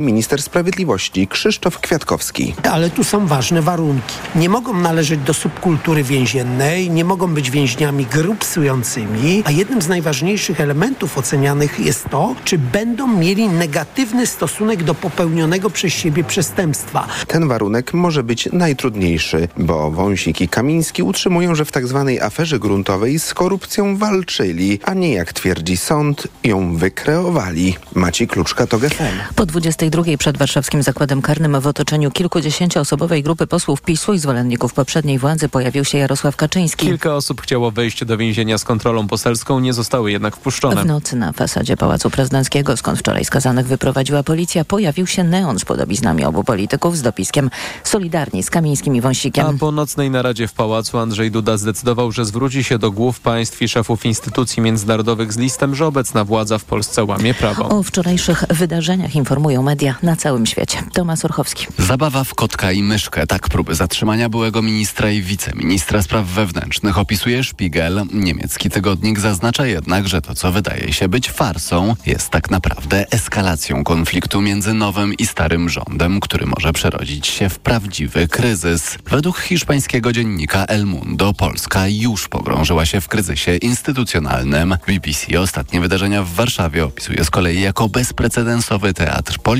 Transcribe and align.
minister 0.00 0.42
sprawiedliwości 0.42 1.28
Krzysztof 1.28 1.78
Kwiatkowski. 1.78 2.54
Ale 2.70 2.90
tu 2.90 3.04
są 3.04 3.26
ważne 3.26 3.62
warunki. 3.62 4.14
Nie 4.34 4.48
mogą 4.48 4.74
należeć 4.74 5.20
do 5.20 5.34
subkultury 5.34 6.02
więziennej, 6.02 6.90
nie 6.90 7.04
mogą 7.04 7.34
być 7.34 7.50
więźniami 7.50 8.06
grup 8.06 8.38
psującymi, 8.38 9.42
a 9.46 9.50
jednym 9.50 9.82
z 9.82 9.88
najważniejszych 9.88 10.60
elementów 10.60 11.18
ocenianych 11.18 11.80
jest 11.80 12.08
to, 12.10 12.34
czy 12.44 12.58
będą 12.58 13.06
mieli 13.06 13.48
negatywny 13.48 14.26
stosunek 14.26 14.82
do 14.82 14.94
popełnionego 14.94 15.70
przez 15.70 15.92
siebie 15.92 16.24
przestępstwa. 16.24 17.06
Ten 17.26 17.48
warunek 17.48 17.94
może 17.94 18.22
być 18.22 18.48
najtrudniejszy, 18.52 19.48
bo 19.56 19.90
Wąsik 19.90 20.40
i 20.40 20.48
Kamiński 20.48 21.02
utrzymują, 21.02 21.54
że 21.54 21.64
w 21.64 21.70
tzw. 21.70 22.04
Tak 22.14 22.26
aferze 22.26 22.58
gruntowej 22.58 23.18
z 23.18 23.34
korupcją 23.34 23.96
walczyli, 23.96 24.80
a 24.84 24.94
nie 24.94 25.12
jak 25.12 25.32
twierdzi 25.32 25.76
sąd, 25.76 26.28
ją 26.44 26.76
wykreowali. 26.76 27.76
Maciej 27.94 28.28
Kluczka 28.28 28.66
to 28.66 28.78
GFM. 28.78 29.04
Po 29.34 29.46
22 29.90 30.18
przed 30.18 30.38
warszawskim 30.38 30.82
zakładem 30.82 31.22
karnym 31.22 31.60
w 31.60 31.66
otoczeniu 31.66 32.10
kilkudziesięcioosobowej 32.10 33.22
grupy 33.22 33.46
posłów 33.46 33.82
PiSu 33.82 34.12
i 34.12 34.18
zwolenników 34.18 34.74
poprzedniej 34.74 35.18
władzy 35.18 35.48
pojawił 35.48 35.84
się 35.84 35.98
Jarosław 35.98 36.36
Kaczyński. 36.36 36.86
Kilka 36.86 37.14
osób 37.14 37.40
chciało 37.40 37.70
wejść 37.70 38.04
do 38.04 38.16
więzienia 38.16 38.58
z 38.58 38.64
kontrolą 38.64 39.08
poselską, 39.08 39.60
nie 39.60 39.72
zostały 39.72 40.12
jednak 40.12 40.36
wpuszczone. 40.36 40.82
W 40.82 40.86
nocy 40.86 41.16
na 41.16 41.32
fasadzie 41.32 41.76
Pałacu 41.76 42.10
Prezydenckiego, 42.10 42.76
skąd 42.76 42.98
wczoraj 42.98 43.24
skazanych 43.24 43.66
wyprowadziła 43.66 44.22
policja, 44.22 44.64
pojawił 44.64 45.06
się 45.06 45.24
neon 45.24 45.58
z 45.58 45.64
podobiznami 45.64 46.24
obu 46.24 46.44
polityków 46.44 46.96
z 46.96 47.02
dopiskiem 47.02 47.50
Solidarni 47.84 48.42
z 48.42 48.50
Kamińskim 48.50 48.96
i 48.96 49.00
Wąsikiem. 49.00 49.46
A 49.46 49.52
po 49.52 49.72
nocnej 49.72 50.10
naradzie 50.10 50.48
w 50.48 50.52
pałacu 50.52 50.98
Andrzej 50.98 51.30
Duda 51.30 51.56
zdecydował, 51.56 52.12
że 52.12 52.24
zwróci 52.24 52.64
się 52.64 52.78
do 52.78 52.90
głów 52.90 53.20
państw 53.20 53.62
i 53.62 53.68
szefów 53.68 54.04
instytucji 54.06 54.62
międzynarodowych 54.62 55.32
z 55.32 55.38
listem, 55.38 55.74
że 55.74 55.86
obecna 55.86 56.24
władza 56.24 56.58
w 56.58 56.64
Polsce 56.64 57.04
łamie 57.04 57.34
prawo. 57.34 57.68
O 57.68 57.82
wczorajszych 57.82 58.44
wydarzeniach 58.50 59.16
informują 59.16 59.62
media 59.62 59.79
na 60.02 60.16
całym 60.16 60.46
świecie. 60.46 60.82
Tomasz 60.92 61.24
Orchowski. 61.24 61.66
Zabawa 61.78 62.24
w 62.24 62.34
kotka 62.34 62.72
i 62.72 62.82
myszkę. 62.82 63.26
Tak 63.26 63.48
próby 63.48 63.74
zatrzymania 63.74 64.28
byłego 64.28 64.62
ministra 64.62 65.10
i 65.10 65.22
wiceministra 65.22 66.02
spraw 66.02 66.26
wewnętrznych 66.26 66.98
opisuje 66.98 67.44
Spiegel. 67.44 68.02
Niemiecki 68.12 68.70
tygodnik 68.70 69.20
zaznacza 69.20 69.66
jednak, 69.66 70.08
że 70.08 70.22
to, 70.22 70.34
co 70.34 70.52
wydaje 70.52 70.92
się 70.92 71.08
być 71.08 71.30
farsą, 71.30 71.96
jest 72.06 72.30
tak 72.30 72.50
naprawdę 72.50 73.06
eskalacją 73.10 73.84
konfliktu 73.84 74.40
między 74.40 74.74
nowym 74.74 75.14
i 75.14 75.26
starym 75.26 75.68
rządem, 75.68 76.20
który 76.20 76.46
może 76.46 76.72
przerodzić 76.72 77.26
się 77.26 77.48
w 77.48 77.58
prawdziwy 77.58 78.28
kryzys. 78.28 78.98
Według 79.10 79.38
hiszpańskiego 79.38 80.12
dziennika 80.12 80.64
El 80.64 80.86
Mundo 80.86 81.32
Polska 81.32 81.88
już 81.88 82.28
pogrążyła 82.28 82.86
się 82.86 83.00
w 83.00 83.08
kryzysie 83.08 83.56
instytucjonalnym. 83.56 84.76
BBC 84.86 85.40
ostatnie 85.40 85.80
wydarzenia 85.80 86.22
w 86.22 86.32
Warszawie 86.34 86.84
opisuje 86.84 87.24
z 87.24 87.30
kolei 87.30 87.60
jako 87.60 87.88
bezprecedensowy 87.88 88.94
teatr 88.94 89.38
polityczny, 89.38 89.59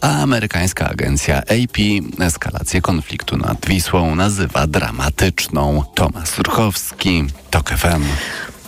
a 0.00 0.22
amerykańska 0.22 0.88
agencja 0.88 1.38
AP 1.38 1.78
eskalację 2.20 2.80
konfliktu 2.80 3.36
nad 3.36 3.66
Wisłą 3.66 4.14
nazywa 4.14 4.66
dramatyczną. 4.66 5.84
Tomasz 5.94 6.28
Surchowski, 6.28 7.24
TOK 7.50 7.70
FM. 7.70 8.02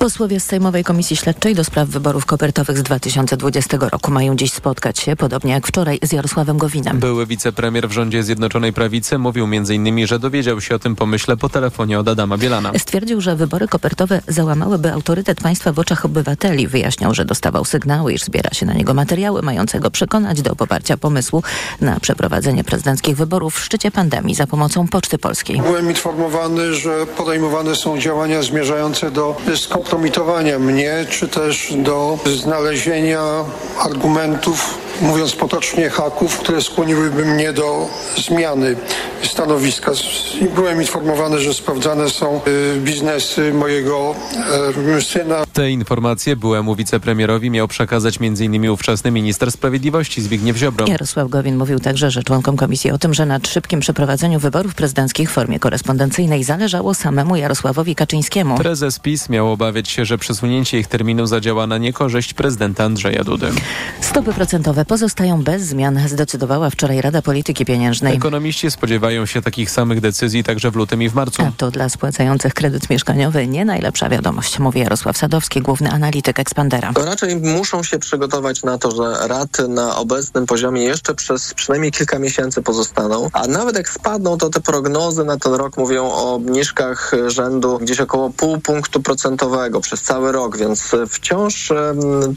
Posłowie 0.03 0.41
z 0.41 0.45
Sejmowej 0.45 0.85
Komisji 0.85 1.17
Śledczej 1.17 1.55
do 1.55 1.65
spraw 1.65 1.89
wyborów 1.89 2.27
kopertowych 2.27 2.79
z 2.79 2.83
2020 2.83 3.77
roku 3.81 4.11
mają 4.11 4.37
dziś 4.37 4.53
spotkać 4.53 4.99
się, 4.99 5.17
podobnie 5.17 5.53
jak 5.53 5.67
wczoraj, 5.67 5.99
z 6.03 6.13
Jarosławem 6.13 6.59
Gowinem. 6.59 6.99
Były 6.99 7.27
wicepremier 7.27 7.89
w 7.89 7.93
rządzie 7.93 8.23
Zjednoczonej 8.23 8.73
Prawicy 8.73 9.19
mówił 9.19 9.45
m.in., 9.45 10.07
że 10.07 10.19
dowiedział 10.19 10.61
się 10.61 10.75
o 10.75 10.79
tym 10.79 10.97
pomyśle 10.97 11.37
po 11.37 11.49
telefonie 11.49 12.01
od 12.01 12.09
Adama 12.09 12.39
Bielana. 12.39 12.73
Stwierdził, 12.79 13.21
że 13.21 13.37
wybory 13.37 13.69
kopertowe 13.69 14.21
załamałyby 14.29 14.93
autorytet 14.93 15.41
państwa 15.41 15.73
w 15.73 15.79
oczach 15.79 16.05
obywateli. 16.05 16.69
Wyjaśniał, 16.69 17.15
że 17.15 17.25
dostawał 17.25 17.65
sygnały, 17.65 18.13
iż 18.13 18.23
zbiera 18.23 18.51
się 18.51 18.67
na 18.67 18.73
niego 18.73 18.95
materiały 18.95 19.43
mającego 19.43 19.91
przekonać 19.91 20.43
do 20.43 20.57
poparcia 20.57 20.97
pomysłu 20.97 21.43
na 21.81 22.01
przeprowadzenie 22.01 22.65
prezydenckich 22.65 23.17
wyborów 23.17 23.55
w 23.55 23.65
szczycie 23.65 23.91
pandemii 23.91 24.35
za 24.35 24.47
pomocą 24.47 24.89
Poczty 24.89 25.19
Polskiej. 25.19 25.63
Byłem 25.63 25.89
informowany, 25.89 26.75
że 26.75 27.07
podejmowane 27.07 27.77
są 27.77 27.99
działania 27.99 28.43
zmierzające 28.43 29.11
do 29.11 29.37
skop 29.57 29.92
kompromitowania 29.93 30.59
mnie, 30.59 31.07
czy 31.11 31.29
też 31.29 31.75
do 31.77 32.19
znalezienia 32.37 33.23
argumentów 33.79 34.79
mówiąc 35.03 35.33
potocznie, 35.33 35.91
haków, 35.91 36.39
które 36.39 36.63
skłoniłyby 36.63 37.25
mnie 37.25 37.53
do 37.53 37.89
zmiany 38.17 38.77
stanowiska. 39.23 39.93
Byłem 40.55 40.81
informowany, 40.81 41.39
że 41.39 41.55
sprawdzane 41.55 42.11
są 42.11 42.41
y, 42.47 42.81
biznesy 42.81 43.55
mojego 43.55 44.15
y, 44.99 45.03
syna. 45.03 45.45
Te 45.53 45.71
informacje 45.71 46.37
byłemu 46.37 46.77
wicepremierowi 46.77 47.51
miał 47.51 47.69
przekazać 47.69 48.19
m.in. 48.21 48.71
ówczesny 48.71 49.11
minister 49.11 49.53
sprawiedliwości 49.53 50.23
Zbigniew 50.23 50.57
Ziobro. 50.57 50.87
Jarosław 50.87 51.29
Gowin 51.29 51.57
mówił 51.57 51.79
także, 51.79 52.11
że 52.11 52.23
członkom 52.23 52.57
komisji 52.57 52.91
o 52.91 52.99
tym, 52.99 53.15
że 53.15 53.27
nad 53.27 53.49
szybkim 53.49 53.81
przeprowadzeniu 53.81 54.39
wyborów 54.39 54.75
prezydenckich 54.75 55.31
w 55.31 55.33
formie 55.33 55.59
korespondencyjnej 55.59 56.45
zależało 56.45 56.95
samemu 56.95 57.37
Jarosławowi 57.37 57.95
Kaczyńskiemu. 57.95 58.59
Prezes 58.59 58.99
PiS 58.99 59.29
miał 59.29 59.53
obawiać 59.53 59.89
się, 59.89 60.05
że 60.05 60.19
przesunięcie 60.19 60.79
ich 60.79 60.87
terminu 60.87 61.27
zadziała 61.27 61.67
na 61.67 61.79
niekorzyść 61.79 62.35
prezydenta 62.35 62.85
Andrzeja 62.85 63.25
Dudy. 63.25 63.51
Stopy 64.01 64.33
procentowe 64.33 64.85
pozostają 64.93 65.43
bez 65.43 65.63
zmian, 65.63 66.09
zdecydowała 66.09 66.71
wczoraj 66.71 67.01
Rada 67.01 67.23
Polityki 67.23 67.65
Pieniężnej. 67.65 68.17
Ekonomiści 68.17 68.71
spodziewają 68.71 69.27
się 69.27 69.43
takich 69.43 69.71
samych 69.71 70.01
decyzji 70.01 70.45
także 70.45 70.71
w 70.71 70.77
lutym 70.77 71.03
i 71.03 71.09
w 71.09 71.15
marcu. 71.15 71.43
A 71.43 71.53
to 71.57 71.71
dla 71.71 71.89
spłacających 71.89 72.55
kredyt 72.55 72.91
mieszkaniowy 72.91 73.47
nie 73.47 73.65
najlepsza 73.65 74.09
wiadomość, 74.09 74.59
mówi 74.59 74.81
Jarosław 74.81 75.19
Sadowski, 75.19 75.61
główny 75.61 75.91
analityk 75.91 76.41
Expandera. 76.41 76.93
To 76.93 77.05
raczej 77.05 77.37
muszą 77.37 77.83
się 77.83 77.99
przygotować 77.99 78.63
na 78.63 78.79
to, 78.79 78.91
że 78.91 79.29
raty 79.29 79.69
na 79.69 79.97
obecnym 79.97 80.47
poziomie 80.47 80.83
jeszcze 80.83 81.15
przez 81.15 81.55
przynajmniej 81.55 81.93
kilka 81.93 82.19
miesięcy 82.19 82.63
pozostaną, 82.63 83.29
a 83.33 83.47
nawet 83.47 83.77
jak 83.77 83.89
spadną, 83.89 84.39
to 84.39 84.51
te 84.51 84.61
prognozy 84.61 85.25
na 85.25 85.37
ten 85.37 85.55
rok 85.55 85.77
mówią 85.77 86.05
o 86.05 86.35
obniżkach 86.35 87.13
rzędu 87.27 87.79
gdzieś 87.79 88.01
około 88.01 88.31
pół 88.31 88.61
punktu 88.61 89.03
procentowego 89.03 89.81
przez 89.81 90.03
cały 90.03 90.33
rok, 90.33 90.57
więc 90.57 90.91
wciąż 91.09 91.73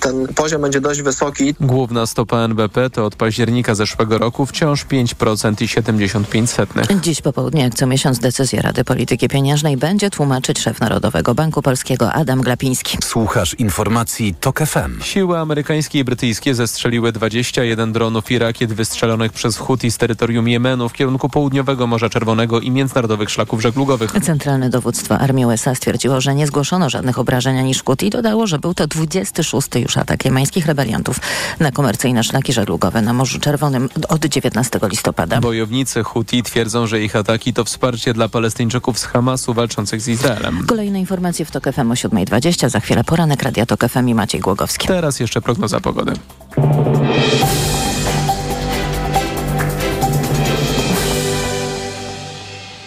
ten 0.01 0.27
poziom 0.27 0.61
będzie 0.61 0.81
dość 0.81 1.01
wysoki. 1.01 1.55
Główna 1.59 2.05
stopa 2.05 2.34
NBP 2.43 2.89
to 2.89 3.05
od 3.05 3.15
października 3.15 3.75
zeszłego 3.75 4.17
roku 4.17 4.45
wciąż 4.45 4.85
5% 4.85 5.63
i 5.63 5.67
75 5.67 6.49
setnych. 6.49 7.01
Dziś 7.01 7.21
po 7.21 7.33
południu, 7.33 7.61
jak 7.61 7.75
co 7.75 7.87
miesiąc, 7.87 8.19
decyzję 8.19 8.61
Rady 8.61 8.83
Polityki 8.83 9.27
Pieniężnej 9.27 9.77
będzie 9.77 10.09
tłumaczyć 10.09 10.59
szef 10.59 10.79
Narodowego 10.79 11.35
Banku 11.35 11.61
Polskiego 11.61 12.13
Adam 12.13 12.41
Glapiński. 12.41 12.97
Słuchasz 13.03 13.53
informacji 13.53 14.35
TOK 14.39 14.59
FM. 14.59 15.01
Siły 15.01 15.39
amerykańskie 15.39 15.99
i 15.99 16.03
brytyjskie 16.03 16.55
zestrzeliły 16.55 17.11
21 17.11 17.93
dronów 17.93 18.31
i 18.31 18.39
rakiet 18.39 18.73
wystrzelonych 18.73 19.31
przez 19.33 19.57
Houthi 19.57 19.91
z 19.91 19.97
terytorium 19.97 20.47
Jemenu 20.47 20.89
w 20.89 20.93
kierunku 20.93 21.29
południowego 21.29 21.87
Morza 21.87 22.09
Czerwonego 22.09 22.59
i 22.59 22.71
międzynarodowych 22.71 23.29
szlaków 23.29 23.61
żeglugowych. 23.61 24.11
Centralne 24.23 24.69
Dowództwo 24.69 25.17
Armii 25.17 25.45
USA 25.45 25.75
stwierdziło, 25.75 26.21
że 26.21 26.35
nie 26.35 26.47
zgłoszono 26.47 26.89
żadnych 26.89 27.19
obrażeń 27.19 27.57
ani 27.57 27.73
szkód 27.73 28.03
i 28.03 28.09
dodało, 28.09 28.47
że 28.47 28.59
był 28.59 28.73
to 28.73 28.87
26 28.87 29.67
już 29.75 29.97
atak 29.97 30.25
jemańskich 30.25 30.65
rebeliantów 30.65 31.19
na 31.59 31.71
komercyjne 31.71 32.23
szlaki 32.25 32.53
żeglugowe 32.53 33.01
na 33.01 33.13
Morzu 33.13 33.39
Czerwonym 33.39 33.89
od 34.09 34.25
19 34.25 34.79
listopada. 34.83 35.41
Bojownicy 35.41 36.03
Houthi 36.03 36.43
twierdzą, 36.43 36.87
że 36.87 37.01
ich 37.01 37.15
ataki 37.15 37.53
to 37.53 37.65
wsparcie 37.65 38.13
dla 38.13 38.29
Palestyńczyków 38.29 38.99
z 38.99 39.05
Hamasu 39.05 39.53
walczących 39.53 40.01
z 40.01 40.07
Izraelem. 40.07 40.65
Kolejne 40.67 40.99
informacje 40.99 41.45
w 41.45 41.51
TOK 41.51 41.63
FM 41.73 41.91
o 41.91 41.93
7.20. 41.93 42.69
Za 42.69 42.79
chwilę 42.79 43.03
poranek 43.03 43.43
Radia 43.43 43.65
TOK 43.65 43.89
FM 43.89 44.07
i 44.07 44.13
Maciej 44.13 44.41
Głogowski. 44.41 44.87
Teraz 44.87 45.19
jeszcze 45.19 45.41
prognoza 45.41 45.79
pogody. 45.79 46.13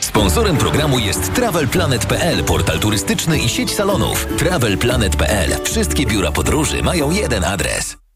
Sponsorem 0.01 0.57
programu 0.57 0.99
jest 0.99 1.35
TravelPlanet.pl, 1.35 2.45
portal 2.45 2.79
turystyczny 2.79 3.39
i 3.39 3.49
sieć 3.49 3.75
salonów. 3.75 4.27
TravelPlanet.pl. 4.39 5.51
Wszystkie 5.65 6.07
biura 6.07 6.33
podróży 6.33 6.83
mają 6.83 7.11
jeden 7.11 7.45
adres. 7.45 8.08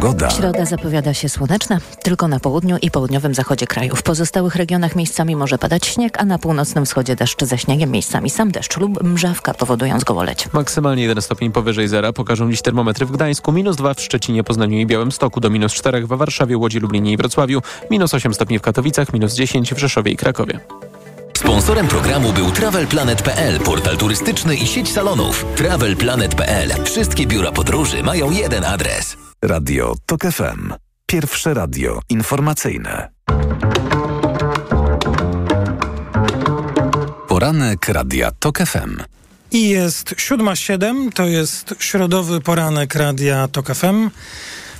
Pogoda. 0.00 0.30
Środa 0.30 0.64
zapowiada 0.64 1.14
się 1.14 1.28
słoneczna, 1.28 1.78
tylko 2.02 2.28
na 2.28 2.40
południu 2.40 2.76
i 2.82 2.90
południowym 2.90 3.34
zachodzie 3.34 3.66
kraju. 3.66 3.96
W 3.96 4.02
pozostałych 4.02 4.56
regionach 4.56 4.96
miejscami 4.96 5.36
może 5.36 5.58
padać 5.58 5.86
śnieg, 5.86 6.20
a 6.20 6.24
na 6.24 6.38
północnym 6.38 6.86
wschodzie 6.86 7.16
deszcz 7.16 7.44
ze 7.44 7.58
śniegiem, 7.58 7.90
miejscami 7.90 8.30
sam 8.30 8.50
deszcz 8.50 8.76
lub 8.76 9.02
mrzawka, 9.02 9.54
powodując 9.54 10.04
gołoleć. 10.04 10.48
Maksymalnie 10.52 11.02
1 11.02 11.22
stopień 11.22 11.52
powyżej 11.52 11.88
zera 11.88 12.12
pokażą 12.12 12.50
dziś 12.50 12.62
termometry 12.62 13.06
w 13.06 13.12
Gdańsku, 13.12 13.52
minus 13.52 13.76
2 13.76 13.94
w 13.94 14.00
Szczecinie, 14.00 14.44
Poznaniu 14.44 14.78
i 14.78 14.86
Białymstoku, 14.86 15.40
do 15.40 15.50
minus 15.50 15.72
4 15.72 16.06
we 16.06 16.16
Warszawie, 16.16 16.58
Łodzi, 16.58 16.78
Lublinie 16.78 17.12
i 17.12 17.16
Wrocławiu, 17.16 17.62
minus 17.90 18.14
8 18.14 18.34
stopni 18.34 18.58
w 18.58 18.62
Katowicach, 18.62 19.12
minus 19.12 19.34
10 19.34 19.74
w 19.74 19.78
Rzeszowie 19.78 20.12
i 20.12 20.16
Krakowie. 20.16 20.60
Sponsorem 21.36 21.88
programu 21.88 22.32
był 22.32 22.50
TravelPlanet.pl, 22.50 23.60
portal 23.60 23.96
turystyczny 23.96 24.56
i 24.56 24.66
sieć 24.66 24.92
salonów. 24.92 25.46
TravelPlanet.pl. 25.56 26.70
Wszystkie 26.84 27.26
biura 27.26 27.52
podróży 27.52 28.02
mają 28.02 28.30
jeden 28.30 28.64
adres. 28.64 29.29
Radio 29.44 29.94
TOK 30.06 30.20
FM. 30.22 30.72
Pierwsze 31.06 31.54
radio 31.54 32.00
informacyjne. 32.08 33.08
Poranek 37.28 37.88
Radia 37.88 38.30
TOK 38.30 38.58
FM. 38.58 39.02
I 39.50 39.68
jest 39.68 40.14
7.07, 40.14 41.12
to 41.12 41.26
jest 41.26 41.74
środowy 41.78 42.40
poranek 42.40 42.94
Radia 42.94 43.48
TOK 43.48 43.74
FM. 43.74 44.10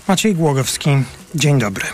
Maciej 0.09 0.35
Głogowski. 0.35 0.91
Dzień 1.35 1.59
dobry. 1.59 1.85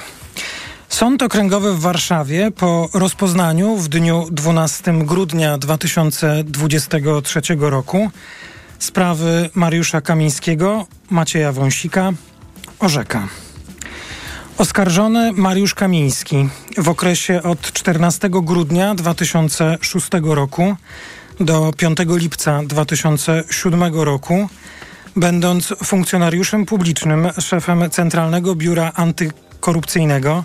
Sąd 0.88 1.22
Okręgowy 1.22 1.72
w 1.72 1.80
Warszawie 1.80 2.50
po 2.50 2.88
rozpoznaniu 2.94 3.76
w 3.76 3.88
dniu 3.88 4.26
12 4.30 4.92
grudnia 4.92 5.58
2023 5.58 7.40
roku 7.58 8.10
sprawy 8.78 9.50
Mariusza 9.54 10.00
Kamińskiego, 10.00 10.86
Macieja 11.10 11.52
Wąsika 11.52 12.12
orzeka. 12.78 13.28
Oskarżony 14.58 15.32
Mariusz 15.32 15.74
Kamiński 15.74 16.48
w 16.78 16.88
okresie 16.88 17.42
od 17.42 17.72
14 17.72 18.28
grudnia 18.30 18.94
2006 18.94 20.08
roku 20.22 20.76
do 21.40 21.72
5 21.76 21.98
lipca 22.08 22.62
2007 22.66 23.94
roku, 23.94 24.48
będąc 25.16 25.74
funkcjonariuszem 25.84 26.66
publicznym, 26.66 27.28
szefem 27.40 27.90
Centralnego 27.90 28.54
Biura 28.54 28.92
Antykorupcyjnego 28.94 30.44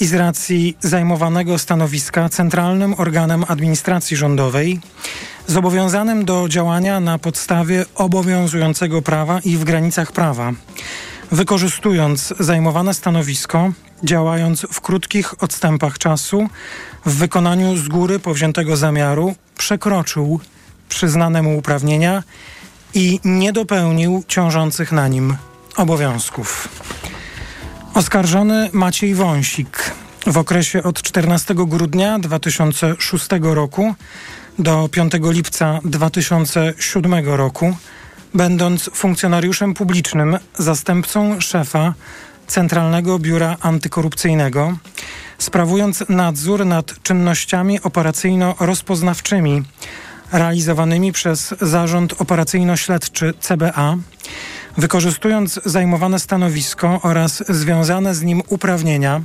i 0.00 0.06
z 0.06 0.14
racji 0.14 0.76
zajmowanego 0.80 1.58
stanowiska 1.58 2.28
centralnym 2.28 2.94
organem 2.98 3.44
administracji 3.48 4.16
rządowej, 4.16 4.80
zobowiązanym 5.46 6.24
do 6.24 6.48
działania 6.48 7.00
na 7.00 7.18
podstawie 7.18 7.84
obowiązującego 7.94 9.02
prawa 9.02 9.40
i 9.44 9.56
w 9.56 9.64
granicach 9.64 10.12
prawa, 10.12 10.52
wykorzystując 11.32 12.34
zajmowane 12.40 12.94
stanowisko, 12.94 13.72
działając 14.04 14.66
w 14.72 14.80
krótkich 14.80 15.42
odstępach 15.42 15.98
czasu, 15.98 16.48
w 17.06 17.14
wykonaniu 17.14 17.76
z 17.76 17.88
góry 17.88 18.18
powziętego 18.18 18.76
zamiaru, 18.76 19.34
przekroczył 19.58 20.40
przyznane 20.88 21.42
mu 21.42 21.58
uprawnienia 21.58 22.22
i 22.94 23.20
nie 23.24 23.52
dopełnił 23.52 24.22
ciążących 24.28 24.92
na 24.92 25.08
nim 25.08 25.36
obowiązków. 25.76 26.68
Oskarżony 27.94 28.70
Maciej 28.72 29.14
Wąsik 29.14 29.90
w 30.26 30.38
okresie 30.38 30.82
od 30.82 31.02
14 31.02 31.54
grudnia 31.54 32.18
2006 32.18 33.26
roku 33.40 33.94
do 34.58 34.88
5 34.92 35.12
lipca 35.22 35.80
2007 35.84 37.26
roku, 37.26 37.76
będąc 38.34 38.90
funkcjonariuszem 38.94 39.74
publicznym, 39.74 40.38
zastępcą 40.58 41.40
szefa 41.40 41.94
Centralnego 42.46 43.18
Biura 43.18 43.56
Antykorupcyjnego, 43.60 44.76
sprawując 45.38 46.04
nadzór 46.08 46.66
nad 46.66 47.02
czynnościami 47.02 47.80
operacyjno-rozpoznawczymi 47.80 49.62
realizowanymi 50.32 51.12
przez 51.12 51.54
Zarząd 51.60 52.12
Operacyjno-Śledczy 52.12 53.34
CBA, 53.40 53.96
wykorzystując 54.76 55.60
zajmowane 55.64 56.18
stanowisko 56.18 57.00
oraz 57.02 57.44
związane 57.48 58.14
z 58.14 58.22
nim 58.22 58.42
uprawnienia, 58.48 59.20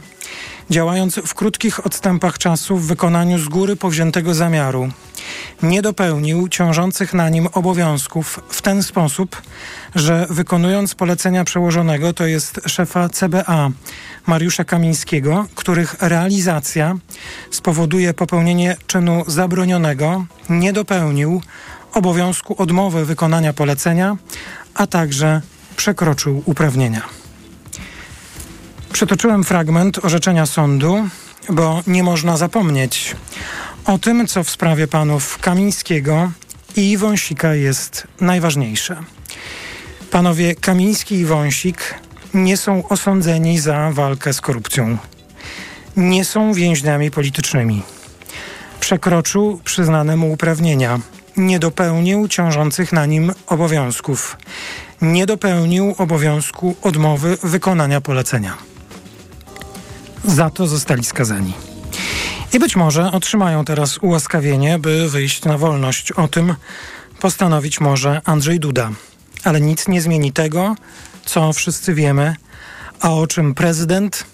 działając 0.69 1.15
w 1.15 1.33
krótkich 1.33 1.85
odstępach 1.85 2.37
czasu 2.37 2.77
w 2.77 2.87
wykonaniu 2.87 3.39
z 3.39 3.47
góry 3.47 3.75
powziętego 3.75 4.33
zamiaru, 4.33 4.89
nie 5.63 5.81
dopełnił 5.81 6.49
ciążących 6.49 7.13
na 7.13 7.29
nim 7.29 7.47
obowiązków 7.53 8.39
w 8.49 8.61
ten 8.61 8.83
sposób, 8.83 9.41
że 9.95 10.27
wykonując 10.29 10.95
polecenia 10.95 11.43
przełożonego, 11.43 12.13
to 12.13 12.25
jest 12.25 12.61
szefa 12.65 13.09
CBA 13.09 13.69
Mariusza 14.27 14.63
Kamińskiego, 14.63 15.45
których 15.55 15.95
realizacja 16.01 16.95
spowoduje 17.51 18.13
popełnienie 18.13 18.75
czynu 18.87 19.23
zabronionego, 19.27 20.25
nie 20.49 20.73
dopełnił 20.73 21.41
obowiązku 21.93 22.61
odmowy 22.61 23.05
wykonania 23.05 23.53
polecenia, 23.53 24.17
a 24.75 24.87
także 24.87 25.41
przekroczył 25.75 26.43
uprawnienia. 26.45 27.01
Przytoczyłem 28.93 29.43
fragment 29.43 30.05
orzeczenia 30.05 30.45
sądu, 30.45 31.09
bo 31.49 31.81
nie 31.87 32.03
można 32.03 32.37
zapomnieć 32.37 33.15
o 33.85 33.97
tym, 33.97 34.27
co 34.27 34.43
w 34.43 34.49
sprawie 34.49 34.87
panów 34.87 35.37
Kamińskiego 35.37 36.31
i 36.75 36.97
Wąsika 36.97 37.55
jest 37.55 38.07
najważniejsze. 38.21 38.97
Panowie 40.11 40.55
Kamiński 40.55 41.15
i 41.15 41.25
Wąsik 41.25 41.95
nie 42.33 42.57
są 42.57 42.87
osądzeni 42.87 43.59
za 43.59 43.91
walkę 43.91 44.33
z 44.33 44.41
korupcją. 44.41 44.97
Nie 45.97 46.25
są 46.25 46.53
więźniami 46.53 47.11
politycznymi. 47.11 47.83
Przekroczył 48.79 49.61
przyznane 49.63 50.15
mu 50.15 50.31
uprawnienia. 50.31 50.99
Nie 51.37 51.59
dopełnił 51.59 52.27
ciążących 52.27 52.93
na 52.93 53.05
nim 53.05 53.33
obowiązków. 53.47 54.37
Nie 55.01 55.25
dopełnił 55.25 55.95
obowiązku 55.97 56.75
odmowy 56.81 57.37
wykonania 57.43 58.01
polecenia. 58.01 58.57
Za 60.25 60.49
to 60.49 60.67
zostali 60.67 61.03
skazani. 61.03 61.53
I 62.53 62.59
być 62.59 62.75
może 62.75 63.11
otrzymają 63.11 63.65
teraz 63.65 63.97
ułaskawienie, 63.97 64.79
by 64.79 65.09
wyjść 65.09 65.45
na 65.45 65.57
wolność. 65.57 66.11
O 66.11 66.27
tym 66.27 66.55
postanowić 67.19 67.79
może 67.79 68.21
Andrzej 68.25 68.59
Duda. 68.59 68.91
Ale 69.43 69.61
nic 69.61 69.87
nie 69.87 70.01
zmieni 70.01 70.31
tego, 70.31 70.75
co 71.25 71.53
wszyscy 71.53 71.93
wiemy, 71.93 72.35
a 72.99 73.13
o 73.13 73.27
czym 73.27 73.53
prezydent, 73.53 74.25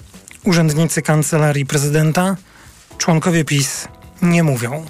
urzędnicy 0.43 1.01
kancelarii 1.01 1.65
prezydenta, 1.65 2.35
członkowie 2.97 3.45
PiS 3.45 3.87
nie 4.21 4.43
mówią. 4.43 4.85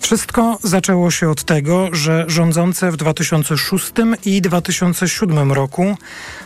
Wszystko 0.00 0.58
zaczęło 0.62 1.10
się 1.10 1.30
od 1.30 1.44
tego, 1.44 1.88
że 1.92 2.24
rządzące 2.28 2.92
w 2.92 2.96
2006 2.96 3.92
i 4.24 4.40
2007 4.42 5.52
roku 5.52 5.96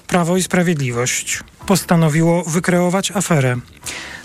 Prawo 0.07 0.37
i 0.37 0.43
Sprawiedliwość 0.43 1.41
postanowiło 1.67 2.45
wykreować 2.45 3.11
aferę, 3.11 3.57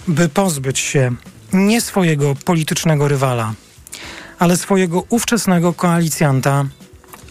by 0.07 0.29
pozbyć 0.29 0.79
się 0.79 1.11
nie 1.53 1.81
swojego 1.81 2.35
politycznego 2.45 3.07
rywala, 3.07 3.53
ale 4.39 4.57
swojego 4.57 5.03
ówczesnego 5.09 5.73
koalicjanta 5.73 6.65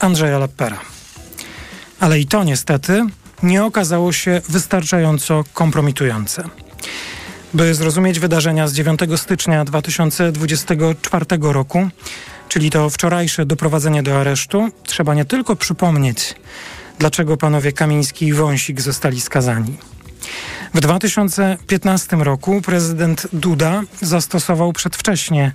Andrzeja 0.01 0.39
Leppera. 0.39 0.81
Ale 2.01 2.21
i 2.21 2.27
to 2.27 2.45
niestety 2.45 3.07
nie 3.43 3.65
okazało 3.65 4.13
się 4.13 4.41
wystarczająco 4.49 5.45
kompromitujące. 5.53 6.45
By 7.55 7.75
zrozumieć 7.75 8.19
wydarzenia 8.19 8.69
z 8.69 8.73
9 8.73 9.01
stycznia 9.17 9.65
2024 9.65 11.25
roku, 11.41 11.89
czyli 12.49 12.71
to 12.71 12.91
wczorajsze 12.91 13.47
doprowadzenie 13.47 14.03
do 14.03 14.21
aresztu, 14.21 14.69
trzeba 14.85 15.15
nie 15.15 15.25
tylko 15.25 15.57
przypomnieć, 15.57 16.35
dlaczego 16.99 17.37
panowie 17.37 17.73
Kamiński 17.73 18.27
i 18.27 18.33
Wąsik 18.33 18.81
zostali 18.81 19.21
skazani. 19.21 19.77
W 20.75 20.81
2015 20.81 22.17
roku 22.17 22.61
prezydent 22.61 23.27
Duda 23.33 23.83
zastosował 24.03 24.73
przedwcześnie 24.73 25.53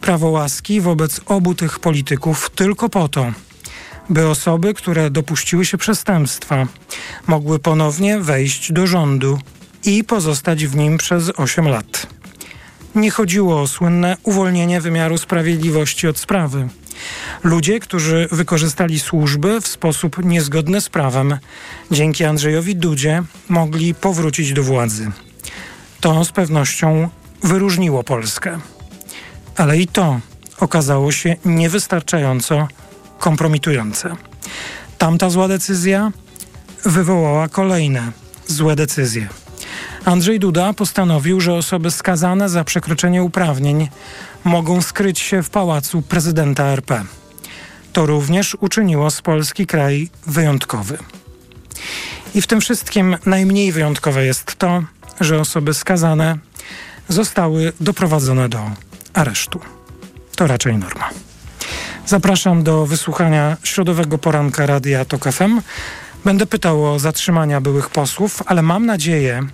prawo 0.00 0.28
łaski 0.28 0.80
wobec 0.80 1.20
obu 1.26 1.54
tych 1.54 1.78
polityków 1.78 2.50
tylko 2.50 2.88
po 2.88 3.08
to, 3.08 3.32
by 4.10 4.28
osoby, 4.28 4.74
które 4.74 5.10
dopuściły 5.10 5.64
się 5.64 5.78
przestępstwa, 5.78 6.66
mogły 7.26 7.58
ponownie 7.58 8.18
wejść 8.18 8.72
do 8.72 8.86
rządu 8.86 9.38
i 9.84 10.04
pozostać 10.04 10.66
w 10.66 10.76
nim 10.76 10.98
przez 10.98 11.30
8 11.36 11.68
lat. 11.68 12.06
Nie 12.94 13.10
chodziło 13.10 13.60
o 13.60 13.66
słynne 13.66 14.16
uwolnienie 14.22 14.80
wymiaru 14.80 15.18
sprawiedliwości 15.18 16.08
od 16.08 16.18
sprawy. 16.18 16.68
Ludzie, 17.44 17.80
którzy 17.80 18.28
wykorzystali 18.32 19.00
służby 19.00 19.60
w 19.60 19.68
sposób 19.68 20.24
niezgodny 20.24 20.80
z 20.80 20.88
prawem, 20.88 21.38
dzięki 21.90 22.24
Andrzejowi 22.24 22.76
Dudzie 22.76 23.22
mogli 23.48 23.94
powrócić 23.94 24.52
do 24.52 24.62
władzy. 24.62 25.10
To 26.00 26.24
z 26.24 26.32
pewnością 26.32 27.08
wyróżniło 27.42 28.04
Polskę. 28.04 28.58
Ale 29.56 29.78
i 29.78 29.86
to 29.86 30.20
okazało 30.60 31.12
się 31.12 31.36
niewystarczająco 31.44 32.68
kompromitujące. 33.18 34.16
Tamta 34.98 35.30
zła 35.30 35.48
decyzja 35.48 36.12
wywołała 36.84 37.48
kolejne 37.48 38.12
złe 38.46 38.76
decyzje. 38.76 39.28
Andrzej 40.04 40.40
Duda 40.40 40.72
postanowił, 40.72 41.40
że 41.40 41.54
osoby 41.54 41.90
skazane 41.90 42.48
za 42.48 42.64
przekroczenie 42.64 43.22
uprawnień 43.22 43.88
mogą 44.44 44.82
skryć 44.82 45.18
się 45.18 45.42
w 45.42 45.50
pałacu 45.50 46.02
prezydenta 46.02 46.64
RP. 46.64 47.04
To 47.92 48.06
również 48.06 48.56
uczyniło 48.60 49.10
z 49.10 49.22
Polski 49.22 49.66
kraj 49.66 50.10
wyjątkowy. 50.26 50.98
I 52.34 52.42
w 52.42 52.46
tym 52.46 52.60
wszystkim 52.60 53.16
najmniej 53.26 53.72
wyjątkowe 53.72 54.24
jest 54.24 54.56
to, 54.56 54.82
że 55.20 55.40
osoby 55.40 55.74
skazane 55.74 56.38
zostały 57.08 57.72
doprowadzone 57.80 58.48
do 58.48 58.70
aresztu. 59.14 59.60
To 60.36 60.46
raczej 60.46 60.78
norma. 60.78 61.10
Zapraszam 62.06 62.62
do 62.62 62.86
wysłuchania 62.86 63.56
środowego 63.62 64.18
poranka 64.18 64.66
Radia 64.66 65.04
TOK 65.04 65.24
FM. 65.32 65.60
Będę 66.24 66.46
pytał 66.46 66.92
o 66.94 66.98
zatrzymania 66.98 67.60
byłych 67.60 67.90
posłów, 67.90 68.42
ale 68.46 68.62
mam 68.62 68.86
nadzieję, 68.86 69.46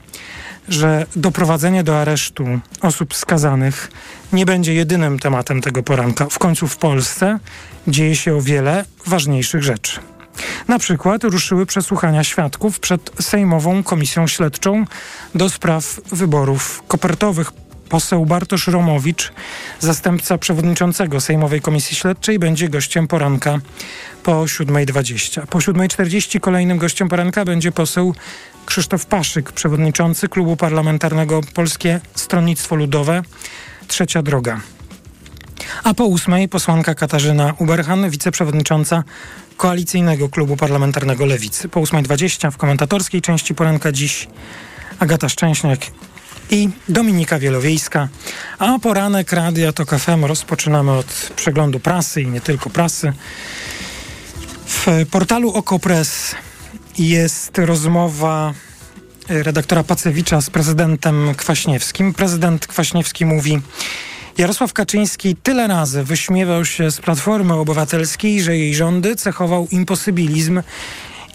że 0.68 1.06
doprowadzenie 1.16 1.84
do 1.84 2.00
aresztu 2.00 2.44
osób 2.80 3.14
skazanych 3.14 3.90
nie 4.32 4.46
będzie 4.46 4.74
jedynym 4.74 5.18
tematem 5.18 5.60
tego 5.60 5.82
poranka. 5.82 6.26
W 6.30 6.38
końcu 6.38 6.68
w 6.68 6.76
Polsce 6.76 7.38
dzieje 7.88 8.16
się 8.16 8.34
o 8.34 8.40
wiele 8.40 8.84
ważniejszych 9.06 9.62
rzeczy. 9.62 10.00
Na 10.68 10.78
przykład 10.78 11.24
ruszyły 11.24 11.66
przesłuchania 11.66 12.24
świadków 12.24 12.80
przed 12.80 13.10
Sejmową 13.20 13.82
Komisją 13.82 14.26
Śledczą 14.26 14.84
do 15.34 15.50
spraw 15.50 16.00
wyborów 16.12 16.82
kopertowych. 16.88 17.52
Poseł 17.94 18.26
Bartosz 18.26 18.66
Romowicz, 18.66 19.32
zastępca 19.80 20.38
przewodniczącego 20.38 21.20
Sejmowej 21.20 21.60
Komisji 21.60 21.96
Śledczej, 21.96 22.38
będzie 22.38 22.68
gościem 22.68 23.08
poranka 23.08 23.58
po 24.22 24.32
7.20. 24.32 25.46
Po 25.46 25.58
7.40 25.58 26.40
kolejnym 26.40 26.78
gościem 26.78 27.08
poranka 27.08 27.44
będzie 27.44 27.72
poseł 27.72 28.14
Krzysztof 28.66 29.06
Paszyk, 29.06 29.52
przewodniczący 29.52 30.28
Klubu 30.28 30.56
Parlamentarnego 30.56 31.40
Polskie 31.54 32.00
Stronnictwo 32.14 32.76
Ludowe, 32.76 33.22
Trzecia 33.88 34.22
Droga. 34.22 34.60
A 35.84 35.94
po 35.94 36.04
ósmej 36.04 36.48
posłanka 36.48 36.94
Katarzyna 36.94 37.54
Uberhan, 37.58 38.10
wiceprzewodnicząca 38.10 39.04
Koalicyjnego 39.56 40.28
Klubu 40.28 40.56
Parlamentarnego 40.56 41.26
Lewicy. 41.26 41.68
Po 41.68 41.80
8.20 41.80 42.50
w 42.50 42.56
komentatorskiej 42.56 43.22
części 43.22 43.54
poranka 43.54 43.92
dziś 43.92 44.28
Agata 44.98 45.28
Szczęśniak 45.28 45.80
i 46.50 46.68
Dominika 46.88 47.38
Wielowiejska. 47.38 48.08
A 48.58 48.78
poranek 48.78 49.32
Radia 49.32 49.72
TOK 49.72 49.90
FM 49.98 50.24
rozpoczynamy 50.24 50.92
od 50.92 51.30
przeglądu 51.36 51.80
prasy 51.80 52.22
i 52.22 52.26
nie 52.26 52.40
tylko 52.40 52.70
prasy. 52.70 53.12
W 54.66 54.86
portalu 55.10 55.52
Okopres 55.52 56.34
jest 56.98 57.58
rozmowa 57.58 58.54
redaktora 59.28 59.84
Pacewicza 59.84 60.40
z 60.40 60.50
prezydentem 60.50 61.34
Kwaśniewskim. 61.34 62.14
Prezydent 62.14 62.66
Kwaśniewski 62.66 63.26
mówi 63.26 63.60
Jarosław 64.38 64.72
Kaczyński 64.72 65.36
tyle 65.42 65.66
razy 65.66 66.04
wyśmiewał 66.04 66.64
się 66.64 66.90
z 66.90 67.00
Platformy 67.00 67.54
Obywatelskiej, 67.54 68.42
że 68.42 68.56
jej 68.56 68.74
rządy 68.74 69.16
cechował 69.16 69.68
imposybilizm 69.70 70.62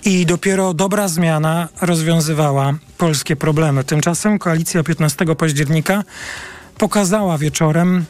i 0.06 0.26
dopiero 0.26 0.74
dobra 0.74 1.08
zmiana 1.08 1.68
rozwiązywała 1.82 2.74
polskie 2.98 3.36
problemy. 3.36 3.84
Tymczasem 3.84 4.40
koalicja 4.40 4.84
15 4.84 5.26
października 5.36 6.04
pokazała 6.78 7.38
wieczorem 7.38 8.06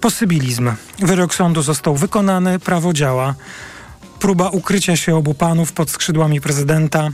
posybilizm. 0.00 0.72
Wyrok 0.98 1.34
sądu 1.34 1.62
został 1.62 1.96
wykonany, 1.96 2.58
prawo 2.58 2.92
działa. 2.92 3.34
Próba 4.18 4.48
ukrycia 4.50 4.96
się 4.96 5.16
obu 5.16 5.34
panów 5.34 5.72
pod 5.72 5.90
skrzydłami 5.90 6.40
prezydenta 6.40 7.08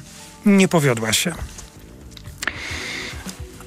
nie 0.46 0.68
powiodła 0.68 1.12
się. 1.12 1.34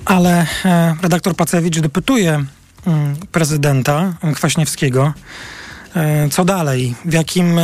Ale 0.05 0.45
e, 0.65 0.95
redaktor 1.01 1.35
Pacewicz 1.35 1.79
dopytuje 1.79 2.45
Mm, 2.85 3.15
prezydenta 3.31 4.13
Kwaśniewskiego. 4.35 5.13
E, 5.95 6.29
co 6.29 6.45
dalej? 6.45 6.95
W 7.05 7.13
jakim 7.13 7.59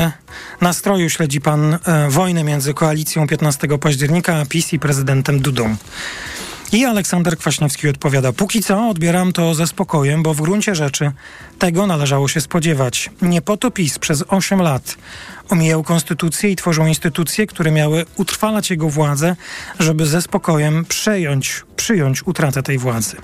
nastroju 0.61 1.09
śledzi 1.09 1.41
pan 1.41 1.73
e, 1.73 2.09
wojnę 2.09 2.43
między 2.43 2.73
koalicją 2.73 3.27
15 3.27 3.67
października 3.77 4.37
a 4.37 4.45
PiS 4.45 4.73
i 4.73 4.79
prezydentem 4.79 5.39
Dudą? 5.39 5.75
I 6.71 6.85
Aleksander 6.85 7.37
Kwaśniewski 7.37 7.89
odpowiada: 7.89 8.33
Póki 8.33 8.63
co 8.63 8.89
odbieram 8.89 9.33
to 9.33 9.53
ze 9.53 9.67
spokojem, 9.67 10.23
bo 10.23 10.33
w 10.33 10.41
gruncie 10.41 10.75
rzeczy 10.75 11.11
tego 11.59 11.87
należało 11.87 12.27
się 12.27 12.41
spodziewać. 12.41 13.09
Nie 13.21 13.41
po 13.41 13.57
to 13.57 13.71
PiS 13.71 13.99
przez 13.99 14.23
8 14.27 14.61
lat 14.61 14.95
omijał 15.49 15.83
konstytucję 15.83 16.49
i 16.49 16.55
tworzą 16.55 16.85
instytucje, 16.85 17.47
które 17.47 17.71
miały 17.71 18.05
utrwalać 18.15 18.69
jego 18.69 18.89
władzę, 18.89 19.35
żeby 19.79 20.05
ze 20.05 20.21
spokojem 20.21 20.85
przejąć, 20.85 21.63
przyjąć 21.75 22.27
utratę 22.27 22.63
tej 22.63 22.77
władzy. 22.77 23.17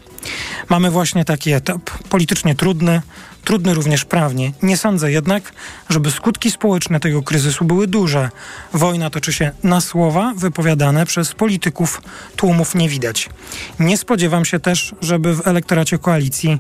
Mamy 0.70 0.92
właśnie 0.92 1.26
taki 1.26 1.52
etap, 1.52 1.90
politycznie 2.10 2.56
trudny, 2.56 3.02
trudny 3.48 3.74
również 3.74 4.06
prawnie. 4.06 4.52
Nie 4.64 4.78
sądzę 4.78 5.12
jednak, 5.12 5.54
żeby 5.90 6.12
skutki 6.12 6.52
społeczne 6.52 7.00
tego 7.00 7.24
kryzysu 7.24 7.66
były 7.66 7.88
duże. 7.88 8.30
Wojna 8.74 9.10
toczy 9.10 9.34
się 9.34 9.52
na 9.64 9.82
słowa 9.82 10.34
wypowiadane 10.38 11.06
przez 11.06 11.34
polityków, 11.34 12.02
tłumów 12.36 12.76
nie 12.76 12.90
widać. 12.90 13.30
Nie 13.80 13.98
spodziewam 13.98 14.46
się 14.46 14.60
też, 14.60 14.96
żeby 15.02 15.36
w 15.36 15.48
elektoracie 15.48 15.98
koalicji 15.98 16.60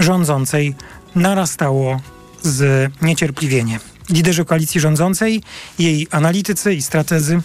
rządzącej 0.00 0.74
narastało 1.14 2.00
z 2.42 2.90
niecierpliwienie. 3.02 3.78
Liderzy 4.10 4.44
koalicji 4.44 4.80
rządzącej, 4.80 5.42
jej 5.78 6.06
analitycy 6.10 6.74
i 6.74 6.82
strategzy 6.82 7.40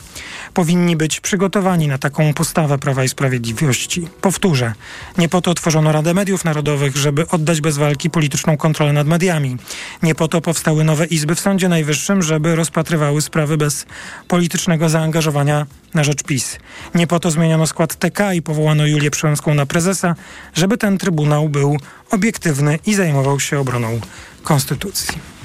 powinni 0.53 0.95
być 0.95 1.19
przygotowani 1.19 1.87
na 1.87 1.97
taką 1.97 2.33
postawę 2.33 2.77
Prawa 2.77 3.03
i 3.03 3.09
Sprawiedliwości. 3.09 4.07
Powtórzę, 4.21 4.73
nie 5.17 5.29
po 5.29 5.41
to 5.41 5.53
tworzono 5.53 5.91
Radę 5.91 6.13
Mediów 6.13 6.45
Narodowych, 6.45 6.97
żeby 6.97 7.27
oddać 7.27 7.61
bez 7.61 7.77
walki 7.77 8.09
polityczną 8.09 8.57
kontrolę 8.57 8.93
nad 8.93 9.07
mediami. 9.07 9.57
Nie 10.03 10.15
po 10.15 10.27
to 10.27 10.41
powstały 10.41 10.83
nowe 10.83 11.05
izby 11.05 11.35
w 11.35 11.39
Sądzie 11.39 11.69
Najwyższym, 11.69 12.21
żeby 12.21 12.55
rozpatrywały 12.55 13.21
sprawy 13.21 13.57
bez 13.57 13.85
politycznego 14.27 14.89
zaangażowania 14.89 15.65
na 15.93 16.03
rzecz 16.03 16.23
PiS. 16.23 16.57
Nie 16.95 17.07
po 17.07 17.19
to 17.19 17.31
zmieniono 17.31 17.67
skład 17.67 17.95
TK 17.95 18.33
i 18.33 18.41
powołano 18.41 18.85
Julię 18.85 19.11
Przyłębską 19.11 19.53
na 19.53 19.65
prezesa, 19.65 20.15
żeby 20.53 20.77
ten 20.77 20.97
trybunał 20.97 21.49
był 21.49 21.77
obiektywny 22.11 22.79
i 22.85 22.95
zajmował 22.95 23.39
się 23.39 23.59
obroną 23.59 23.99
konstytucji. 24.43 25.38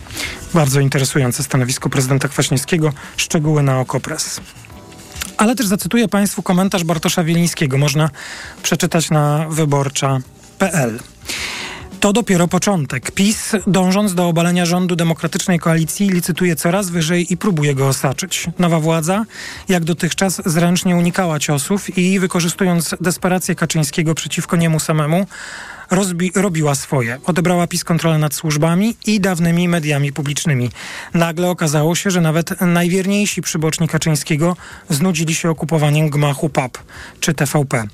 Bardzo 0.55 0.81
interesujące 0.81 1.43
stanowisko 1.43 1.89
prezydenta 1.89 2.29
Kwaśniewskiego. 2.29 2.93
Szczegóły 3.17 3.63
na 3.63 3.81
Okopres. 3.81 4.41
Ale 5.37 5.55
też 5.57 5.67
zacytuję 5.67 6.09
Państwu 6.09 6.43
komentarz 6.43 6.85
Bartosza 6.85 7.25
Wielińskiego. 7.25 7.79
Można 7.79 8.11
przeczytać 8.63 9.11
na 9.11 9.47
wyborcza.pl. 9.51 10.99
To 12.05 12.13
dopiero 12.13 12.49
początek. 12.49 13.11
PiS, 13.11 13.53
dążąc 13.67 14.15
do 14.15 14.29
obalenia 14.29 14.67
rządu 14.67 14.97
demokratycznej 14.97 15.59
koalicji, 15.59 16.11
licytuje 16.11 16.57
coraz 16.57 16.91
wyżej 16.91 17.33
i 17.33 17.37
próbuje 17.37 17.75
go 17.75 17.89
osaczyć. 17.89 18.47
Nowa 18.59 18.81
władza, 18.81 19.25
jak 19.69 19.85
dotychczas, 19.85 20.43
zręcznie 20.47 20.97
unikała 20.97 21.39
ciosów 21.39 21.99
i 21.99 22.21
wykorzystując 22.21 22.95
desperację 23.01 23.55
Kaczyńskiego 23.55 24.15
przeciwko 24.15 24.57
niemu 24.57 24.81
samemu, 24.81 25.27
rozbi- 25.91 26.41
robiła 26.41 26.75
swoje. 26.75 27.19
Odebrała 27.27 27.67
PiS 27.67 27.85
kontrolę 27.85 28.19
nad 28.19 28.35
służbami 28.35 28.97
i 29.07 29.21
dawnymi 29.21 29.69
mediami 29.69 30.13
publicznymi. 30.13 30.71
Nagle 31.15 31.51
okazało 31.51 31.95
się, 31.95 32.11
że 32.11 32.21
nawet 32.21 32.61
najwierniejsi 32.61 33.43
przyboczni 33.43 33.89
Kaczyńskiego 33.89 34.57
znudzili 34.91 35.35
się 35.35 35.51
okupowaniem 35.51 36.11
gmachu 36.11 36.49
PAP 36.49 36.79
czy 37.21 37.35
TVP. 37.35 37.85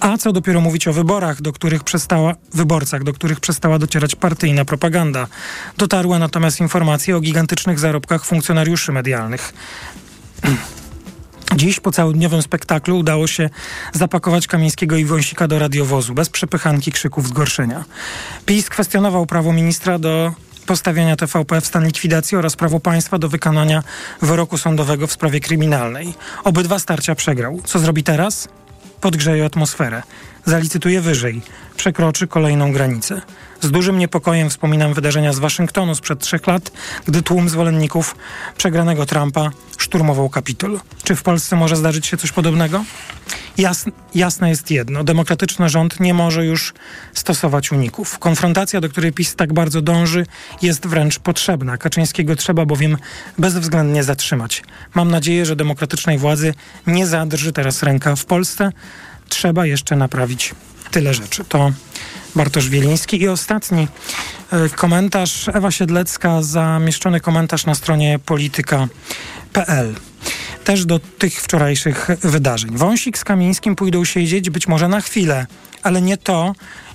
A 0.00 0.18
co 0.18 0.32
dopiero 0.32 0.60
mówić 0.60 0.88
o 0.88 0.92
wyborach, 0.92 1.42
do 1.42 1.52
których 1.52 1.84
przestała, 1.84 2.34
wyborcach, 2.54 3.04
do 3.04 3.12
których 3.12 3.40
przestała 3.40 3.78
docierać 3.78 4.14
partyjna 4.14 4.64
propaganda. 4.64 5.26
Dotarły 5.76 6.18
natomiast 6.18 6.60
informacje 6.60 7.16
o 7.16 7.20
gigantycznych 7.20 7.78
zarobkach 7.78 8.24
funkcjonariuszy 8.24 8.92
medialnych. 8.92 9.52
Dziś 11.56 11.80
po 11.80 11.92
całodniowym 11.92 12.42
spektaklu 12.42 12.98
udało 12.98 13.26
się 13.26 13.50
zapakować 13.92 14.46
Kamińskiego 14.46 14.96
i 14.96 15.04
Wąsika 15.04 15.48
do 15.48 15.58
radiowozu, 15.58 16.14
bez 16.14 16.28
przepychanki 16.28 16.92
krzyków 16.92 17.28
zgorszenia. 17.28 17.84
PiS 18.46 18.68
kwestionował 18.68 19.26
prawo 19.26 19.52
ministra 19.52 19.98
do 19.98 20.32
postawienia 20.66 21.16
TVP 21.16 21.60
w 21.60 21.66
stan 21.66 21.86
likwidacji 21.86 22.36
oraz 22.36 22.56
prawo 22.56 22.80
państwa 22.80 23.18
do 23.18 23.28
wykonania 23.28 23.82
wyroku 24.22 24.58
sądowego 24.58 25.06
w 25.06 25.12
sprawie 25.12 25.40
kryminalnej. 25.40 26.14
Obydwa 26.44 26.78
starcia 26.78 27.14
przegrał. 27.14 27.60
Co 27.64 27.78
zrobi 27.78 28.02
teraz? 28.02 28.48
Podgrzeje 29.00 29.44
atmosferę. 29.44 30.02
Zalicytuje 30.44 31.00
wyżej. 31.00 31.42
Przekroczy 31.76 32.26
kolejną 32.26 32.72
granicę. 32.72 33.20
Z 33.60 33.70
dużym 33.70 33.98
niepokojem 33.98 34.50
wspominam 34.50 34.94
wydarzenia 34.94 35.32
z 35.32 35.38
Waszyngtonu 35.38 35.94
sprzed 35.94 36.20
trzech 36.20 36.46
lat, 36.46 36.72
gdy 37.06 37.22
tłum 37.22 37.48
zwolenników 37.48 38.16
przegranego 38.56 39.06
Trumpa 39.06 39.50
szturmował 39.78 40.28
Kapitol. 40.28 40.80
Czy 41.04 41.16
w 41.16 41.22
Polsce 41.22 41.56
może 41.56 41.76
zdarzyć 41.76 42.06
się 42.06 42.16
coś 42.16 42.32
podobnego? 42.32 42.84
Jasne, 43.58 43.92
jasne 44.14 44.48
jest 44.48 44.70
jedno. 44.70 45.04
Demokratyczny 45.04 45.68
rząd 45.68 46.00
nie 46.00 46.14
może 46.14 46.44
już 46.44 46.74
stosować 47.14 47.72
uników. 47.72 48.18
Konfrontacja, 48.18 48.80
do 48.80 48.88
której 48.88 49.12
PiS 49.12 49.34
tak 49.34 49.52
bardzo 49.52 49.82
dąży, 49.82 50.26
jest 50.62 50.86
wręcz 50.86 51.18
potrzebna. 51.18 51.76
Kaczyńskiego 51.76 52.36
trzeba 52.36 52.66
bowiem 52.66 52.96
bezwzględnie 53.38 54.04
zatrzymać. 54.04 54.62
Mam 54.94 55.10
nadzieję, 55.10 55.46
że 55.46 55.56
demokratycznej 55.56 56.18
władzy 56.18 56.54
nie 56.86 57.06
zadrży 57.06 57.52
teraz 57.52 57.82
ręka 57.82 58.16
w 58.16 58.24
Polsce. 58.24 58.72
Trzeba 59.30 59.66
jeszcze 59.66 59.96
naprawić 59.96 60.54
tyle 60.90 61.14
rzeczy. 61.14 61.44
To 61.44 61.72
Bartosz 62.34 62.68
Wieliński. 62.68 63.22
I 63.22 63.28
ostatni 63.28 63.88
e, 64.52 64.68
komentarz, 64.68 65.48
Ewa 65.48 65.70
Siedlecka, 65.70 66.42
zamieszczony 66.42 67.20
komentarz 67.20 67.66
na 67.66 67.74
stronie 67.74 68.18
polityka.pl. 68.18 69.94
Też 70.64 70.84
do 70.84 70.98
tych 70.98 71.42
wczorajszych 71.42 72.08
wydarzeń. 72.22 72.76
Wąsik 72.76 73.18
z 73.18 73.24
Kamińskim 73.24 73.76
pójdą 73.76 74.04
siedzieć 74.04 74.50
być 74.50 74.68
może 74.68 74.88
na 74.88 75.00
chwilę, 75.00 75.46
ale 75.82 76.02
nie 76.02 76.16
to 76.16 76.54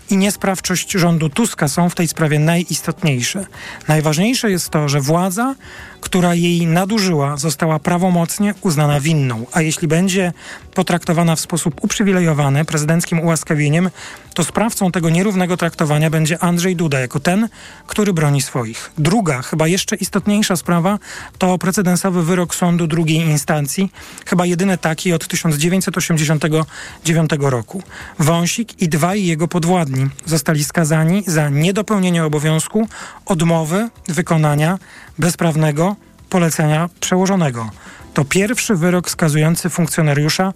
i 0.09 0.17
niesprawczość 0.17 0.91
rządu 0.91 1.29
Tuska 1.29 1.67
są 1.67 1.89
w 1.89 1.95
tej 1.95 2.07
sprawie 2.07 2.39
najistotniejsze. 2.39 3.45
Najważniejsze 3.87 4.51
jest 4.51 4.69
to, 4.69 4.89
że 4.89 5.01
władza, 5.01 5.55
która 6.01 6.35
jej 6.35 6.67
nadużyła, 6.67 7.37
została 7.37 7.79
prawomocnie 7.79 8.53
uznana 8.61 8.99
winną, 8.99 9.45
a 9.51 9.61
jeśli 9.61 9.87
będzie 9.87 10.33
potraktowana 10.73 11.35
w 11.35 11.39
sposób 11.39 11.83
uprzywilejowany 11.83 12.65
prezydenckim 12.65 13.19
ułaskawieniem, 13.19 13.89
to 14.33 14.43
sprawcą 14.43 14.91
tego 14.91 15.09
nierównego 15.09 15.57
traktowania 15.57 16.09
będzie 16.09 16.43
Andrzej 16.43 16.75
Duda 16.75 16.99
jako 16.99 17.19
ten, 17.19 17.49
który 17.87 18.13
broni 18.13 18.41
swoich. 18.41 18.91
Druga, 18.97 19.41
chyba 19.41 19.67
jeszcze 19.67 19.95
istotniejsza 19.95 20.55
sprawa 20.55 20.99
to 21.37 21.57
precedensowy 21.57 22.23
wyrok 22.23 22.55
sądu 22.55 22.87
drugiej 22.87 23.17
instancji, 23.17 23.91
chyba 24.25 24.45
jedyny 24.45 24.77
taki 24.77 25.13
od 25.13 25.27
1989 25.27 27.31
roku. 27.39 27.83
Wąsik 28.19 28.81
i 28.81 28.89
dwaj 28.89 29.25
jego 29.25 29.47
podwładni 29.47 30.07
zostali 30.25 30.63
skazani 30.63 31.23
za 31.27 31.49
niedopełnienie 31.49 32.25
obowiązku 32.25 32.87
odmowy 33.25 33.89
wykonania 34.07 34.79
bezprawnego 35.19 35.95
polecenia 36.29 36.89
przełożonego. 36.99 37.69
To 38.13 38.25
pierwszy 38.25 38.75
wyrok 38.75 39.09
skazujący 39.09 39.69
funkcjonariusza 39.69 40.53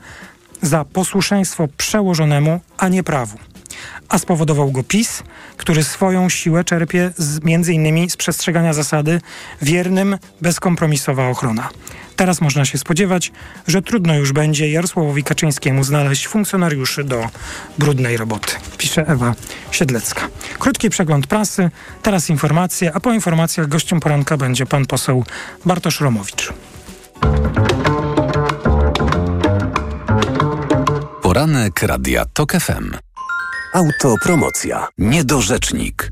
za 0.61 0.85
posłuszeństwo 0.85 1.67
przełożonemu, 1.77 2.59
a 2.77 2.87
nie 2.87 3.03
prawu. 3.03 3.37
A 4.09 4.17
spowodował 4.17 4.71
go 4.71 4.83
PiS, 4.83 5.23
który 5.57 5.83
swoją 5.83 6.29
siłę 6.29 6.63
czerpie 6.63 7.11
z, 7.17 7.43
między 7.43 7.73
innymi 7.73 8.09
z 8.09 8.17
przestrzegania 8.17 8.73
zasady 8.73 9.21
wiernym, 9.61 10.17
bezkompromisowa 10.41 11.27
ochrona. 11.29 11.69
Teraz 12.15 12.41
można 12.41 12.65
się 12.65 12.77
spodziewać, 12.77 13.31
że 13.67 13.81
trudno 13.81 14.15
już 14.15 14.31
będzie 14.31 14.71
Jarosławowi 14.71 15.23
Kaczyńskiemu 15.23 15.83
znaleźć 15.83 16.27
funkcjonariuszy 16.27 17.03
do 17.03 17.29
brudnej 17.77 18.17
roboty, 18.17 18.51
pisze 18.77 19.07
Ewa 19.07 19.35
Siedlecka. 19.71 20.27
Krótki 20.59 20.89
przegląd 20.89 21.27
prasy, 21.27 21.71
teraz 22.01 22.29
informacje, 22.29 22.91
a 22.93 22.99
po 22.99 23.13
informacjach 23.13 23.67
gościem 23.67 23.99
poranka 23.99 24.37
będzie 24.37 24.65
pan 24.65 24.85
poseł 24.85 25.23
Bartosz 25.65 26.01
Romowicz. 26.01 26.53
Poranek 31.21 31.83
Radia 31.83 32.25
TOK 32.25 32.51
FM. 32.51 33.08
Autopromocja. 33.73 34.87
Niedorzecznik. 34.97 36.11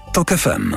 TOK 0.13 0.31
FM. 0.31 0.75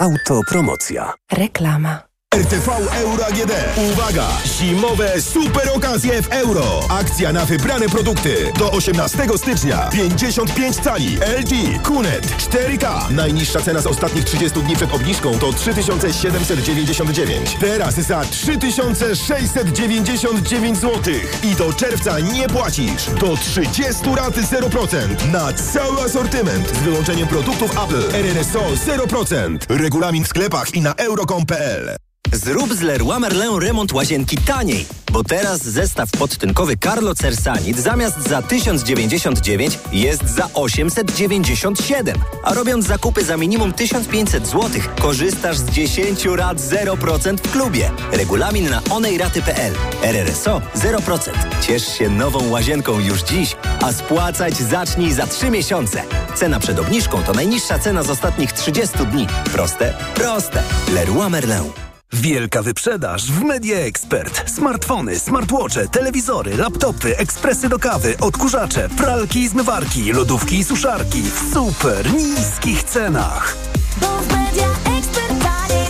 Autopromocja. 0.00 1.12
Reklama. 1.32 1.98
RTV 2.36 2.68
Euro 3.00 3.26
AGD. 3.26 3.52
Uwaga! 3.92 4.26
Zimowe 4.44 5.20
super 5.20 5.70
okazje 5.74 6.22
w 6.22 6.32
euro. 6.32 6.80
Akcja 6.88 7.32
na 7.32 7.44
wybrane 7.44 7.88
produkty. 7.88 8.52
Do 8.58 8.72
18 8.72 9.18
stycznia. 9.36 9.88
55 9.92 10.76
cali. 10.76 11.16
LG. 11.16 11.82
Kunet. 11.82 12.26
4K. 12.26 13.10
Najniższa 13.10 13.60
cena 13.60 13.80
z 13.80 13.86
ostatnich 13.86 14.24
30 14.24 14.62
dni 14.62 14.76
przed 14.76 14.94
obniżką 14.94 15.38
to 15.38 15.52
3799. 15.52 17.56
Teraz 17.60 17.94
za 17.94 18.24
3699 18.24 20.78
zł. 20.78 21.14
I 21.42 21.54
do 21.54 21.72
czerwca 21.72 22.20
nie 22.20 22.48
płacisz. 22.48 23.06
Do 23.20 23.36
30 23.36 24.14
raty 24.16 24.42
0%. 24.42 25.32
Na 25.32 25.52
cały 25.52 26.02
asortyment. 26.02 26.68
Z 26.68 26.78
wyłączeniem 26.78 27.28
produktów 27.28 27.70
Apple. 27.84 28.16
RRSO 28.16 28.60
0%. 28.86 29.58
Regulamin 29.68 30.24
w 30.24 30.28
sklepach 30.28 30.74
i 30.74 30.80
na 30.80 30.94
euro.com.pl. 30.94 32.05
Zrób 32.32 32.74
z 32.74 32.80
Leroy 32.80 33.20
Merlin 33.20 33.58
remont 33.60 33.92
łazienki 33.92 34.36
taniej, 34.36 34.86
bo 35.12 35.24
teraz 35.24 35.62
zestaw 35.62 36.10
podtynkowy 36.10 36.76
Carlo 36.76 37.14
Cersanit 37.14 37.78
zamiast 37.78 38.28
za 38.28 38.42
1099 38.42 39.78
jest 39.92 40.28
za 40.28 40.48
897. 40.54 42.18
A 42.42 42.54
robiąc 42.54 42.86
zakupy 42.86 43.24
za 43.24 43.36
minimum 43.36 43.72
1500 43.72 44.46
zł, 44.46 44.70
korzystasz 45.00 45.58
z 45.58 45.64
10 45.64 46.24
rat 46.24 46.58
0% 46.58 47.36
w 47.36 47.52
klubie. 47.52 47.90
Regulamin 48.12 48.70
na 48.70 48.82
onejraty.pl. 48.90 49.72
RRSO 50.02 50.62
0%. 50.76 51.30
Ciesz 51.60 51.98
się 51.98 52.08
nową 52.08 52.48
łazienką 52.50 52.98
już 52.98 53.22
dziś, 53.22 53.56
a 53.82 53.92
spłacać 53.92 54.56
zacznij 54.56 55.12
za 55.12 55.26
3 55.26 55.50
miesiące. 55.50 56.02
Cena 56.34 56.60
przed 56.60 56.78
obniżką 56.78 57.22
to 57.22 57.32
najniższa 57.32 57.78
cena 57.78 58.02
z 58.02 58.10
ostatnich 58.10 58.52
30 58.52 58.98
dni. 59.12 59.26
Proste? 59.52 59.94
Proste. 60.14 60.62
Leroy 60.94 61.30
Merlin. 61.30 61.85
Wielka 62.12 62.62
wyprzedaż 62.62 63.32
w 63.32 63.42
Media 63.42 63.78
Expert. 63.78 64.50
Smartfony, 64.50 65.18
smartwatche, 65.18 65.88
telewizory, 65.88 66.56
laptopy, 66.56 67.18
ekspresy 67.18 67.68
do 67.68 67.78
kawy, 67.78 68.14
odkurzacze, 68.20 68.88
pralki 68.88 69.38
i 69.38 69.48
zmywarki, 69.48 70.12
lodówki 70.12 70.58
i 70.58 70.64
suszarki 70.64 71.22
w 71.22 71.52
super 71.52 72.12
niskich 72.12 72.82
cenach. 72.82 73.56
Bo 74.00 74.06
w 74.06 74.32
Media 74.32 74.68
Expert 74.98 75.44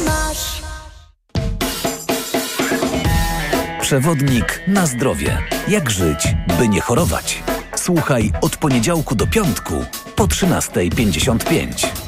masz. 0.07 0.62
Przewodnik 3.81 4.61
na 4.68 4.87
zdrowie. 4.87 5.42
Jak 5.68 5.90
żyć, 5.90 6.35
by 6.59 6.68
nie 6.68 6.81
chorować? 6.81 7.42
Słuchaj 7.74 8.33
od 8.40 8.57
poniedziałku 8.57 9.14
do 9.14 9.26
piątku 9.26 9.85
po 10.16 10.24
13.55. 10.24 12.06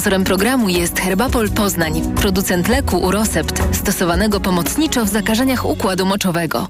Sponsorem 0.00 0.24
programu 0.24 0.68
jest 0.68 1.00
Herbapol 1.00 1.50
Poznań, 1.50 2.14
producent 2.14 2.68
leku 2.68 2.98
Urosept, 2.98 3.76
stosowanego 3.76 4.40
pomocniczo 4.40 5.04
w 5.04 5.08
zakażeniach 5.08 5.66
układu 5.66 6.06
moczowego. 6.06 6.66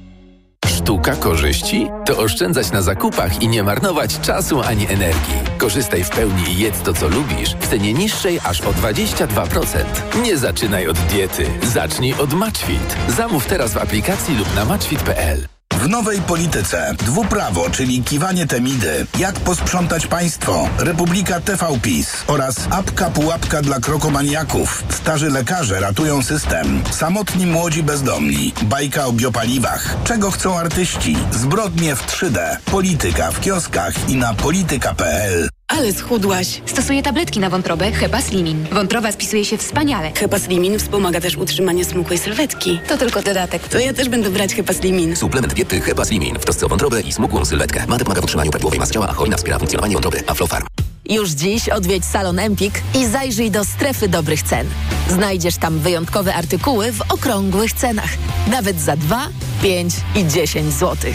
Sztuka 0.66 1.16
korzyści? 1.16 1.86
To 2.06 2.18
oszczędzać 2.18 2.72
na 2.72 2.82
zakupach 2.82 3.42
i 3.42 3.48
nie 3.48 3.62
marnować 3.62 4.20
czasu 4.20 4.60
ani 4.60 4.86
energii. 4.88 5.34
Korzystaj 5.58 6.04
w 6.04 6.10
pełni 6.10 6.42
i 6.48 6.58
jedz 6.58 6.82
to, 6.82 6.92
co 6.92 7.08
lubisz 7.08 7.56
w 7.60 7.68
cenie 7.68 7.92
niższej 7.92 8.40
aż 8.44 8.60
o 8.60 8.72
22%. 8.72 9.84
Nie 10.22 10.38
zaczynaj 10.38 10.88
od 10.88 10.98
diety. 10.98 11.46
Zacznij 11.62 12.14
od 12.14 12.34
Matchfit. 12.34 12.96
Zamów 13.08 13.46
teraz 13.46 13.72
w 13.72 13.76
aplikacji 13.76 14.36
lub 14.36 14.54
na 14.54 14.64
matchfit.pl. 14.64 15.59
W 15.80 15.88
nowej 15.88 16.20
polityce 16.20 16.94
dwuprawo, 16.98 17.70
czyli 17.70 18.02
kiwanie 18.02 18.46
temidy, 18.46 19.06
jak 19.18 19.34
posprzątać 19.34 20.06
państwo, 20.06 20.68
Republika 20.78 21.40
TV 21.40 21.66
PiS 21.82 22.24
oraz 22.26 22.56
apka 22.70 23.10
pułapka 23.10 23.62
dla 23.62 23.80
krokomaniaków. 23.80 24.84
Starzy 24.90 25.30
lekarze 25.30 25.80
ratują 25.80 26.22
system. 26.22 26.82
Samotni 26.90 27.46
młodzi 27.46 27.82
bezdomni. 27.82 28.52
Bajka 28.62 29.06
o 29.06 29.12
biopaliwach. 29.12 29.96
Czego 30.04 30.30
chcą 30.30 30.58
artyści? 30.58 31.16
Zbrodnie 31.32 31.96
w 31.96 32.06
3D. 32.06 32.56
Polityka 32.64 33.30
w 33.30 33.40
kioskach 33.40 34.08
i 34.08 34.16
na 34.16 34.34
polityka.pl. 34.34 35.59
Ale 35.70 35.92
schudłaś. 35.92 36.62
Stosuję 36.66 37.02
tabletki 37.02 37.40
na 37.40 37.50
wątrobę 37.50 37.92
Hepa 37.92 38.20
Slimin. 38.20 38.66
Wątroba 38.72 39.12
spisuje 39.12 39.44
się 39.44 39.58
wspaniale. 39.58 40.12
Hepa 40.16 40.38
Slimin 40.38 40.78
wspomaga 40.78 41.20
też 41.20 41.36
utrzymanie 41.36 41.84
smukłej 41.84 42.18
sylwetki. 42.18 42.80
To 42.88 42.98
tylko 42.98 43.22
dodatek. 43.22 43.68
To 43.68 43.78
ja 43.78 43.92
też 43.92 44.08
będę 44.08 44.30
brać 44.30 44.54
Hepa 44.54 44.72
Slimin. 44.72 45.16
Suplement 45.16 45.54
diety 45.54 45.80
Hepa 45.80 46.04
Slimin 46.04 46.38
w 46.38 46.44
trosce 46.44 46.66
o 46.66 46.68
wątrobę 46.68 47.00
i 47.00 47.12
smukłą 47.12 47.44
sylwetkę. 47.44 47.86
Mate 47.86 48.04
pomaga 48.04 48.20
w 48.20 48.24
utrzymaniu 48.24 48.50
prawidłowej 48.50 48.80
masy 48.80 48.92
ciała, 48.92 49.08
a 49.08 49.12
hojna 49.12 49.36
wspiera 49.36 49.58
funkcjonowanie 49.58 49.94
wątroby. 49.94 50.22
Aflofarm. 50.26 50.66
Już 51.08 51.30
dziś 51.30 51.68
odwiedź 51.68 52.04
salon 52.04 52.38
Empik 52.38 52.82
i 52.94 53.06
zajrzyj 53.06 53.50
do 53.50 53.64
strefy 53.64 54.08
dobrych 54.08 54.42
cen. 54.42 54.66
Znajdziesz 55.08 55.56
tam 55.56 55.78
wyjątkowe 55.78 56.34
artykuły 56.34 56.92
w 56.92 57.00
okrągłych 57.12 57.72
cenach. 57.72 58.10
Nawet 58.50 58.80
za 58.80 58.96
2, 58.96 59.28
5 59.62 59.94
i 60.16 60.26
10 60.26 60.72
zł. 60.72 61.12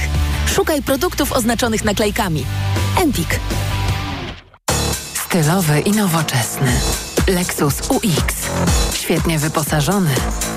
Szukaj 0.56 0.82
produktów 0.82 1.32
oznaczonych 1.32 1.84
naklejkami. 1.84 2.46
Empik. 3.04 3.40
Stylowy 5.36 5.80
i 5.80 5.92
nowoczesny. 5.92 6.72
Lexus 7.28 7.82
UX. 7.90 8.36
Świetnie 8.94 9.40
wyposażony. 9.40 10.10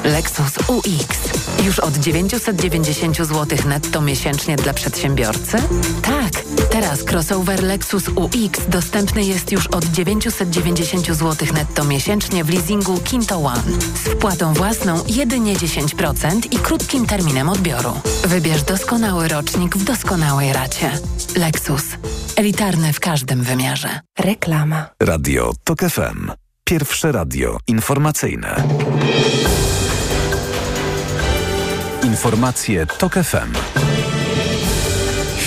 Lexus 0.04 0.52
UX. 0.68 1.18
Już 1.64 1.78
od 1.78 1.96
990 1.96 3.16
zł 3.16 3.58
netto 3.66 4.00
miesięcznie 4.00 4.56
dla 4.56 4.72
przedsiębiorcy? 4.72 5.56
Tak, 6.02 6.42
teraz 6.70 7.02
crossover 7.02 7.62
Lexus 7.62 8.08
UX 8.08 8.60
dostępny 8.68 9.24
jest 9.24 9.52
już 9.52 9.66
od 9.66 9.84
990 9.84 11.06
zł 11.06 11.48
netto 11.54 11.84
miesięcznie 11.84 12.44
w 12.44 12.50
leasingu 12.50 13.00
Kinto 13.00 13.36
One. 13.36 13.62
Z 14.04 14.08
wpłatą 14.08 14.54
własną 14.54 15.04
jedynie 15.06 15.56
10% 15.56 16.54
i 16.54 16.58
krótkim 16.58 17.06
terminem 17.06 17.48
odbioru. 17.48 18.00
Wybierz 18.24 18.62
doskonały 18.62 19.28
rocznik 19.28 19.76
w 19.76 19.84
doskonałej 19.84 20.52
racie. 20.52 20.90
Lexus. 21.36 21.84
Elitarny 22.38 22.92
w 22.92 23.00
każdym 23.00 23.42
wymiarze. 23.42 24.00
Reklama. 24.18 24.90
Radio 25.02 25.52
TOK 25.64 25.78
FM. 25.80 26.30
Pierwsze 26.64 27.12
radio 27.12 27.58
informacyjne. 27.66 28.62
Informacje 32.02 32.86
TOK 32.86 33.14
FM. 33.14 33.52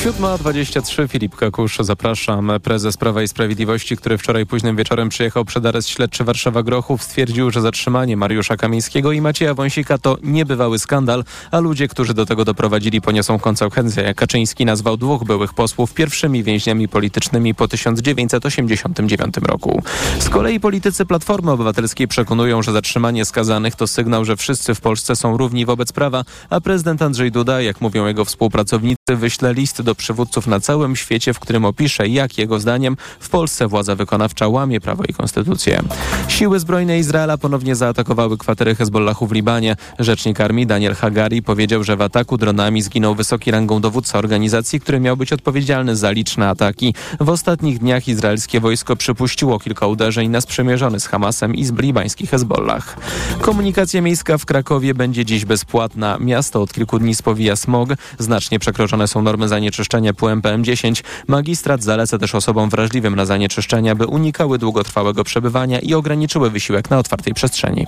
7.23 0.01 1.07
Filip 1.07 1.35
Kakusz, 1.35 1.77
zapraszam. 1.79 2.51
Prezes 2.63 2.97
Prawa 2.97 3.23
i 3.23 3.27
Sprawiedliwości, 3.27 3.97
który 3.97 4.17
wczoraj 4.17 4.45
późnym 4.45 4.75
wieczorem 4.75 5.09
przyjechał 5.09 5.45
przed 5.45 5.65
arest 5.65 5.89
śledczy 5.89 6.23
Warszawa 6.23 6.63
Grochów, 6.63 7.03
stwierdził, 7.03 7.51
że 7.51 7.61
zatrzymanie 7.61 8.17
Mariusza 8.17 8.57
Kamińskiego 8.57 9.11
i 9.11 9.21
Macieja 9.21 9.53
Wąsika 9.53 9.97
to 9.97 10.17
niebywały 10.23 10.79
skandal, 10.79 11.23
a 11.51 11.59
ludzie, 11.59 11.87
którzy 11.87 12.13
do 12.13 12.25
tego 12.25 12.45
doprowadzili, 12.45 13.01
poniosą 13.01 13.39
konsekwencje. 13.39 14.13
Kaczyński 14.13 14.65
nazwał 14.65 14.97
dwóch 14.97 15.23
byłych 15.23 15.53
posłów 15.53 15.93
pierwszymi 15.93 16.43
więźniami 16.43 16.87
politycznymi 16.87 17.55
po 17.55 17.67
1989 17.67 19.35
roku. 19.37 19.83
Z 20.19 20.29
kolei 20.29 20.59
politycy 20.59 21.05
Platformy 21.05 21.51
Obywatelskiej 21.51 22.07
przekonują, 22.07 22.61
że 22.61 22.71
zatrzymanie 22.71 23.25
skazanych 23.25 23.75
to 23.75 23.87
sygnał, 23.87 24.25
że 24.25 24.37
wszyscy 24.37 24.75
w 24.75 24.81
Polsce 24.81 25.15
są 25.15 25.37
równi 25.37 25.65
wobec 25.65 25.91
prawa, 25.91 26.23
a 26.49 26.61
prezydent 26.61 27.01
Andrzej 27.01 27.31
Duda, 27.31 27.61
jak 27.61 27.81
mówią 27.81 28.05
jego 28.07 28.25
współpracownicy, 28.25 29.00
wyśle 29.15 29.53
list 29.53 29.81
do 29.81 29.95
przywódców 29.95 30.47
na 30.47 30.59
całym 30.59 30.95
świecie, 30.95 31.33
w 31.33 31.39
którym 31.39 31.65
opisze, 31.65 32.07
jak 32.07 32.37
jego 32.37 32.59
zdaniem 32.59 32.97
w 33.19 33.29
Polsce 33.29 33.67
władza 33.67 33.95
wykonawcza 33.95 34.47
łamie 34.47 34.81
prawo 34.81 35.03
i 35.09 35.13
konstytucję. 35.13 35.81
Siły 36.27 36.59
zbrojne 36.59 36.99
Izraela 36.99 37.37
ponownie 37.37 37.75
zaatakowały 37.75 38.37
kwatery 38.37 38.75
Hezbollahu 38.75 39.27
w 39.27 39.31
Libanie. 39.31 39.75
Rzecznik 39.99 40.41
armii 40.41 40.67
Daniel 40.67 40.95
Hagari 40.95 41.41
powiedział, 41.41 41.83
że 41.83 41.97
w 41.97 42.01
ataku 42.01 42.37
dronami 42.37 42.81
zginął 42.81 43.15
wysoki 43.15 43.51
rangą 43.51 43.81
dowódca 43.81 44.19
organizacji, 44.19 44.79
który 44.79 44.99
miał 44.99 45.17
być 45.17 45.33
odpowiedzialny 45.33 45.95
za 45.95 46.11
liczne 46.11 46.49
ataki. 46.49 46.93
W 47.19 47.29
ostatnich 47.29 47.79
dniach 47.79 48.07
izraelskie 48.07 48.59
wojsko 48.59 48.95
przypuściło 48.95 49.59
kilka 49.59 49.87
uderzeń 49.87 50.29
na 50.29 50.41
sprzymierzony 50.41 50.99
z 50.99 51.07
Hamasem 51.07 51.55
i 51.55 51.65
z 51.65 51.71
libański 51.71 52.27
Hezbollah. 52.27 52.97
Komunikacja 53.41 54.01
miejska 54.01 54.37
w 54.37 54.45
Krakowie 54.45 54.93
będzie 54.93 55.25
dziś 55.25 55.45
bezpłatna. 55.45 56.17
Miasto 56.19 56.61
od 56.61 56.73
kilku 56.73 56.99
dni 56.99 57.15
spowija 57.15 57.55
smog. 57.55 57.89
Znacznie 58.19 58.59
są 59.07 59.21
normy 59.21 59.47
zanieczyszczenia 59.47 60.13
pyłem 60.13 60.41
PM10. 60.41 61.03
Magistrat 61.27 61.83
zaleca 61.83 62.17
też 62.17 62.35
osobom 62.35 62.69
wrażliwym 62.69 63.15
na 63.15 63.25
zanieczyszczenia, 63.25 63.95
by 63.95 64.07
unikały 64.07 64.57
długotrwałego 64.57 65.23
przebywania 65.23 65.79
i 65.79 65.93
ograniczyły 65.93 66.49
wysiłek 66.49 66.89
na 66.89 66.99
otwartej 66.99 67.33
przestrzeni. 67.33 67.85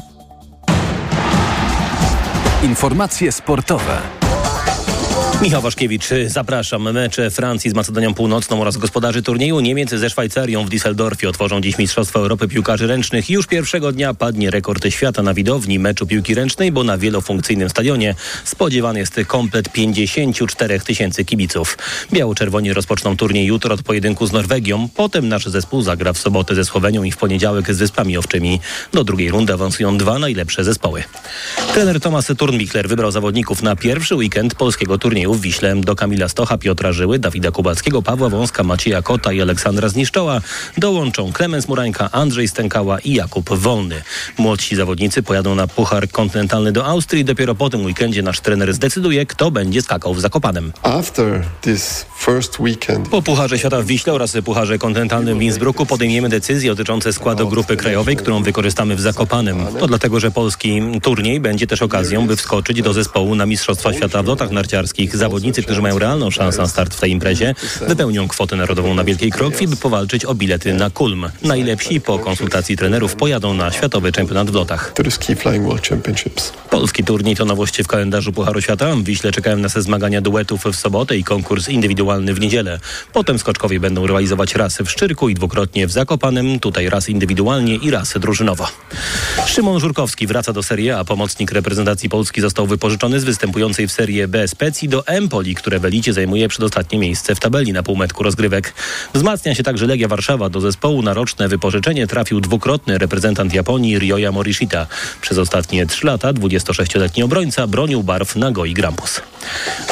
Informacje 2.63 3.31
sportowe. 3.31 4.22
Michał 5.43 5.61
Waszkiewicz, 5.61 6.09
zapraszam. 6.27 6.91
Mecze 6.91 7.31
Francji 7.31 7.69
z 7.69 7.73
Macedonią 7.73 8.13
Północną 8.13 8.61
oraz 8.61 8.77
gospodarzy 8.77 9.21
turnieju 9.21 9.59
Niemiec 9.59 9.89
ze 9.89 10.09
Szwajcarią 10.09 10.65
w 10.65 10.69
Düsseldorfie 10.69 11.27
otworzą 11.27 11.61
dziś 11.61 11.77
Mistrzostwa 11.77 12.19
Europy 12.19 12.47
Piłkarzy 12.47 12.87
Ręcznych. 12.87 13.29
Już 13.29 13.47
pierwszego 13.47 13.91
dnia 13.91 14.13
padnie 14.13 14.51
rekord 14.51 14.87
świata 14.89 15.23
na 15.23 15.33
widowni 15.33 15.79
meczu 15.79 16.07
piłki 16.07 16.35
ręcznej, 16.35 16.71
bo 16.71 16.83
na 16.83 16.97
wielofunkcyjnym 16.97 17.69
stadionie 17.69 18.15
spodziewany 18.43 18.99
jest 18.99 19.19
komplet 19.27 19.69
54 19.69 20.79
tysięcy 20.79 21.25
kibiców. 21.25 21.77
Biało-czerwoni 22.13 22.73
rozpoczną 22.73 23.17
turniej 23.17 23.45
jutro 23.45 23.73
od 23.73 23.83
pojedynku 23.83 24.27
z 24.27 24.31
Norwegią. 24.31 24.89
Potem 24.95 25.27
nasz 25.27 25.45
zespół 25.45 25.81
zagra 25.81 26.13
w 26.13 26.17
sobotę 26.17 26.55
ze 26.55 26.65
Słowenią 26.65 27.03
i 27.03 27.11
w 27.11 27.17
poniedziałek 27.17 27.73
z 27.73 27.77
Wyspami 27.77 28.17
Owczymi. 28.17 28.59
Do 28.93 29.03
drugiej 29.03 29.31
rundy 29.31 29.53
awansują 29.53 29.97
dwa 29.97 30.19
najlepsze 30.19 30.63
zespoły. 30.63 31.03
Trener 31.73 31.99
Tomasz 31.99 32.25
Turnbichler 32.37 32.87
wybrał 32.87 33.11
zawodników 33.11 33.63
na 33.63 33.75
pierwszy 33.75 34.15
weekend 34.15 34.55
polskiego 34.55 34.97
turnieju 34.97 35.32
w 35.33 35.41
Wiśle. 35.41 35.75
Do 35.75 35.95
Kamila 35.95 36.29
Stocha, 36.29 36.57
Piotra 36.57 36.91
Żyły, 36.91 37.19
Dawida 37.19 37.51
Kubackiego, 37.51 38.01
Pawła 38.01 38.29
Wąska, 38.29 38.63
Macieja 38.63 39.01
Kota 39.01 39.33
i 39.33 39.41
Aleksandra 39.41 39.89
Zniszczoła 39.89 40.41
dołączą 40.77 41.33
Klemens 41.33 41.67
Murańka, 41.67 42.09
Andrzej 42.11 42.47
Stękała 42.47 42.99
i 42.99 43.13
Jakub 43.13 43.49
Wolny. 43.49 44.01
Młodsi 44.37 44.75
zawodnicy 44.75 45.23
pojadą 45.23 45.55
na 45.55 45.67
Puchar 45.67 46.09
Kontynentalny 46.09 46.71
do 46.71 46.85
Austrii. 46.85 47.25
Dopiero 47.25 47.55
po 47.55 47.69
tym 47.69 47.85
weekendzie 47.85 48.21
nasz 48.21 48.39
trener 48.39 48.73
zdecyduje, 48.73 49.25
kto 49.25 49.51
będzie 49.51 49.81
skakał 49.81 50.13
w 50.13 50.21
Zakopanem. 50.21 50.73
Po 53.11 53.21
Pucharze 53.21 53.59
Świata 53.59 53.81
w 53.81 53.85
Wiśle 53.85 54.13
oraz 54.13 54.37
Pucharze 54.45 54.77
Kontynentalnym 54.77 55.39
w 55.39 55.41
Innsbrucku 55.41 55.85
podejmiemy 55.85 56.29
decyzje 56.29 56.69
dotyczące 56.69 57.13
składu 57.13 57.49
grupy 57.49 57.77
krajowej, 57.77 58.15
którą 58.15 58.43
wykorzystamy 58.43 58.95
w 58.95 59.01
Zakopanem. 59.01 59.65
To 59.79 59.87
dlatego, 59.87 60.19
że 60.19 60.31
polski 60.31 60.81
turniej 61.01 61.39
będzie 61.39 61.67
też 61.67 61.81
okazją, 61.81 62.27
by 62.27 62.35
wskoczyć 62.35 62.81
do 62.81 62.93
zespołu 62.93 63.35
na 63.35 63.45
Mistrzostwa 63.45 63.93
Świata 63.93 64.23
w 64.23 64.25
lotach 64.25 64.51
narciarskich. 64.51 65.12
Zawodnicy, 65.13 65.63
którzy 65.63 65.81
mają 65.81 65.99
realną 65.99 66.31
szansę 66.31 66.61
na 66.61 66.67
start 66.67 66.95
w 66.95 66.99
tej 66.99 67.11
imprezie, 67.11 67.55
wypełnią 67.87 68.27
kwotę 68.27 68.55
narodową 68.55 68.93
na 68.93 69.03
Wielkiej 69.03 69.31
Krokwi, 69.31 69.67
by 69.67 69.75
powalczyć 69.75 70.25
o 70.25 70.35
bilety 70.35 70.73
na 70.73 70.89
Kulm. 70.89 71.29
Najlepsi 71.43 72.01
po 72.01 72.19
konsultacji 72.19 72.77
trenerów 72.77 73.15
pojadą 73.15 73.53
na 73.53 73.71
Światowy 73.71 74.11
Czempionat 74.11 74.51
w 74.51 74.53
lotach. 74.53 74.91
Polski 76.69 77.03
turniej 77.03 77.35
to 77.35 77.45
nowości 77.45 77.83
w 77.83 77.87
kalendarzu 77.87 78.31
Pucharu 78.31 78.61
Świata. 78.61 78.95
W 78.95 79.03
Wiśle 79.03 79.31
czekają 79.31 79.57
nas 79.57 79.79
zmagania 79.79 80.21
duetów 80.21 80.63
w 80.65 80.75
sobotę 80.75 81.17
i 81.17 81.23
konkurs 81.23 81.69
indywidualny 81.69 82.33
w 82.33 82.39
niedzielę. 82.39 82.79
Potem 83.13 83.39
skoczkowie 83.39 83.79
będą 83.79 84.07
rywalizować 84.07 84.55
raz 84.55 84.77
w 84.77 84.91
Szczyrku 84.91 85.29
i 85.29 85.33
dwukrotnie 85.33 85.87
w 85.87 85.91
Zakopanem, 85.91 86.59
tutaj 86.59 86.89
raz 86.89 87.09
indywidualnie 87.09 87.75
i 87.75 87.91
raz 87.91 88.13
drużynowo. 88.19 88.67
Szymon 89.45 89.79
Żurkowski 89.79 90.27
wraca 90.27 90.53
do 90.53 90.63
Serie 90.63 90.97
A. 90.97 91.05
Pomocnik 91.05 91.51
reprezentacji 91.51 92.09
Polski 92.09 92.41
został 92.41 92.67
wypożyczony 92.67 93.19
z 93.19 93.23
występującej 93.23 93.87
w 93.87 93.91
Serie 93.91 94.27
B 94.27 94.47
Specji 94.47 94.89
do 94.89 95.02
Empoli, 95.05 95.55
które 95.55 95.79
w 95.79 95.85
elicie 95.85 96.13
zajmuje 96.13 96.47
przedostatnie 96.47 96.99
miejsce 96.99 97.35
w 97.35 97.39
tabeli 97.39 97.73
na 97.73 97.83
półmetku 97.83 98.23
rozgrywek. 98.23 98.73
Wzmacnia 99.13 99.55
się 99.55 99.63
także 99.63 99.87
Legia 99.87 100.07
Warszawa. 100.07 100.49
Do 100.49 100.61
zespołu 100.61 101.01
na 101.01 101.13
roczne 101.13 101.47
wypożyczenie 101.47 102.07
trafił 102.07 102.41
dwukrotny 102.41 102.97
reprezentant 102.97 103.53
Japonii 103.53 103.99
Ryoya 103.99 104.31
Morishita. 104.31 104.87
Przez 105.21 105.37
ostatnie 105.37 105.85
trzy 105.85 106.07
lata 106.07 106.33
26-letni 106.33 107.23
obrońca 107.23 107.67
bronił 107.67 108.03
barw 108.03 108.35
Nagoi 108.35 108.73
Grampus. 108.73 109.21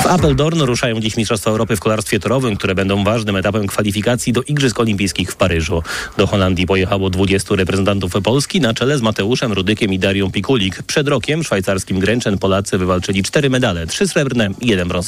W 0.02 0.06
Apeldoorn 0.06 0.62
ruszają 0.62 1.00
dziś 1.00 1.18
Mistrzostwa 1.18 1.52
Europy 1.52 1.76
w 1.76 1.80
kolarstwie 1.80 2.20
torowym, 2.20 2.56
które 2.56 2.76
będą 2.76 3.04
ważnym 3.04 3.36
etapem 3.36 3.68
kwalifikacji 3.68 4.34
do 4.34 4.42
Igrzysk 4.42 4.80
Olimpijskich 4.80 5.32
w 5.32 5.36
Paryżu. 5.36 5.84
Do 6.18 6.28
Holandii 6.28 6.66
pojechało 6.66 7.10
20 7.10 7.56
reprezentantów 7.56 8.12
Polski 8.24 8.62
na 8.62 8.74
czele 8.74 8.98
z 8.98 9.02
Mateuszem 9.02 9.54
Rudykiem 9.54 9.94
i 9.94 10.00
Darią 10.00 10.32
Pikulik. 10.32 10.84
Przed 10.84 11.08
rokiem 11.08 11.44
szwajcarskim 11.44 12.00
Gręczen 12.00 12.38
Polacy 12.38 12.78
wywalczyli 12.78 13.24
cztery 13.24 13.50
medale, 13.50 13.88
trzy 13.88 14.08
srebrne 14.08 14.50
i 14.62 14.68
jeden 14.68 14.88
brązowy. 14.88 15.01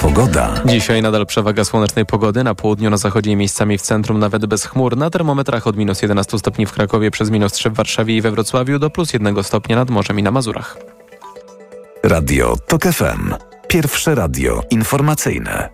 Pogoda. 0.00 0.54
Dzisiaj 0.64 1.02
nadal 1.02 1.26
przewaga 1.26 1.64
słonecznej 1.64 2.06
pogody. 2.06 2.44
Na 2.44 2.54
południu, 2.54 2.90
na 2.90 2.96
zachodzie 2.96 3.30
i 3.30 3.36
miejscami 3.36 3.78
w 3.78 3.82
centrum 3.82 4.18
nawet 4.18 4.46
bez 4.46 4.64
chmur. 4.64 4.96
Na 4.96 5.10
termometrach 5.10 5.66
od 5.66 5.76
minus 5.76 6.02
11 6.02 6.38
stopni 6.38 6.66
w 6.66 6.72
Krakowie 6.72 7.10
przez 7.10 7.30
minus 7.30 7.52
3 7.52 7.70
w 7.70 7.74
Warszawie 7.74 8.16
i 8.16 8.20
we 8.20 8.30
Wrocławiu 8.30 8.78
do 8.78 8.90
plus 8.90 9.12
1 9.12 9.44
stopnia 9.44 9.76
nad 9.76 9.90
morzem 9.90 10.18
i 10.18 10.22
na 10.22 10.30
Mazurach. 10.30 10.76
Radio 12.02 12.56
TOK 12.66 12.82
FM. 12.82 13.34
Pierwsze 13.68 14.14
radio 14.14 14.62
informacyjne. 14.70 15.68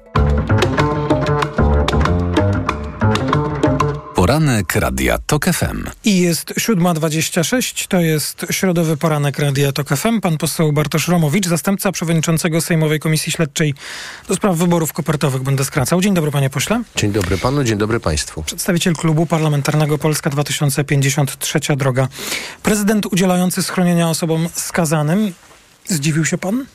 Poranek 4.31 4.77
Radia 4.77 5.19
TOK 5.19 5.45
FM. 5.45 5.85
I 6.05 6.21
jest 6.21 6.55
7.26, 6.55 7.87
to 7.87 8.01
jest 8.01 8.47
środowy 8.51 8.97
poranek 8.97 9.39
Radia 9.39 9.73
TOK 9.73 9.89
FM. 9.89 10.21
Pan 10.21 10.39
poseł 10.39 10.73
Bartosz 10.73 11.09
Romowicz, 11.09 11.47
zastępca 11.47 11.93
przewodniczącego 11.93 12.61
Sejmowej 12.61 13.01
Komisji 13.01 13.33
Śledczej 13.33 13.75
do 14.29 14.35
spraw 14.35 14.57
wyborów 14.57 14.93
kopertowych, 14.93 15.43
będę 15.43 15.65
skracał. 15.65 16.01
Dzień 16.01 16.15
dobry 16.15 16.31
panie 16.31 16.51
pośle. 16.51 16.83
Dzień 16.97 17.13
dobry 17.13 17.39
panu, 17.39 17.65
dzień 17.65 17.79
dobry 17.79 18.01
państwu. 18.01 18.43
Przedstawiciel 18.43 18.95
klubu 18.95 19.27
parlamentarnego 19.27 19.99
Polska 19.99 20.31
2053 20.31 21.61
Droga. 21.77 22.09
Prezydent 22.63 23.07
udzielający 23.07 23.63
schronienia 23.63 24.11
osobom 24.11 24.49
skazanym. 24.55 25.33
Zdziwił 25.89 26.25
się 26.25 26.39
pan? 26.39 26.67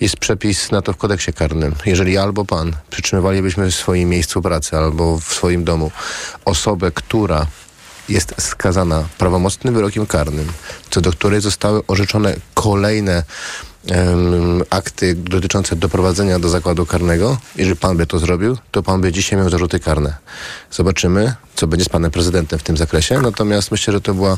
Jest 0.00 0.16
przepis 0.16 0.70
na 0.70 0.82
to 0.82 0.92
w 0.92 0.96
kodeksie 0.96 1.32
karnym. 1.32 1.74
Jeżeli 1.86 2.18
albo 2.18 2.44
pan 2.44 2.72
przytrzymywalibyśmy 2.90 3.70
w 3.70 3.74
swoim 3.74 4.08
miejscu 4.08 4.42
pracy 4.42 4.76
albo 4.76 5.18
w 5.18 5.24
swoim 5.24 5.64
domu 5.64 5.90
osobę, 6.44 6.90
która 6.90 7.46
jest 8.08 8.34
skazana 8.38 9.04
prawomocnym 9.18 9.74
wyrokiem 9.74 10.06
karnym, 10.06 10.52
co 10.90 11.00
do 11.00 11.12
której 11.12 11.40
zostały 11.40 11.86
orzeczone 11.86 12.36
kolejne 12.54 13.22
em, 13.88 14.62
akty 14.70 15.14
dotyczące 15.14 15.76
doprowadzenia 15.76 16.38
do 16.38 16.48
zakładu 16.48 16.86
karnego, 16.86 17.38
jeżeli 17.56 17.76
pan 17.76 17.96
by 17.96 18.06
to 18.06 18.18
zrobił, 18.18 18.58
to 18.70 18.82
pan 18.82 19.00
by 19.00 19.12
dzisiaj 19.12 19.38
miał 19.38 19.50
zarzuty 19.50 19.80
karne. 19.80 20.16
Zobaczymy, 20.70 21.34
co 21.56 21.66
będzie 21.66 21.84
z 21.84 21.88
panem 21.88 22.10
prezydentem 22.10 22.58
w 22.58 22.62
tym 22.62 22.76
zakresie. 22.76 23.20
Natomiast 23.20 23.70
myślę, 23.70 23.92
że 23.92 24.00
to 24.00 24.14
była 24.14 24.36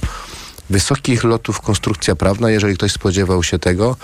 wysokich 0.70 1.24
lotów 1.24 1.60
konstrukcja 1.60 2.16
prawna, 2.16 2.50
jeżeli 2.50 2.74
ktoś 2.74 2.92
spodziewał 2.92 3.42
się 3.42 3.58
tego, 3.58 3.96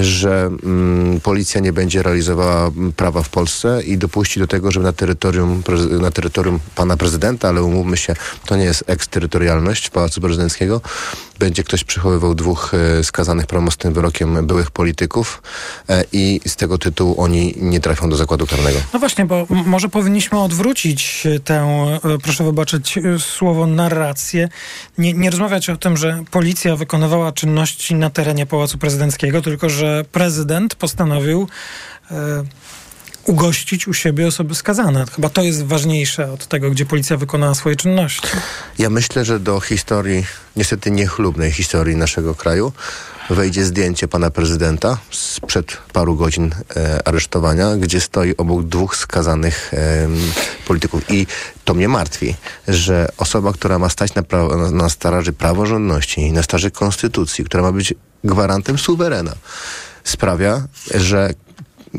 że 0.00 0.50
mm, 0.62 1.20
policja 1.20 1.60
nie 1.60 1.72
będzie 1.72 2.02
realizowała 2.02 2.70
prawa 2.96 3.22
w 3.22 3.28
Polsce 3.28 3.82
i 3.82 3.98
dopuści 3.98 4.40
do 4.40 4.46
tego, 4.46 4.70
że 4.70 4.80
na 4.80 4.92
terytorium, 4.92 5.62
na 6.00 6.10
terytorium 6.10 6.60
pana 6.74 6.96
prezydenta, 6.96 7.48
ale 7.48 7.62
umówmy 7.62 7.96
się, 7.96 8.14
to 8.46 8.56
nie 8.56 8.64
jest 8.64 8.84
eksterytorialność 8.86 9.90
Pałacu 9.90 10.20
Prezydenckiego, 10.20 10.80
będzie 11.38 11.64
ktoś 11.64 11.84
przychowywał 11.84 12.34
dwóch 12.34 12.72
e, 12.74 13.04
skazanych 13.04 13.46
prawomocnym 13.46 13.94
wyrokiem 13.94 14.46
byłych 14.46 14.70
polityków 14.70 15.42
e, 15.88 16.04
i 16.12 16.40
z 16.46 16.56
tego 16.56 16.78
tytułu 16.78 17.20
oni 17.20 17.54
nie 17.56 17.80
trafią 17.80 18.10
do 18.10 18.16
zakładu 18.16 18.46
karnego. 18.46 18.78
No 18.92 18.98
właśnie, 18.98 19.24
bo 19.24 19.46
może 19.48 19.88
powinniśmy 19.88 20.40
odwrócić 20.40 21.26
tę, 21.44 21.54
e, 22.04 22.18
proszę 22.22 22.44
wybaczyć 22.44 22.98
e, 22.98 23.18
słowo, 23.18 23.66
narrację. 23.66 24.48
Nie, 24.98 25.12
nie 25.12 25.30
rozmawiać 25.30 25.70
o 25.70 25.76
tym, 25.76 25.96
że 25.96 26.24
policja 26.30 26.76
wykonywała 26.76 27.32
czynności 27.32 27.94
na 27.94 28.10
terenie 28.10 28.46
Pałacu 28.46 28.78
Prezydenckiego, 28.78 29.42
tylko 29.42 29.70
że 29.70 29.81
prezydent 30.12 30.74
postanowił 30.74 31.48
e, 32.10 32.44
ugościć 33.24 33.88
u 33.88 33.94
siebie 33.94 34.26
osoby 34.26 34.54
skazane. 34.54 35.04
Chyba 35.14 35.28
to 35.28 35.42
jest 35.42 35.64
ważniejsze 35.64 36.32
od 36.32 36.46
tego, 36.46 36.70
gdzie 36.70 36.86
policja 36.86 37.16
wykonała 37.16 37.54
swoje 37.54 37.76
czynności. 37.76 38.28
Ja 38.78 38.90
myślę, 38.90 39.24
że 39.24 39.40
do 39.40 39.60
historii, 39.60 40.26
niestety 40.56 40.90
niechlubnej 40.90 41.52
historii 41.52 41.96
naszego 41.96 42.34
kraju, 42.34 42.72
wejdzie 43.30 43.64
zdjęcie 43.64 44.08
pana 44.08 44.30
prezydenta 44.30 44.98
sprzed 45.10 45.78
paru 45.92 46.16
godzin 46.16 46.54
e, 46.76 47.08
aresztowania, 47.08 47.76
gdzie 47.76 48.00
stoi 48.00 48.36
obok 48.36 48.62
dwóch 48.62 48.96
skazanych 48.96 49.74
em, 49.74 50.16
polityków. 50.66 51.10
I 51.10 51.26
to 51.64 51.74
mnie 51.74 51.88
martwi, 51.88 52.34
że 52.68 53.08
osoba, 53.18 53.52
która 53.52 53.78
ma 53.78 53.88
stać 53.88 54.14
na, 54.14 54.22
pra- 54.22 54.58
na, 54.58 54.70
na 54.70 54.88
straży 54.88 55.32
praworządności, 55.32 56.32
na 56.32 56.42
straży 56.42 56.70
konstytucji, 56.70 57.44
która 57.44 57.62
ma 57.62 57.72
być 57.72 57.94
gwarantem 58.24 58.78
suwerena, 58.78 59.34
sprawia, 60.04 60.66
że 60.94 61.34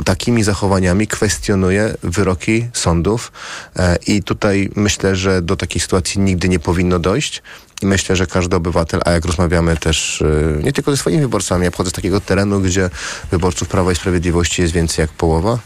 takimi 0.05 0.43
zachowaniami 0.43 1.07
kwestionuje 1.07 1.95
wyroki 2.03 2.67
sądów 2.73 3.31
e, 3.75 3.97
i 4.07 4.23
tutaj 4.23 4.69
myślę, 4.75 5.15
że 5.15 5.41
do 5.41 5.55
takiej 5.55 5.81
sytuacji 5.81 6.21
nigdy 6.21 6.49
nie 6.49 6.59
powinno 6.59 6.99
dojść 6.99 7.41
i 7.81 7.85
myślę, 7.85 8.15
że 8.15 8.27
każdy 8.27 8.55
obywatel, 8.55 9.01
a 9.05 9.11
jak 9.11 9.25
rozmawiamy 9.25 9.77
też 9.77 10.21
e, 10.21 10.63
nie 10.63 10.73
tylko 10.73 10.91
ze 10.91 10.97
swoimi 10.97 11.21
wyborcami, 11.21 11.65
ja 11.65 11.71
pochodzę 11.71 11.89
z 11.89 11.93
takiego 11.93 12.21
terenu, 12.21 12.61
gdzie 12.61 12.89
wyborców 13.31 13.67
Prawa 13.67 13.91
i 13.91 13.95
Sprawiedliwości 13.95 14.61
jest 14.61 14.73
więcej 14.73 15.03
jak 15.03 15.11
połowa, 15.11 15.59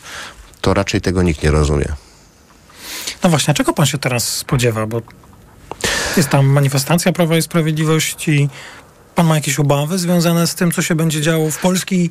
to 0.62 0.74
raczej 0.74 1.02
tego 1.02 1.24
nikt 1.24 1.43
nie 1.43 1.52
rozumie. 1.52 1.86
No 3.24 3.30
właśnie, 3.30 3.52
a 3.52 3.54
czego 3.54 3.74
pan 3.74 3.86
się 3.86 3.98
teraz 3.98 4.28
spodziewa? 4.38 4.86
Bo 4.86 5.02
jest 6.17 6.30
tam 6.30 6.46
manifestacja 6.46 7.12
Prawa 7.12 7.38
i 7.38 7.41
Sprawiedliwości. 7.41 8.50
Pan 9.17 9.27
ma 9.27 9.36
jakieś 9.36 9.60
obawy 9.60 9.97
związane 9.97 10.47
z 10.47 10.56
tym, 10.56 10.71
co 10.71 10.82
się 10.82 10.95
będzie 10.95 11.21
działo 11.21 11.51
w 11.51 11.58
polskiej 11.58 12.10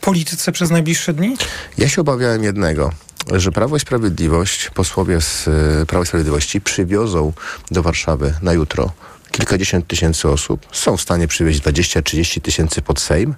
polityce 0.00 0.52
przez 0.52 0.70
najbliższe 0.70 1.12
dni? 1.12 1.36
Ja 1.78 1.88
się 1.88 2.00
obawiałem 2.00 2.44
jednego, 2.44 2.92
że 3.32 3.52
Prawo 3.52 3.76
i 3.76 3.80
Sprawiedliwość, 3.80 4.70
posłowie 4.70 5.20
z 5.20 5.48
y, 5.82 5.86
Prawa 5.86 6.04
i 6.04 6.06
Sprawiedliwości 6.06 6.60
przywiozą 6.60 7.32
do 7.70 7.82
Warszawy 7.82 8.34
na 8.42 8.52
jutro 8.52 8.92
kilkadziesiąt 9.30 9.86
tysięcy 9.86 10.28
osób, 10.28 10.66
są 10.72 10.96
w 10.96 11.00
stanie 11.00 11.28
przywieźć 11.28 11.60
20-30 11.60 12.40
tysięcy 12.40 12.82
pod 12.82 13.00
Sejm 13.00 13.34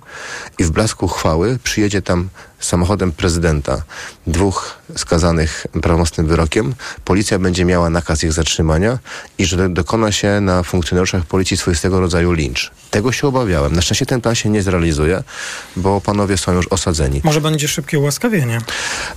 i 0.59 0.65
w 0.65 0.71
blasku 0.71 1.09
chwały 1.09 1.59
przyjedzie 1.65 2.03
tam 2.03 2.29
samochodem 2.61 3.13
prezydenta 3.13 3.83
dwóch 4.27 4.79
skazanych 4.97 5.67
prawomocnym 5.83 6.27
wyrokiem. 6.27 6.75
Policja 7.05 7.39
będzie 7.39 7.65
miała 7.65 7.91
nakaz 7.91 8.25
ich 8.25 8.33
zatrzymania 8.33 8.99
i 9.39 9.47
że 9.47 9.69
dokona 9.69 10.13
się 10.13 10.41
na 10.41 10.63
funkcjonariuszach 10.63 11.25
policji 11.25 11.57
swoistego 11.57 12.01
rodzaju 12.01 12.33
lincz. 12.33 12.71
Tego 12.91 13.13
się 13.13 13.29
obawiałem. 13.29 13.73
Na 13.73 13.83
szczęście 13.83 14.07
ten 14.07 14.21
plan 14.21 14.35
się 14.35 14.49
nie 14.49 14.63
zrealizuje, 14.63 15.23
bo 15.77 16.01
panowie 16.01 16.39
są 16.39 16.53
już 16.53 16.67
osadzeni. 16.69 17.21
Może 17.25 17.41
będzie 17.41 17.69
szybkie 17.69 17.99
ułaskawienie. 17.99 18.61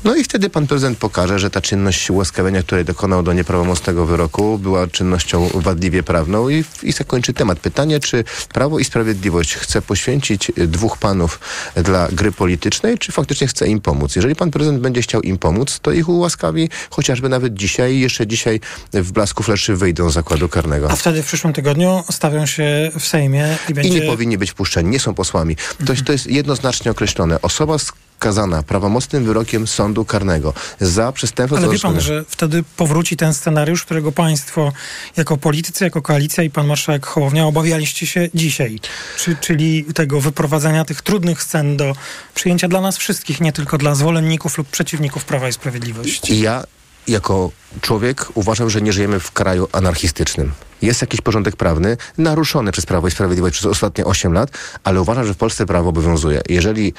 No 0.03 0.15
i 0.15 0.23
wtedy 0.23 0.49
pan 0.49 0.67
prezydent 0.67 0.97
pokaże, 0.97 1.39
że 1.39 1.49
ta 1.49 1.61
czynność 1.61 2.09
ułaskawienia, 2.09 2.63
której 2.63 2.85
dokonał 2.85 3.23
do 3.23 3.33
nieprawomocnego 3.33 4.05
wyroku, 4.05 4.57
była 4.57 4.87
czynnością 4.87 5.49
wadliwie 5.53 6.03
prawną 6.03 6.49
i, 6.49 6.63
i 6.83 6.91
zakończy 6.91 7.33
temat. 7.33 7.59
Pytanie, 7.59 7.99
czy 7.99 8.23
Prawo 8.53 8.79
i 8.79 8.85
Sprawiedliwość 8.85 9.55
chce 9.55 9.81
poświęcić 9.81 10.51
dwóch 10.57 10.97
panów 10.97 11.39
dla 11.75 12.07
gry 12.11 12.31
politycznej, 12.31 12.97
czy 12.97 13.11
faktycznie 13.11 13.28
chce 13.47 13.67
im 13.67 13.81
pomóc? 13.81 14.15
Jeżeli 14.15 14.35
pan 14.35 14.51
prezydent 14.51 14.81
będzie 14.81 15.01
chciał 15.01 15.21
im 15.21 15.37
pomóc, 15.37 15.79
to 15.81 15.91
ich 15.91 16.09
ułaskawi 16.09 16.69
chociażby 16.89 17.29
nawet 17.29 17.53
dzisiaj 17.53 17.99
jeszcze 17.99 18.27
dzisiaj 18.27 18.59
w 18.93 19.11
blasku 19.11 19.43
fleszy 19.43 19.75
wyjdą 19.75 20.09
z 20.09 20.13
zakładu 20.13 20.49
karnego. 20.49 20.91
A 20.91 20.95
wtedy 20.95 21.23
w 21.23 21.25
przyszłym 21.25 21.53
tygodniu 21.53 22.03
stawią 22.11 22.45
się 22.45 22.91
w 22.99 23.05
Sejmie 23.05 23.57
i 23.69 23.73
będzie... 23.73 23.89
I 23.89 24.01
nie 24.01 24.01
powinni 24.01 24.37
być 24.37 24.51
wpuszczeni, 24.51 24.89
nie 24.89 24.99
są 24.99 25.13
posłami. 25.13 25.55
To, 25.85 25.93
jest, 25.93 26.05
to 26.05 26.11
jest 26.11 26.27
jednoznacznie 26.27 26.91
określone. 26.91 27.41
Osoba 27.41 27.77
skazana 28.19 28.63
prawomocnym 28.63 29.25
wyrokiem 29.25 29.67
sądu 29.67 30.05
karnego 30.05 30.53
za 30.79 31.11
przestępstwo 31.11 31.63
Ale 31.63 31.73
wie 31.73 31.79
pan, 31.79 32.01
że 32.01 32.25
wtedy 32.27 32.63
powróci 32.77 33.17
ten 33.17 33.33
scenariusz, 33.33 33.85
którego 33.85 34.11
państwo 34.11 34.71
jako 35.17 35.37
politycy, 35.37 35.83
jako 35.83 36.01
koalicja 36.01 36.43
i 36.43 36.49
pan 36.49 36.67
marszałek 36.67 37.05
Hołownia 37.05 37.45
obawialiście 37.45 38.07
się 38.07 38.29
dzisiaj. 38.33 38.79
Czy, 39.17 39.35
czyli 39.35 39.85
tego 39.85 40.21
wyprowadzenia 40.21 40.85
tych 40.85 41.01
trudnych 41.01 41.43
scen 41.43 41.77
do 41.77 41.95
przyjęcia 42.35 42.67
dla 42.67 42.81
nas 42.81 42.97
wszystkich, 42.97 43.41
nie 43.41 43.53
tylko 43.53 43.77
dla 43.77 43.95
zwolenników 43.95 44.57
lub 44.57 44.67
przeciwników 44.67 45.25
Prawa 45.25 45.49
i 45.49 45.53
Sprawiedliwości. 45.53 46.33
I 46.33 46.39
ja 46.39 46.63
jako 47.07 47.51
człowiek 47.81 48.25
uważam, 48.33 48.69
że 48.69 48.81
nie 48.81 48.93
żyjemy 48.93 49.19
w 49.19 49.31
kraju 49.31 49.67
anarchistycznym. 49.71 50.51
Jest 50.81 51.01
jakiś 51.01 51.21
porządek 51.21 51.55
prawny 51.55 51.97
naruszony 52.17 52.71
przez 52.71 52.85
Prawo 52.85 53.07
i 53.07 53.11
Sprawiedliwość 53.11 53.55
przez 53.55 53.65
ostatnie 53.65 54.05
8 54.05 54.33
lat, 54.33 54.51
ale 54.83 55.01
uważam, 55.01 55.25
że 55.27 55.33
w 55.33 55.37
Polsce 55.37 55.65
prawo 55.65 55.89
obowiązuje. 55.89 56.41
Jeżeli 56.49 56.93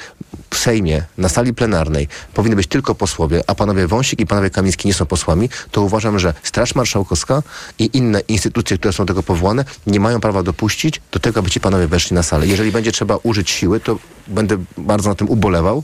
w 0.49 0.57
Sejmie, 0.57 1.03
na 1.17 1.29
sali 1.29 1.53
plenarnej 1.53 2.07
powinny 2.33 2.55
być 2.55 2.67
tylko 2.67 2.95
posłowie, 2.95 3.41
a 3.47 3.55
panowie 3.55 3.87
Wąsik 3.87 4.19
i 4.19 4.25
panowie 4.25 4.49
Kamiński 4.49 4.87
nie 4.87 4.93
są 4.93 5.05
posłami, 5.05 5.49
to 5.71 5.81
uważam, 5.81 6.19
że 6.19 6.33
Straż 6.43 6.75
Marszałkowska 6.75 7.43
i 7.79 7.89
inne 7.93 8.19
instytucje, 8.19 8.77
które 8.77 8.93
są 8.93 9.05
do 9.05 9.13
tego 9.13 9.23
powołane, 9.23 9.65
nie 9.87 9.99
mają 9.99 10.19
prawa 10.19 10.43
dopuścić 10.43 11.01
do 11.11 11.19
tego, 11.19 11.39
aby 11.39 11.49
ci 11.49 11.59
panowie 11.59 11.87
weszli 11.87 12.13
na 12.15 12.23
salę. 12.23 12.47
Jeżeli 12.47 12.71
będzie 12.71 12.91
trzeba 12.91 13.17
użyć 13.23 13.49
siły, 13.49 13.79
to 13.79 13.97
będę 14.27 14.57
bardzo 14.77 15.09
na 15.09 15.15
tym 15.15 15.29
ubolewał, 15.29 15.83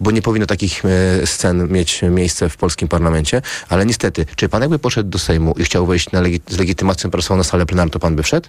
bo 0.00 0.10
nie 0.10 0.22
powinno 0.22 0.46
takich 0.46 0.82
e, 0.84 1.26
scen 1.26 1.68
mieć 1.72 2.02
miejsce 2.10 2.48
w 2.48 2.56
polskim 2.56 2.88
parlamencie, 2.88 3.42
ale 3.68 3.86
niestety, 3.86 4.26
czy 4.36 4.48
pan 4.48 4.60
jakby 4.60 4.78
poszedł 4.78 5.10
do 5.10 5.18
Sejmu 5.18 5.54
i 5.58 5.64
chciał 5.64 5.86
wejść 5.86 6.12
na 6.12 6.22
legi- 6.22 6.40
z 6.48 6.58
legitymacją 6.58 7.10
personalną 7.10 7.37
na 7.38 7.44
salę 7.44 7.66
plenarną, 7.66 7.90
to 7.90 7.98
pan 7.98 8.16
by 8.16 8.22
wszedł? 8.22 8.48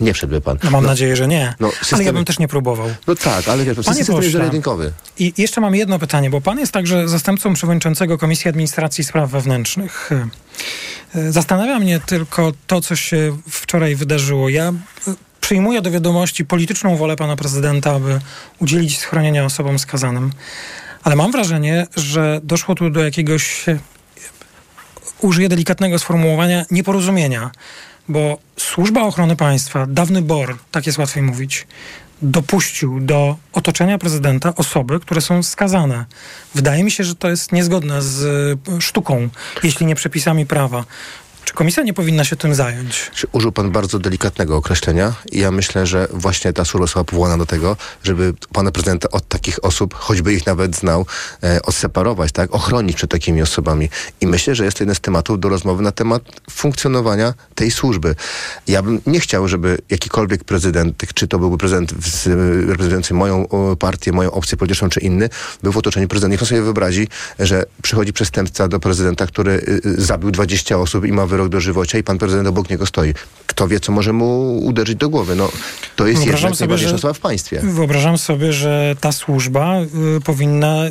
Nie 0.00 0.14
wszedłby 0.14 0.40
pan. 0.40 0.58
No 0.64 0.70
mam 0.70 0.86
nadzieję, 0.86 1.16
że 1.16 1.28
nie. 1.28 1.54
no, 1.60 1.70
Ale 1.92 2.04
ja 2.04 2.12
bym 2.12 2.24
też 2.24 2.38
nie 2.38 2.48
próbował. 2.48 2.88
No 3.06 3.14
tak, 3.14 3.48
ale 3.48 3.64
wiesz, 3.64 3.76
Panie 3.76 3.84
system 3.84 3.96
jest 3.98 4.10
pośle. 4.10 4.30
zero-jedynkowy. 4.30 4.92
I 5.18 5.32
jeszcze 5.38 5.60
mam 5.60 5.74
jedno 5.74 5.98
pytanie, 5.98 6.30
bo 6.30 6.40
pan 6.40 6.58
jest 6.58 6.72
także 6.72 7.08
zastępcą 7.08 7.54
przewodniczącego 7.54 8.18
Komisji 8.18 8.48
Administracji 8.48 9.02
i 9.02 9.04
Spraw 9.04 9.30
Wewnętrznych. 9.30 10.10
E, 11.14 11.32
Zastanawia 11.32 11.78
mnie 11.78 12.00
tylko 12.06 12.52
to, 12.66 12.80
co 12.80 12.96
się 12.96 13.36
wczoraj 13.50 13.96
wydarzyło. 13.96 14.48
Ja 14.48 14.68
e, 14.68 14.72
przyjmuję 15.40 15.82
do 15.82 15.90
wiadomości 15.90 16.44
polityczną 16.44 16.96
wolę 16.96 17.16
pana 17.16 17.36
prezydenta, 17.36 17.92
aby 17.92 18.20
udzielić 18.58 18.98
schronienia 18.98 19.44
osobom 19.44 19.78
skazanym, 19.78 20.30
ale 21.02 21.16
mam 21.16 21.32
wrażenie, 21.32 21.86
że 21.96 22.40
doszło 22.42 22.74
tu 22.74 22.90
do 22.90 23.04
jakiegoś, 23.04 23.68
e, 23.68 23.78
użyję 25.20 25.48
delikatnego 25.48 25.98
sformułowania, 25.98 26.64
nieporozumienia, 26.70 27.50
bo 28.10 28.38
Służba 28.56 29.02
Ochrony 29.02 29.36
Państwa, 29.36 29.86
dawny 29.86 30.22
BOR, 30.22 30.58
tak 30.70 30.86
jest 30.86 30.98
łatwiej 30.98 31.22
mówić, 31.22 31.66
dopuścił 32.22 33.00
do 33.00 33.36
otoczenia 33.52 33.98
prezydenta 33.98 34.54
osoby, 34.54 35.00
które 35.00 35.20
są 35.20 35.42
skazane. 35.42 36.04
Wydaje 36.54 36.84
mi 36.84 36.90
się, 36.90 37.04
że 37.04 37.14
to 37.14 37.30
jest 37.30 37.52
niezgodne 37.52 38.02
z 38.02 38.24
e, 38.68 38.80
sztuką, 38.80 39.28
jeśli 39.62 39.86
nie 39.86 39.94
przepisami 39.94 40.46
prawa. 40.46 40.84
Czy 41.44 41.54
komisja 41.54 41.82
nie 41.82 41.94
powinna 41.94 42.24
się 42.24 42.36
tym 42.36 42.54
zająć? 42.54 43.10
Użył 43.32 43.52
pan 43.52 43.70
bardzo 43.70 43.98
delikatnego 43.98 44.56
określenia 44.56 45.14
i 45.32 45.38
ja 45.38 45.50
myślę, 45.50 45.86
że 45.86 46.08
właśnie 46.12 46.52
ta 46.52 46.64
służba 46.64 46.86
została 46.86 47.04
powołana 47.04 47.38
do 47.38 47.46
tego, 47.46 47.76
żeby 48.02 48.34
pana 48.52 48.70
prezydenta 48.70 49.08
od 49.10 49.28
takich 49.28 49.64
osób, 49.64 49.94
choćby 49.94 50.34
ich 50.34 50.46
nawet 50.46 50.76
znał, 50.76 51.06
e, 51.42 51.62
odseparować, 51.62 52.32
tak? 52.32 52.54
Ochronić 52.54 52.96
przed 52.96 53.10
takimi 53.10 53.42
osobami. 53.42 53.88
I 54.20 54.26
myślę, 54.26 54.54
że 54.54 54.64
jest 54.64 54.76
to 54.76 54.84
jeden 54.84 54.94
z 54.94 55.00
tematów 55.00 55.40
do 55.40 55.48
rozmowy 55.48 55.82
na 55.82 55.92
temat 55.92 56.22
funkcjonowania 56.50 57.34
tej 57.54 57.70
służby. 57.70 58.14
Ja 58.66 58.82
bym 58.82 59.00
nie 59.06 59.20
chciał, 59.20 59.48
żeby 59.48 59.78
jakikolwiek 59.90 60.44
prezydent, 60.44 61.02
czy 61.14 61.28
to 61.28 61.38
byłby 61.38 61.58
prezydent 61.58 61.94
z, 62.06 62.26
reprezentujący 62.68 63.14
moją 63.14 63.46
partię, 63.78 64.12
moją 64.12 64.30
opcję 64.30 64.58
polityczną, 64.58 64.88
czy 64.88 65.00
inny, 65.00 65.28
był 65.62 65.72
w 65.72 65.76
otoczeniu 65.76 66.08
prezydenta. 66.08 66.30
Niech 66.30 66.40
pan 66.40 66.48
sobie 66.48 66.62
wyobrazi, 66.62 67.08
że 67.38 67.64
przychodzi 67.82 68.12
przestępca 68.12 68.68
do 68.68 68.80
prezydenta, 68.80 69.26
który 69.26 69.52
y, 69.52 69.80
y, 69.86 70.00
zabił 70.02 70.30
20 70.30 70.78
osób 70.78 71.04
i 71.04 71.12
ma 71.12 71.26
wyrok 71.30 71.48
dożywocia 71.48 71.98
i 71.98 72.02
pan 72.02 72.18
prezydent 72.18 72.48
obok 72.48 72.70
niego 72.70 72.86
stoi. 72.86 73.14
Kto 73.46 73.68
wie, 73.68 73.80
co 73.80 73.92
może 73.92 74.12
mu 74.12 74.58
uderzyć 74.58 74.96
do 74.96 75.08
głowy? 75.08 75.36
No, 75.36 75.48
to 75.96 76.06
jest 76.06 76.20
Wyobrażam 76.20 76.50
jednak 76.50 76.60
najważniejsza 76.60 77.08
że- 77.08 77.14
w 77.14 77.20
państwie. 77.20 77.60
Wyobrażam 77.64 78.18
sobie, 78.18 78.52
że 78.52 78.96
ta 79.00 79.12
służba 79.12 79.80
y, 80.16 80.20
powinna 80.20 80.84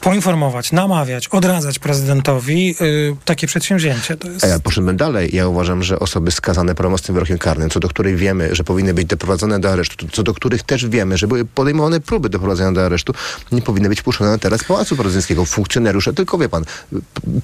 poinformować, 0.00 0.72
namawiać, 0.72 1.28
odradzać 1.28 1.78
prezydentowi 1.78 2.74
y, 2.80 3.16
takie 3.24 3.46
przedsięwzięcie. 3.46 4.16
To 4.16 4.30
jest... 4.30 4.46
Ja 4.46 4.58
poszedłbym 4.60 4.96
dalej. 4.96 5.30
Ja 5.32 5.48
uważam, 5.48 5.82
że 5.82 5.98
osoby 5.98 6.30
skazane 6.30 6.74
prawomocnym 6.74 7.14
wyrokiem 7.14 7.38
karnym, 7.38 7.70
co 7.70 7.80
do 7.80 7.88
której 7.88 8.16
wiemy, 8.16 8.54
że 8.54 8.64
powinny 8.64 8.94
być 8.94 9.06
doprowadzone 9.06 9.60
do 9.60 9.70
aresztu, 9.72 10.08
co 10.12 10.22
do 10.22 10.34
których 10.34 10.62
też 10.62 10.86
wiemy, 10.86 11.18
że 11.18 11.28
były 11.28 11.44
podejmowane 11.44 12.00
próby 12.00 12.28
doprowadzenia 12.28 12.72
do 12.72 12.86
aresztu, 12.86 13.14
nie 13.52 13.62
powinny 13.62 13.88
być 13.88 14.02
puszczone 14.02 14.38
teraz 14.38 14.64
Pałacu 14.64 14.96
Prezydenckiego. 14.96 15.44
Funkcjonariusze, 15.44 16.12
tylko 16.12 16.38
wie 16.38 16.48
pan, 16.48 16.64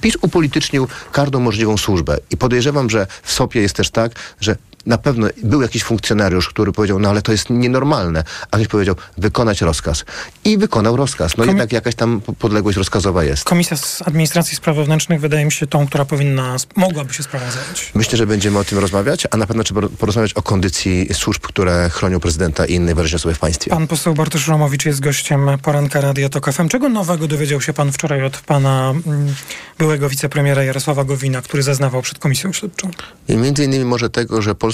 PiS 0.01 0.17
upolitycznił 0.21 0.87
każdą 1.11 1.39
możliwą 1.39 1.77
służbę 1.77 2.17
i 2.29 2.37
podejrzewam, 2.37 2.89
że 2.89 3.07
w 3.23 3.31
SOP-ie 3.31 3.61
jest 3.61 3.75
też 3.75 3.89
tak, 3.89 4.11
że 4.41 4.55
na 4.85 4.97
pewno 4.97 5.27
był 5.43 5.61
jakiś 5.61 5.83
funkcjonariusz, 5.83 6.49
który 6.49 6.71
powiedział, 6.71 6.99
no 6.99 7.09
ale 7.09 7.21
to 7.21 7.31
jest 7.31 7.49
nienormalne. 7.49 8.23
A 8.51 8.57
ktoś 8.57 8.67
powiedział, 8.67 8.95
wykonać 9.17 9.61
rozkaz. 9.61 10.05
I 10.45 10.57
wykonał 10.57 10.95
rozkaz. 10.95 11.37
No 11.37 11.43
Komi- 11.43 11.47
jednak 11.47 11.71
jakaś 11.71 11.95
tam 11.95 12.21
po- 12.21 12.33
podległość 12.33 12.77
rozkazowa 12.77 13.23
jest. 13.23 13.43
Komisja 13.43 13.77
z 13.77 14.01
Administracji 14.01 14.55
Spraw 14.57 14.75
Wewnętrznych 14.75 15.19
wydaje 15.21 15.45
mi 15.45 15.51
się 15.51 15.67
tą, 15.67 15.87
która 15.87 16.05
powinna, 16.05 16.55
mogłaby 16.75 17.13
się 17.13 17.23
sprawą 17.23 17.45
zająć. 17.51 17.91
Myślę, 17.95 18.17
że 18.17 18.27
będziemy 18.27 18.59
o 18.59 18.63
tym 18.63 18.79
rozmawiać, 18.79 19.27
a 19.31 19.37
na 19.37 19.47
pewno 19.47 19.63
trzeba 19.63 19.81
porozmawiać 19.99 20.33
o 20.33 20.41
kondycji 20.41 21.09
służb, 21.13 21.41
które 21.41 21.89
chronią 21.89 22.19
prezydenta 22.19 22.65
i 22.65 22.73
inne 22.73 22.95
ważne 22.95 23.15
osoby 23.15 23.35
w 23.35 23.39
państwie. 23.39 23.69
Pan 23.71 23.87
poseł 23.87 24.13
Bartosz 24.13 24.47
Romowicz 24.47 24.85
jest 24.85 24.99
gościem 24.99 25.49
poranka 25.61 26.01
Radia 26.01 26.29
Tok 26.29 26.51
FM. 26.53 26.69
Czego 26.69 26.89
nowego 26.89 27.27
dowiedział 27.27 27.61
się 27.61 27.73
pan 27.73 27.91
wczoraj 27.91 28.23
od 28.23 28.37
pana 28.37 28.93
mm, 29.07 29.35
byłego 29.77 30.09
wicepremiera 30.09 30.63
Jarosława 30.63 31.03
Gowina, 31.03 31.41
który 31.41 31.63
zeznawał 31.63 32.01
przed 32.01 32.19
komisją 32.19 32.53
śledczą? 32.53 32.91
I 33.27 33.37
między 33.37 33.63
innymi 33.65 33.85
może 33.85 34.09
tego, 34.09 34.41
że 34.41 34.55
Polska, 34.55 34.72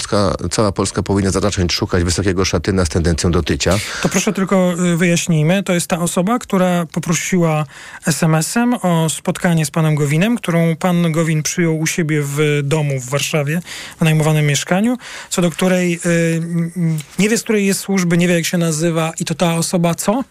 cała 0.50 0.72
Polska 0.72 1.02
powinna 1.02 1.30
zacząć 1.30 1.72
szukać 1.72 2.04
wysokiego 2.04 2.44
szatyna 2.44 2.84
z 2.84 2.88
tendencją 2.88 3.30
do 3.30 3.42
tycia. 3.42 3.78
To 4.02 4.08
proszę 4.08 4.32
tylko 4.32 4.74
y, 4.92 4.96
wyjaśnijmy, 4.96 5.62
to 5.62 5.72
jest 5.72 5.86
ta 5.86 5.98
osoba, 5.98 6.38
która 6.38 6.86
poprosiła 6.86 7.66
SMS-em 8.06 8.74
o 8.74 9.08
spotkanie 9.08 9.66
z 9.66 9.70
panem 9.70 9.94
Gowinem, 9.94 10.36
którą 10.36 10.76
pan 10.76 11.12
Gowin 11.12 11.42
przyjął 11.42 11.78
u 11.78 11.86
siebie 11.86 12.22
w 12.22 12.60
domu 12.64 13.00
w 13.00 13.10
Warszawie, 13.10 13.60
w 14.00 14.04
najmowanym 14.04 14.46
mieszkaniu, 14.46 14.96
co 15.30 15.42
do 15.42 15.50
której 15.50 16.00
y, 16.06 16.42
nie 17.18 17.28
wie, 17.28 17.38
z 17.38 17.42
której 17.42 17.66
jest 17.66 17.80
służby, 17.80 18.18
nie 18.18 18.28
wie 18.28 18.34
jak 18.34 18.46
się 18.46 18.58
nazywa 18.58 19.12
i 19.20 19.24
to 19.24 19.34
ta 19.34 19.54
osoba 19.54 19.94
co? 19.94 20.24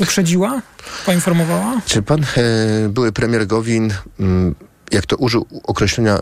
Uprzedziła? 0.00 0.62
Poinformowała? 1.06 1.80
Czy 1.86 2.02
pan 2.02 2.22
e, 2.22 2.88
były 2.88 3.12
premier 3.12 3.46
Gowin, 3.46 3.94
mm, 4.20 4.54
jak 4.90 5.06
to 5.06 5.16
użył 5.16 5.46
określenia, 5.62 6.18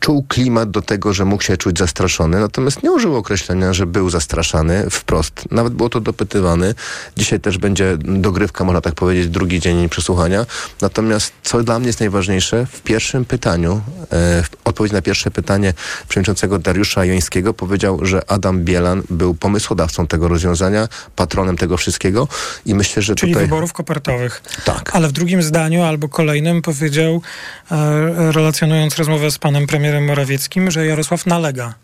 czuł 0.00 0.24
klimat 0.28 0.70
do 0.70 0.82
tego, 0.82 1.12
że 1.12 1.24
mógł 1.24 1.42
się 1.42 1.56
czuć 1.56 1.78
zastraszony, 1.78 2.40
natomiast 2.40 2.82
nie 2.82 2.92
użył 2.92 3.16
określenia, 3.16 3.72
że 3.72 3.86
był 3.86 4.10
zastraszany 4.10 4.90
wprost. 4.90 5.32
Nawet 5.50 5.74
było 5.74 5.88
to 5.88 6.00
dopytywany. 6.00 6.74
Dzisiaj 7.16 7.40
też 7.40 7.58
będzie 7.58 7.96
dogrywka, 7.98 8.64
można 8.64 8.80
tak 8.80 8.94
powiedzieć, 8.94 9.28
drugi 9.28 9.60
dzień 9.60 9.88
przesłuchania. 9.88 10.46
Natomiast 10.80 11.32
co 11.42 11.62
dla 11.62 11.78
mnie 11.78 11.86
jest 11.86 12.00
najważniejsze, 12.00 12.66
w 12.66 12.80
pierwszym 12.80 13.24
pytaniu, 13.24 13.72
e, 13.72 14.42
w 14.42 14.48
odpowiedź 14.64 14.92
na 14.92 15.02
pierwsze 15.02 15.30
pytanie 15.30 15.74
przewodniczącego 16.08 16.58
Dariusza 16.58 17.04
Jońskiego 17.04 17.54
powiedział, 17.54 18.06
że 18.06 18.30
Adam 18.30 18.64
Bielan 18.64 19.02
był 19.10 19.34
pomysłodawcą 19.34 20.06
tego 20.06 20.28
rozwiązania, 20.28 20.88
patronem 21.16 21.56
tego 21.56 21.76
wszystkiego 21.76 22.28
i 22.66 22.74
myślę, 22.74 23.02
że 23.02 23.14
Czyli 23.14 23.32
tutaj... 23.32 23.46
wyborów 23.46 23.72
kopertowych. 23.72 24.42
Tak. 24.64 24.90
Ale 24.92 25.08
w 25.08 25.12
drugim 25.12 25.42
zdaniu 25.42 25.82
albo 25.82 26.08
kolejnym 26.08 26.62
powiedział, 26.62 27.22
e, 27.70 27.93
relacjonując 28.32 28.96
rozmowę 28.96 29.30
z 29.30 29.38
panem 29.38 29.66
premierem 29.66 30.04
Morawieckim, 30.04 30.70
że 30.70 30.86
Jarosław 30.86 31.26
nalega 31.26 31.74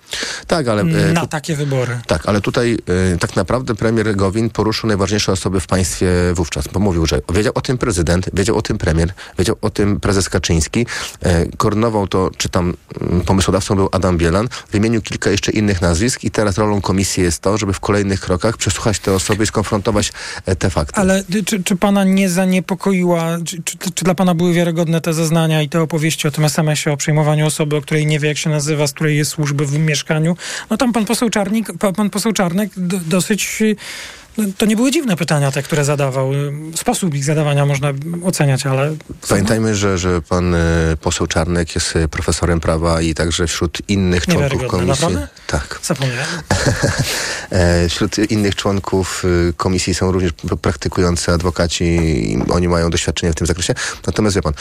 Tak, 0.47 0.69
ale... 0.69 0.83
e, 0.83 1.13
na 1.13 1.21
tu- 1.21 1.27
takie 1.27 1.57
wybory. 1.57 2.01
Tak, 2.07 2.27
ale 2.27 2.41
tutaj 2.41 2.79
e, 3.15 3.19
tak 3.19 3.37
naprawdę 3.37 3.75
premier 3.75 4.17
Gowin 4.17 4.51
poruszył 4.51 4.89
najważniejsze 4.89 5.33
osoby 5.33 5.61
w 5.61 5.67
państwie 5.67 6.09
wówczas, 6.35 6.69
bo 6.69 6.81
mówił, 6.81 7.07
że 7.07 7.21
wiedział 7.35 7.53
o 7.55 7.61
tym 7.61 7.79
prezydent, 7.79 8.31
wiedział 8.35 8.57
o 8.57 8.63
tym 8.63 8.79
premier, 8.79 9.13
wiedział 9.39 9.57
o 9.63 9.71
tym 9.71 10.01
prezes 10.01 10.29
Kaczyński, 10.29 10.87
e, 11.23 11.47
koordynował 11.57 12.09
to, 12.09 12.31
czy 12.37 12.49
tam 12.49 12.75
mm, 13.01 13.21
pomysłodawcą 13.21 13.75
był 13.77 13.89
Adam 13.93 14.19
Bielan, 14.19 14.49
wymienił 14.73 15.03
kilka 15.03 15.31
jeszcze 15.31 15.53
innych 15.53 15.81
nazwisk 15.81 16.25
i 16.25 16.31
teraz 16.31 16.59
rolą 16.59 16.81
komisji 16.81 17.23
jest 17.23 17.43
to, 17.43 17.59
żeby 17.59 17.73
w 17.73 17.81
kolejnych 17.81 18.21
krokach 18.21 18.57
przesłuchać 18.57 18.99
te 18.99 19.13
osoby 19.13 19.45
i 19.45 19.47
skonfrontować 19.47 20.13
e, 20.47 20.57
te 20.57 20.71
fakty. 20.71 21.01
Ale 21.01 21.25
czy, 21.47 21.63
czy 21.65 21.77
pana 21.77 22.05
nie 22.05 22.29
zaniepokoiła, 22.31 23.39
czy, 23.45 23.63
czy, 23.63 23.79
czy 23.95 24.05
dla 24.05 24.15
pana 24.15 24.35
były 24.35 24.53
wiarygodne 24.53 25.01
te 25.01 25.15
zeznania 25.15 25.63
i 25.63 25.69
te 25.69 25.81
opowieści 25.81 26.00
o 26.29 26.31
tym 26.31 26.45
SMS-ie, 26.45 26.95
o 26.95 26.97
przyjmowaniu 26.97 27.47
osoby, 27.47 27.77
o 27.77 27.81
której 27.81 28.07
nie 28.07 28.19
wie 28.19 28.29
jak 28.29 28.39
się 28.39 28.51
nazywa, 28.51 28.87
z 28.87 28.93
której 28.93 29.17
jest 29.17 29.31
służby 29.31 29.67
w 29.67 29.79
mieszkaniu? 29.79 30.37
No 30.71 30.77
tam 30.77 30.93
pan 30.93 31.05
poseł 31.05 31.31
Czarnik, 31.31 31.69
pa- 31.79 31.93
pan 31.93 32.11
poseł 32.11 32.33
Czarnek 32.33 32.71
dosyć... 33.07 33.63
no, 34.39 34.45
To 34.59 34.67
nie 34.67 34.77
były 34.77 34.91
dziwne 34.91 35.17
pytania 35.17 35.51
te, 35.51 35.63
które 35.63 35.85
zadawał. 35.85 36.33
Sposób 36.75 37.15
ich 37.15 37.25
zadawania 37.25 37.67
można 37.67 37.93
oceniać, 38.25 38.67
ale 38.67 38.97
Pamiętajmy, 39.29 39.75
że, 39.75 39.99
że 39.99 40.23
pan 40.23 40.55
e, 40.55 40.59
poseł 41.01 41.27
Czarnek 41.27 41.75
jest 41.75 41.97
e, 41.97 42.09
profesorem 42.09 42.61
prawa 42.61 43.03
i 43.03 43.15
także 43.15 43.47
wśród 43.47 43.79
innych 43.89 44.27
członków 44.27 44.67
komisji. 44.67 44.89
naprawdę? 44.89 45.29
Tak. 45.47 45.81
zapomniałem. 45.83 46.27
E, 47.51 47.89
Wśród 47.89 48.19
innych 48.19 48.55
członków 48.55 49.25
komisji 49.57 49.95
są 49.95 50.13
również 50.13 50.33
praktykujący 50.63 51.33
adwokaci 51.33 51.85
i 51.85 52.39
oni 52.51 52.69
mają 52.69 52.91
doświadczenie 52.91 53.33
w 53.33 53.37
tym 53.37 53.47
zakresie. 53.47 53.75
Natomiast 54.07 54.37
wie 54.37 54.43
pan, 54.43 54.53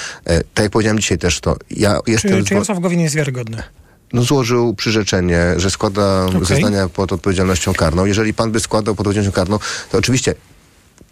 tak 0.53 0.63
jak 0.63 0.71
powiedziałem 0.71 0.99
dzisiaj 0.99 1.17
też, 1.17 1.39
to 1.39 1.55
ja 1.71 1.99
jestem... 2.07 2.31
Czy, 2.31 2.43
czy 2.43 2.53
Jarosław 2.53 2.79
Gowin 2.79 2.99
jest 2.99 3.15
wiarygodny? 3.15 3.63
No, 4.13 4.23
złożył 4.23 4.73
przyrzeczenie, 4.73 5.53
że 5.57 5.71
składa 5.71 6.25
Okej. 6.25 6.45
zeznania 6.45 6.89
pod 6.89 7.13
odpowiedzialnością 7.13 7.73
karną. 7.73 8.05
Jeżeli 8.05 8.33
pan 8.33 8.51
by 8.51 8.59
składał 8.59 8.95
pod 8.95 8.99
odpowiedzialnością 8.99 9.35
karną, 9.35 9.59
to 9.91 9.97
oczywiście 9.97 10.35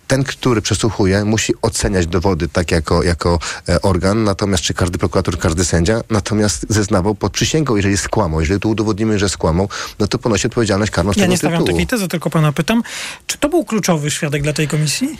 ten, 0.07 0.23
który 0.23 0.61
przesłuchuje, 0.61 1.25
musi 1.25 1.53
oceniać 1.61 2.07
dowody 2.07 2.47
tak 2.47 2.71
jako, 2.71 3.03
jako 3.03 3.39
e, 3.69 3.81
organ, 3.81 4.23
natomiast 4.23 4.63
czy 4.63 4.73
każdy 4.73 4.97
prokurator, 4.97 5.39
każdy 5.39 5.65
sędzia, 5.65 6.01
natomiast 6.09 6.65
zeznawał 6.69 7.15
pod 7.15 7.31
przysięgą, 7.31 7.75
jeżeli 7.75 7.97
skłamał. 7.97 8.39
Jeżeli 8.39 8.59
tu 8.59 8.69
udowodnimy, 8.69 9.19
że 9.19 9.29
skłamał, 9.29 9.69
no 9.99 10.07
to 10.07 10.17
ponosi 10.19 10.47
odpowiedzialność 10.47 10.91
karną 10.91 11.13
z 11.13 11.17
Ja 11.17 11.21
tego 11.21 11.31
nie 11.31 11.37
stawiam 11.37 11.59
tytułu. 11.59 11.77
takiej 11.77 11.87
tezy, 11.87 12.07
tylko 12.07 12.29
pana 12.29 12.51
pytam, 12.51 12.83
czy 13.27 13.37
to 13.37 13.49
był 13.49 13.65
kluczowy 13.65 14.11
świadek 14.11 14.43
dla 14.43 14.53
tej 14.53 14.67
komisji? 14.67 15.17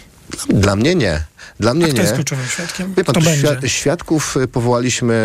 Dla 0.50 0.76
mnie 0.76 0.96
nie. 0.96 1.24
Dla 1.60 1.74
mnie 1.74 1.86
A 1.86 1.88
kto 1.88 1.98
nie. 1.98 2.02
jest 2.04 2.14
kluczowym 2.16 2.46
świadkiem? 2.46 2.94
Wie 2.98 3.04
pan, 3.04 3.14
będzie? 3.24 3.38
świad- 3.48 3.68
świadków 3.68 4.38
y, 4.38 4.48
powołaliśmy 4.48 5.16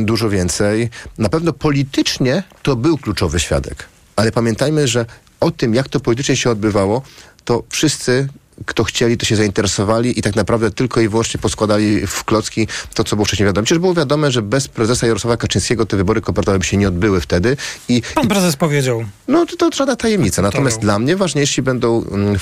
dużo 0.00 0.28
więcej. 0.30 0.90
Na 1.18 1.28
pewno 1.28 1.52
politycznie 1.52 2.42
to 2.62 2.76
był 2.76 2.98
kluczowy 2.98 3.40
świadek. 3.40 3.84
Ale 4.16 4.32
pamiętajmy, 4.32 4.88
że 4.88 5.06
o 5.40 5.50
tym, 5.50 5.74
jak 5.74 5.88
to 5.88 6.00
politycznie 6.00 6.36
się 6.36 6.50
odbywało, 6.50 7.02
to 7.44 7.62
wszyscy 7.70 8.28
kto 8.66 8.84
chcieli, 8.84 9.16
to 9.16 9.26
się 9.26 9.36
zainteresowali 9.36 10.18
i 10.18 10.22
tak 10.22 10.36
naprawdę 10.36 10.70
tylko 10.70 11.00
i 11.00 11.08
wyłącznie 11.08 11.40
poskładali 11.40 12.06
w 12.06 12.24
klocki 12.24 12.68
to, 12.94 13.04
co 13.04 13.16
było 13.16 13.26
wcześniej 13.26 13.46
wiadomo. 13.46 13.64
Przecież 13.64 13.78
było 13.78 13.94
wiadome, 13.94 14.30
że 14.30 14.42
bez 14.42 14.68
prezesa 14.68 15.06
Jarosława 15.06 15.36
Kaczyńskiego 15.36 15.86
te 15.86 15.96
wybory 15.96 16.20
kopertowe 16.20 16.58
by 16.58 16.64
się 16.64 16.76
nie 16.76 16.88
odbyły 16.88 17.20
wtedy. 17.20 17.56
I, 17.88 18.02
Pan 18.14 18.28
prezes 18.28 18.56
powiedział. 18.56 19.04
no 19.28 19.46
to, 19.46 19.56
to 19.56 19.76
żadna 19.76 19.96
tajemnica. 19.96 20.42
Natomiast 20.42 20.80
dla 20.80 20.98
mnie 20.98 21.16
ważniejsi 21.16 21.62
będą 21.62 22.04
mm, 22.04 22.36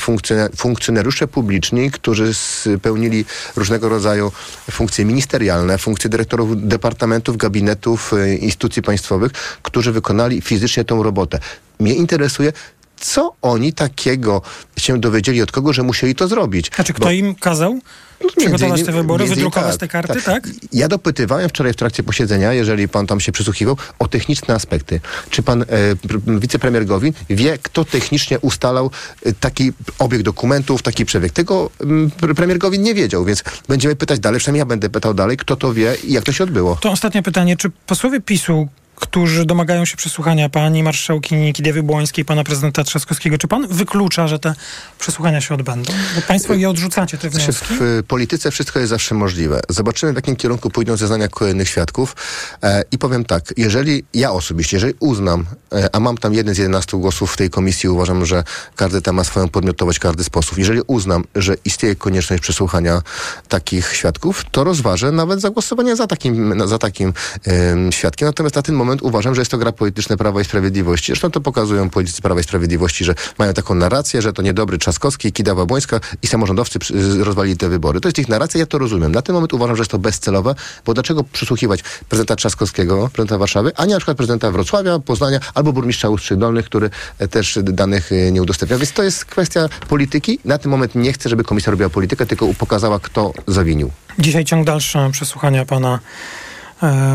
funkcjonariusze 0.56 1.28
publiczni, 1.28 1.90
którzy 1.90 2.34
spełnili 2.34 3.24
różnego 3.56 3.88
rodzaju 3.88 4.32
funkcje 4.70 5.04
ministerialne, 5.04 5.78
funkcje 5.78 6.10
dyrektorów 6.10 6.68
departamentów, 6.68 7.36
gabinetów, 7.36 8.12
y, 8.12 8.36
instytucji 8.36 8.82
państwowych, 8.82 9.32
którzy 9.62 9.92
wykonali 9.92 10.40
fizycznie 10.40 10.84
tą 10.84 11.02
robotę. 11.02 11.38
Mnie 11.80 11.94
interesuje, 11.94 12.52
co 13.00 13.32
oni 13.42 13.72
takiego 13.72 14.42
się 14.78 15.00
dowiedzieli 15.00 15.42
od 15.42 15.52
kogo, 15.52 15.72
że 15.72 15.82
musieli 15.82 16.14
to 16.14 16.28
zrobić. 16.28 16.70
Znaczy, 16.74 16.92
kto 16.92 17.04
Bo- 17.04 17.10
im 17.10 17.34
kazał 17.34 17.80
Między 18.20 18.36
przygotować 18.36 18.80
innymi- 18.80 18.86
te 18.86 18.92
wybory, 18.92 19.26
wydrukować 19.26 19.76
te 19.76 19.88
karty, 19.88 20.22
tak? 20.22 20.48
Ja 20.72 20.88
dopytywałem 20.88 21.48
wczoraj 21.48 21.72
w 21.72 21.76
trakcie 21.76 22.02
posiedzenia, 22.02 22.52
jeżeli 22.52 22.88
pan 22.88 23.06
tam 23.06 23.20
się 23.20 23.32
przysłuchiwał, 23.32 23.76
o 23.98 24.08
techniczne 24.08 24.54
aspekty. 24.54 25.00
Czy 25.30 25.42
pan 25.42 25.62
e, 25.62 25.66
pr- 25.94 26.40
wicepremier 26.40 26.86
Gowin 26.86 27.12
wie, 27.30 27.58
kto 27.62 27.84
technicznie 27.84 28.38
ustalał 28.40 28.90
e, 29.26 29.32
taki 29.32 29.72
obieg 29.98 30.22
dokumentów, 30.22 30.82
taki 30.82 31.04
przebieg? 31.04 31.32
Tego 31.32 31.70
mm, 31.80 32.10
pre- 32.20 32.34
premier 32.34 32.58
Gowin 32.58 32.82
nie 32.82 32.94
wiedział, 32.94 33.24
więc 33.24 33.42
będziemy 33.68 33.96
pytać 33.96 34.20
dalej, 34.20 34.40
przynajmniej 34.40 34.58
ja 34.60 34.66
będę 34.66 34.90
pytał 34.90 35.14
dalej, 35.14 35.36
kto 35.36 35.56
to 35.56 35.74
wie 35.74 35.96
i 36.04 36.12
jak 36.12 36.24
to 36.24 36.32
się 36.32 36.44
odbyło. 36.44 36.76
To 36.76 36.90
ostatnie 36.90 37.22
pytanie. 37.22 37.56
Czy 37.56 37.70
posłowie 37.86 38.20
PiSu, 38.20 38.68
którzy 39.00 39.44
domagają 39.44 39.84
się 39.84 39.96
przesłuchania 39.96 40.48
pani 40.48 40.82
marszałkini 40.82 41.52
Kidiewy 41.52 41.82
Błońskiej, 41.82 42.24
pana 42.24 42.44
prezydenta 42.44 42.84
Trzaskowskiego, 42.84 43.38
czy 43.38 43.48
pan 43.48 43.68
wyklucza, 43.68 44.28
że 44.28 44.38
te 44.38 44.54
przesłuchania 44.98 45.40
się 45.40 45.54
odbędą? 45.54 45.92
Bo 46.16 46.22
państwo 46.22 46.54
je 46.54 46.70
odrzucacie, 46.70 47.18
te 47.18 47.30
Znaczy, 47.30 47.44
wnioski. 47.44 47.74
w 47.74 47.82
y, 47.82 48.02
polityce 48.02 48.50
wszystko 48.50 48.78
jest 48.78 48.90
zawsze 48.90 49.14
możliwe. 49.14 49.60
Zobaczymy, 49.68 50.12
w 50.12 50.16
jakim 50.16 50.36
kierunku 50.36 50.70
pójdą 50.70 50.96
zeznania 50.96 51.28
kolejnych 51.28 51.68
świadków. 51.68 52.16
E, 52.62 52.84
I 52.90 52.98
powiem 52.98 53.24
tak, 53.24 53.44
jeżeli 53.56 54.04
ja 54.14 54.32
osobiście, 54.32 54.76
jeżeli 54.76 54.94
uznam, 55.00 55.46
e, 55.72 55.88
a 55.92 56.00
mam 56.00 56.18
tam 56.18 56.34
jeden 56.34 56.54
z 56.54 56.58
11 56.58 56.96
głosów 56.96 57.32
w 57.32 57.36
tej 57.36 57.50
komisji, 57.50 57.88
uważam, 57.88 58.26
że 58.26 58.44
każdy 58.76 59.12
ma 59.12 59.24
swoją 59.24 59.48
podmiotowość, 59.48 59.98
każdy 59.98 60.24
sposób. 60.24 60.58
Jeżeli 60.58 60.80
uznam, 60.86 61.24
że 61.34 61.54
istnieje 61.64 61.96
konieczność 61.96 62.42
przesłuchania 62.42 63.02
takich 63.48 63.94
świadków, 63.94 64.44
to 64.50 64.64
rozważę 64.64 65.12
nawet 65.12 65.40
zagłosowanie 65.40 65.96
za 65.96 66.06
takim, 66.06 66.68
za 66.68 66.78
takim 66.78 67.12
em, 67.44 67.92
świadkiem. 67.92 68.26
Natomiast 68.28 68.56
na 68.56 68.62
ten 68.62 68.74
moment 68.74 68.87
moment 68.88 69.02
uważam, 69.02 69.34
że 69.34 69.40
jest 69.40 69.50
to 69.50 69.58
gra 69.58 69.72
polityczna 69.72 70.16
Prawa 70.16 70.40
i 70.40 70.44
Sprawiedliwości. 70.44 71.06
Zresztą 71.06 71.30
to 71.30 71.40
pokazują 71.40 71.90
politycy 71.90 72.22
Prawa 72.22 72.40
i 72.40 72.44
Sprawiedliwości, 72.44 73.04
że 73.04 73.14
mają 73.38 73.52
taką 73.54 73.74
narrację, 73.74 74.22
że 74.22 74.32
to 74.32 74.42
niedobry 74.42 74.78
Trzaskowski, 74.78 75.32
Kidawa-Błońska 75.32 76.00
i 76.22 76.26
samorządowcy 76.26 76.78
rozwalili 77.18 77.56
te 77.56 77.68
wybory. 77.68 78.00
To 78.00 78.08
jest 78.08 78.18
ich 78.18 78.28
narracja, 78.28 78.60
ja 78.60 78.66
to 78.66 78.78
rozumiem. 78.78 79.12
Na 79.12 79.22
ten 79.22 79.34
moment 79.34 79.52
uważam, 79.52 79.76
że 79.76 79.80
jest 79.80 79.90
to 79.90 79.98
bezcelowe, 79.98 80.54
bo 80.84 80.94
dlaczego 80.94 81.24
przysłuchiwać 81.24 81.82
prezydenta 82.08 82.36
Trzaskowskiego, 82.36 83.10
prezydenta 83.12 83.38
Warszawy, 83.38 83.72
a 83.76 83.84
nie 83.84 83.92
na 83.92 83.98
przykład 83.98 84.16
prezydenta 84.16 84.50
Wrocławia, 84.50 84.98
Poznania 84.98 85.40
albo 85.54 85.72
burmistrza 85.72 86.08
Ustrzy 86.08 86.36
Dolnych, 86.36 86.64
który 86.64 86.90
e, 87.18 87.28
też 87.28 87.58
danych 87.62 88.12
e, 88.12 88.32
nie 88.32 88.42
udostępnia. 88.42 88.78
Więc 88.78 88.92
to 88.92 89.02
jest 89.02 89.24
kwestia 89.24 89.68
polityki. 89.88 90.38
Na 90.44 90.58
ten 90.58 90.70
moment 90.70 90.94
nie 90.94 91.12
chcę, 91.12 91.28
żeby 91.28 91.44
komisja 91.44 91.70
robiła 91.70 91.88
politykę, 91.88 92.26
tylko 92.26 92.54
pokazała, 92.58 93.00
kto 93.00 93.32
zawinił. 93.46 93.90
Dzisiaj 94.18 94.44
ciąg 94.44 94.66
dalszy 94.66 94.98
przesłuchania 95.12 95.64
pana 95.64 95.98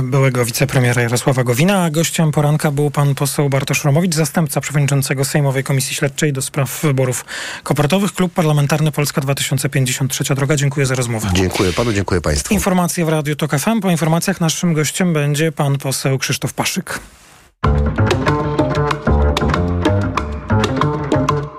byłego 0.03 0.45
wicepremiera 0.45 1.01
Jarosława 1.01 1.43
Gowina, 1.43 1.83
a 1.83 1.89
gościem 1.89 2.31
poranka 2.31 2.71
był 2.71 2.91
pan 2.91 3.15
poseł 3.15 3.49
Bartosz 3.49 3.83
Romowicz, 3.83 4.15
zastępca 4.15 4.61
przewodniczącego 4.61 5.25
Sejmowej 5.25 5.63
Komisji 5.63 5.95
Śledczej 5.95 6.33
do 6.33 6.41
spraw 6.41 6.81
wyborów 6.81 7.25
kopertowych. 7.63 8.13
Klub 8.13 8.33
Parlamentarny 8.33 8.91
Polska 8.91 9.21
2053 9.21 10.35
Droga. 10.35 10.55
Dziękuję 10.55 10.85
za 10.85 10.95
rozmowę. 10.95 11.29
Dziękuję 11.33 11.73
panu, 11.73 11.93
dziękuję 11.93 12.21
państwu. 12.21 12.53
Informacje 12.53 13.05
w 13.05 13.09
Radiu 13.09 13.35
TOK 13.35 13.59
FM. 13.59 13.81
Po 13.81 13.91
informacjach 13.91 14.41
naszym 14.41 14.73
gościem 14.73 15.13
będzie 15.13 15.51
pan 15.51 15.77
poseł 15.77 16.17
Krzysztof 16.17 16.53
Paszyk. 16.53 16.99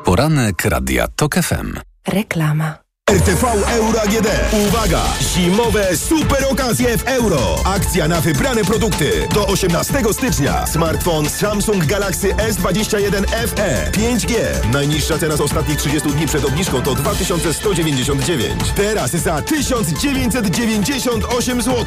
Poranek 0.05 0.64
Radia 0.64 1.09
TOK 1.16 1.34
FM. 1.34 1.74
Reklama. 2.07 2.84
RTV 3.14 3.44
Euro 3.76 4.00
AGD. 4.02 4.28
Uwaga! 4.66 5.02
Zimowe 5.20 5.96
super 5.96 6.44
okazje 6.50 6.98
w 6.98 7.09
euro. 7.09 7.57
Akcja 7.64 8.09
na 8.09 8.20
wybrane 8.20 8.64
produkty. 8.64 9.28
Do 9.34 9.46
18 9.46 9.94
stycznia. 10.12 10.66
Smartfon 10.66 11.30
Samsung 11.30 11.86
Galaxy 11.86 12.34
S21 12.34 13.24
FE 13.48 13.90
5G. 13.92 14.34
Najniższa 14.72 15.18
cena 15.18 15.36
z 15.36 15.40
ostatnich 15.40 15.78
30 15.78 16.09
dni 16.09 16.26
przed 16.26 16.44
obniżką 16.44 16.82
to 16.82 16.94
2199. 16.94 18.61
Teraz 18.76 19.11
za 19.11 19.42
1998 19.42 21.62
zł. 21.62 21.84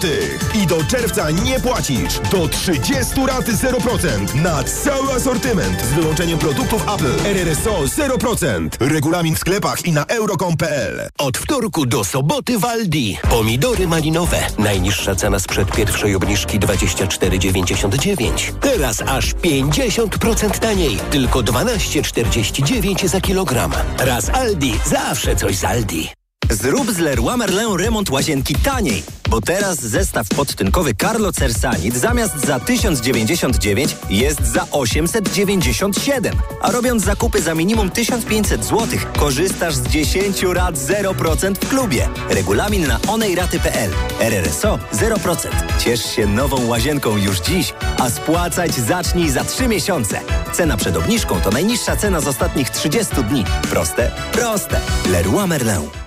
I 0.55 0.68
do 0.68 0.84
czerwca 0.84 1.32
nie 1.32 1.59
płacisz. 1.59 2.20
Do 2.32 2.47
30 2.47 3.26
rat 3.28 3.45
0% 3.45 4.36
na 4.36 4.63
cały 4.63 5.13
asortyment 5.13 5.82
z 5.82 5.93
wyłączeniem 5.93 6.39
produktów 6.39 6.84
Apple. 6.95 7.28
RRSO 7.28 7.80
0%. 7.80 8.70
Regulamin 8.80 9.36
w 9.36 9.39
sklepach 9.39 9.86
i 9.86 9.91
na 9.91 10.05
euro.com.pl. 10.05 11.07
Od 11.18 11.38
wtorku 11.38 11.86
do 11.86 12.03
soboty 12.03 12.60
w 12.60 12.66
Aldi. 12.66 13.18
Pomidory 13.30 13.88
malinowe. 13.88 14.47
Najniższa 14.60 15.16
cena 15.16 15.39
sprzed 15.39 15.72
pierwszej 15.72 16.16
obniżki 16.16 16.60
24,99. 16.60 18.53
Teraz 18.62 19.01
aż 19.01 19.34
50% 19.34 20.60
taniej. 20.60 20.97
Tylko 21.12 21.39
12,49 21.39 23.08
za 23.08 23.22
kilogram. 23.22 23.72
Raz 23.97 24.30
Aldi, 24.30 24.74
zawsze 24.86 25.36
coś 25.36 25.55
z 25.55 25.64
Aldi. 25.64 26.16
Zrób 26.50 26.91
z 26.91 26.98
Leroy 26.98 27.38
Merlin 27.38 27.76
remont 27.78 28.10
łazienki 28.10 28.56
taniej, 28.56 29.04
bo 29.30 29.41
teraz 29.41 29.80
zestaw 29.80 30.28
podtynkowy 30.28 30.95
Carlo 30.95 31.32
Cersanit 31.32 31.98
zamiast 31.98 32.45
za 32.45 32.60
1099 32.60 33.98
jest 34.10 34.45
za 34.45 34.68
897. 34.72 36.36
A 36.62 36.72
robiąc 36.72 37.04
zakupy 37.04 37.41
za 37.41 37.56
minimum 37.56 37.89
1500 37.89 38.66
zł, 38.66 38.88
korzystasz 39.20 39.76
z 39.76 39.88
10 39.88 40.43
rat 40.43 40.76
0% 40.76 41.56
w 41.56 41.70
klubie. 41.70 42.10
Regulamin 42.30 42.88
na 42.88 43.00
onejraty.pl. 43.08 43.91
RRSO 44.20 44.80
0%. 44.93 45.48
Ciesz 45.80 46.16
się 46.16 46.28
nową 46.28 46.68
łazienką 46.68 47.18
już 47.18 47.39
dziś, 47.39 47.74
a 48.00 48.10
spłacać 48.10 48.76
zacznij 48.76 49.30
za 49.30 49.43
3 49.43 49.68
miesiące. 49.68 50.20
Cena 50.54 50.78
przed 50.78 50.98
obniżką 50.98 51.41
to 51.41 51.50
najniższa 51.50 51.95
cena 51.95 52.22
z 52.22 52.28
ostatnich 52.28 52.70
30 52.70 53.16
dni. 53.30 53.43
Proste? 53.70 54.12
Proste. 54.32 54.80
Leroy 55.12 55.48
Merlin. 55.48 56.07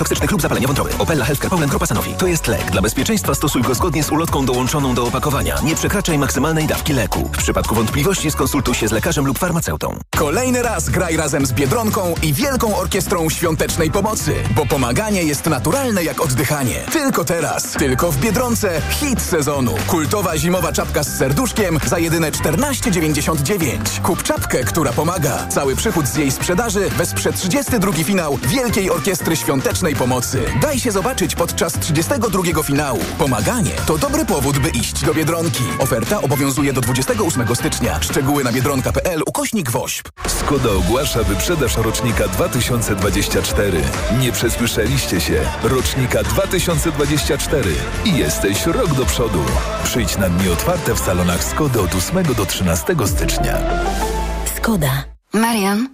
toksycznych 0.01 0.31
lub 0.31 0.41
zapalenie 0.41 0.67
wątroby. 0.67 0.89
Opella 0.99 1.25
Healthcare 1.25 1.49
Poland 1.49 1.69
Grupa 1.69 1.85
Sanofi. 1.85 2.13
To 2.13 2.27
jest 2.27 2.47
lek. 2.47 2.71
Dla 2.71 2.81
bezpieczeństwa 2.81 3.35
stosuj 3.35 3.61
go 3.61 3.75
zgodnie 3.75 4.03
z 4.03 4.11
ulotką 4.11 4.45
dołączoną 4.45 4.95
do 4.95 5.03
opakowania. 5.03 5.55
Nie 5.63 5.75
przekraczaj 5.75 6.17
maksymalnej 6.17 6.67
dawki 6.67 6.93
leku. 6.93 7.29
W 7.33 7.37
przypadku 7.37 7.75
wątpliwości 7.75 8.31
skonsultuj 8.31 8.75
się 8.75 8.87
z 8.87 8.91
lekarzem 8.91 9.25
lub 9.25 9.39
farmaceutą. 9.39 9.99
Kolejny 10.17 10.61
raz 10.61 10.89
graj 10.89 11.17
razem 11.17 11.45
z 11.45 11.53
Biedronką 11.53 12.13
i 12.23 12.33
Wielką 12.33 12.77
Orkiestrą 12.77 13.29
Świątecznej 13.29 13.91
Pomocy, 13.91 14.35
bo 14.55 14.65
pomaganie 14.65 15.23
jest 15.23 15.45
naturalne 15.45 16.03
jak 16.03 16.21
oddychanie. 16.21 16.75
Tylko 16.91 17.25
teraz, 17.25 17.71
tylko 17.71 18.11
w 18.11 18.17
Biedronce 18.17 18.81
hit 18.89 19.21
sezonu. 19.21 19.75
Kultowa 19.87 20.37
zimowa 20.37 20.71
czapka 20.71 21.03
z 21.03 21.17
serduszkiem 21.17 21.79
za 21.85 21.99
jedyne 21.99 22.31
14,99. 22.31 24.01
Kup 24.01 24.23
czapkę, 24.23 24.63
która 24.63 24.93
pomaga. 24.93 25.47
Cały 25.47 25.75
przychód 25.75 26.07
z 26.07 26.15
jej 26.15 26.31
sprzedaży 26.31 26.89
wesprze 26.89 27.33
32 27.33 27.93
finał 27.93 28.37
Wielkiej 28.43 28.89
Orkiestry 28.89 29.35
Świątecznej 29.35 29.90
Pomocy. 29.95 30.45
Daj 30.61 30.79
się 30.79 30.91
zobaczyć 30.91 31.35
podczas 31.35 31.73
32 31.73 32.63
finału. 32.63 32.99
Pomaganie 33.17 33.71
to 33.85 33.97
dobry 33.97 34.25
powód, 34.25 34.59
by 34.59 34.69
iść 34.69 35.05
do 35.05 35.13
Biedronki. 35.13 35.63
Oferta 35.79 36.21
obowiązuje 36.21 36.73
do 36.73 36.81
28 36.81 37.55
stycznia. 37.55 38.01
Szczegóły 38.01 38.43
na 38.43 38.51
biedronka.pl 38.51 39.21
ukośnik 39.27 39.71
WOŚP. 39.71 40.09
Skoda 40.27 40.69
ogłasza 40.71 41.23
wyprzedaż 41.23 41.77
rocznika 41.77 42.27
2024. 42.27 43.81
Nie 44.19 44.31
przesłyszeliście 44.31 45.21
się. 45.21 45.41
Rocznika 45.63 46.23
2024. 46.23 47.71
I 48.05 48.17
jesteś 48.17 48.65
rok 48.65 48.93
do 48.93 49.05
przodu. 49.05 49.43
Przyjdź 49.83 50.17
na 50.17 50.29
dni 50.29 50.49
otwarte 50.49 50.95
w 50.95 50.99
salonach 50.99 51.43
Skody 51.43 51.81
od 51.81 51.95
8 51.95 52.23
do 52.23 52.45
13 52.45 52.95
stycznia. 53.05 53.57
Skoda. 54.57 55.03
Marian, 55.33 55.87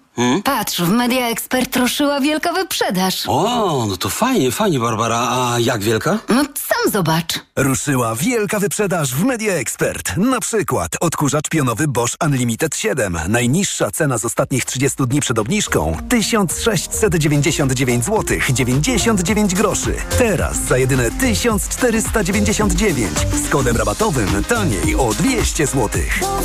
patrz, 0.44 0.82
w 0.82 0.90
Media 0.90 1.28
Expert 1.28 1.76
ruszyła 1.76 2.20
wielka 2.20 2.54
wyprzedaż. 2.54 3.24
O, 3.28 3.86
no 3.90 3.98
to 3.98 4.10
fajnie, 4.10 4.52
fajnie, 4.52 4.80
Barbara. 4.80 5.28
A 5.32 5.60
jak 5.60 5.84
wielka? 5.84 6.20
No 6.30 6.44
sam 6.44 6.92
zobacz. 6.92 7.40
Ruszyła 7.56 8.16
wielka 8.16 8.60
wyprzedaż 8.60 9.14
w 9.14 9.24
Media 9.24 9.54
Expert. 9.54 10.18
Na 10.18 10.40
przykład 10.40 10.92
odkurzacz 11.00 11.50
pionowy 11.50 11.88
Bosch 11.88 12.16
Unlimited 12.26 12.76
7. 12.76 13.18
Najniższa 13.28 13.92
cena 13.92 14.18
z 14.18 14.26
ostatnich 14.26 14.66
30 14.66 14.98
dni 15.08 15.22
przed 15.22 15.40
obniżką 15.40 15.98
1699 16.10 18.06
zł 18.06 18.38
99 18.54 19.56
groszy. 19.56 19.96
Teraz 20.18 20.58
za 20.58 20.78
jedyne 20.78 21.12
1499 21.12 23.12
z 23.46 23.50
kodem 23.50 23.78
rabatowym 23.78 24.44
taniej 24.44 24.96
o 24.96 25.14
200 25.14 25.68
zł. 25.68 25.90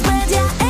Media. 0.07 0.62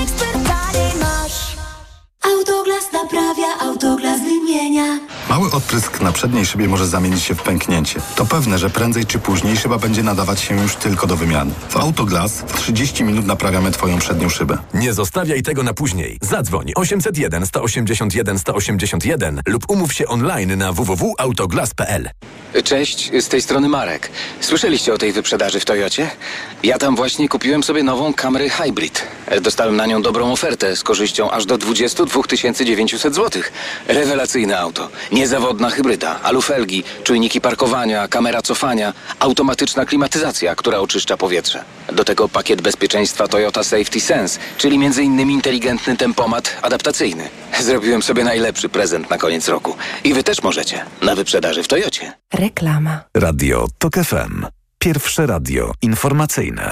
Autoglas 2.22 2.92
naprawia, 2.92 3.58
autoglas 3.60 4.20
wymienia. 4.20 4.98
Mały 5.28 5.50
odprysk 5.52 6.00
na 6.00 6.12
przedniej 6.12 6.46
szybie 6.46 6.68
może 6.68 6.86
zamienić 6.86 7.22
się 7.22 7.34
w 7.34 7.42
pęknięcie. 7.42 8.00
To 8.16 8.26
pewne, 8.26 8.58
że 8.58 8.70
prędzej 8.70 9.06
czy 9.06 9.18
później 9.18 9.56
szyba 9.56 9.78
będzie 9.78 10.02
nadawać 10.02 10.40
się 10.40 10.62
już 10.62 10.74
tylko 10.76 11.06
do 11.06 11.16
wymiany. 11.16 11.50
W 11.68 11.76
Autoglas 11.76 12.32
w 12.46 12.56
30 12.60 13.04
minut 13.04 13.26
naprawiamy 13.26 13.70
Twoją 13.70 13.98
przednią 13.98 14.28
szybę. 14.28 14.58
Nie 14.74 14.92
zostawiaj 14.92 15.42
tego 15.42 15.62
na 15.62 15.74
później. 15.74 16.18
Zadzwoń 16.20 16.72
801 16.76 17.46
181 17.46 18.38
181 18.38 19.40
lub 19.46 19.70
umów 19.70 19.92
się 19.92 20.06
online 20.06 20.58
na 20.58 20.72
www.autoglas.pl. 20.72 22.10
Cześć, 22.64 23.10
z 23.20 23.28
tej 23.28 23.42
strony 23.42 23.68
Marek. 23.68 24.10
Słyszeliście 24.40 24.94
o 24.94 24.98
tej 24.98 25.12
wyprzedaży 25.12 25.60
w 25.60 25.64
Toyocie? 25.64 26.10
Ja 26.62 26.78
tam 26.78 26.96
właśnie 26.96 27.28
kupiłem 27.28 27.62
sobie 27.62 27.82
nową 27.82 28.14
Camry 28.14 28.50
Hybrid. 28.50 29.02
Dostałem 29.42 29.76
na 29.76 29.86
nią 29.86 30.02
dobrą 30.02 30.32
ofertę 30.32 30.76
z 30.76 30.82
korzyścią 30.82 31.30
aż 31.30 31.46
do 31.46 31.58
22 31.58 32.11
900 32.64 33.14
zł. 33.14 33.42
Rewelacyjne 33.88 34.58
auto. 34.58 34.88
Niezawodna 35.12 35.70
hybryda, 35.70 36.20
alufelgi, 36.22 36.84
czujniki 37.04 37.40
parkowania, 37.40 38.08
kamera 38.08 38.42
cofania, 38.42 38.92
automatyczna 39.18 39.84
klimatyzacja, 39.84 40.54
która 40.54 40.78
oczyszcza 40.78 41.16
powietrze. 41.16 41.64
Do 41.92 42.04
tego 42.04 42.28
pakiet 42.28 42.62
bezpieczeństwa 42.62 43.28
Toyota 43.28 43.64
Safety 43.64 44.00
Sense, 44.00 44.38
czyli 44.58 44.76
m.in. 44.76 45.30
inteligentny 45.30 45.96
tempomat 45.96 46.56
adaptacyjny. 46.62 47.28
Zrobiłem 47.60 48.02
sobie 48.02 48.24
najlepszy 48.24 48.68
prezent 48.68 49.10
na 49.10 49.18
koniec 49.18 49.48
roku. 49.48 49.76
I 50.04 50.14
wy 50.14 50.24
też 50.24 50.42
możecie. 50.42 50.84
Na 51.02 51.14
wyprzedaży 51.14 51.62
w 51.62 51.68
Toyocie. 51.68 52.12
Reklama. 52.34 53.00
Radio 53.16 53.66
TOK 53.78 53.94
FM. 53.94 54.46
Pierwsze 54.78 55.26
radio 55.26 55.72
informacyjne. 55.82 56.70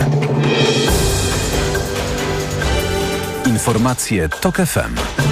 Informacje 3.47 4.29
TOK 4.29 4.57
FM. 4.57 5.30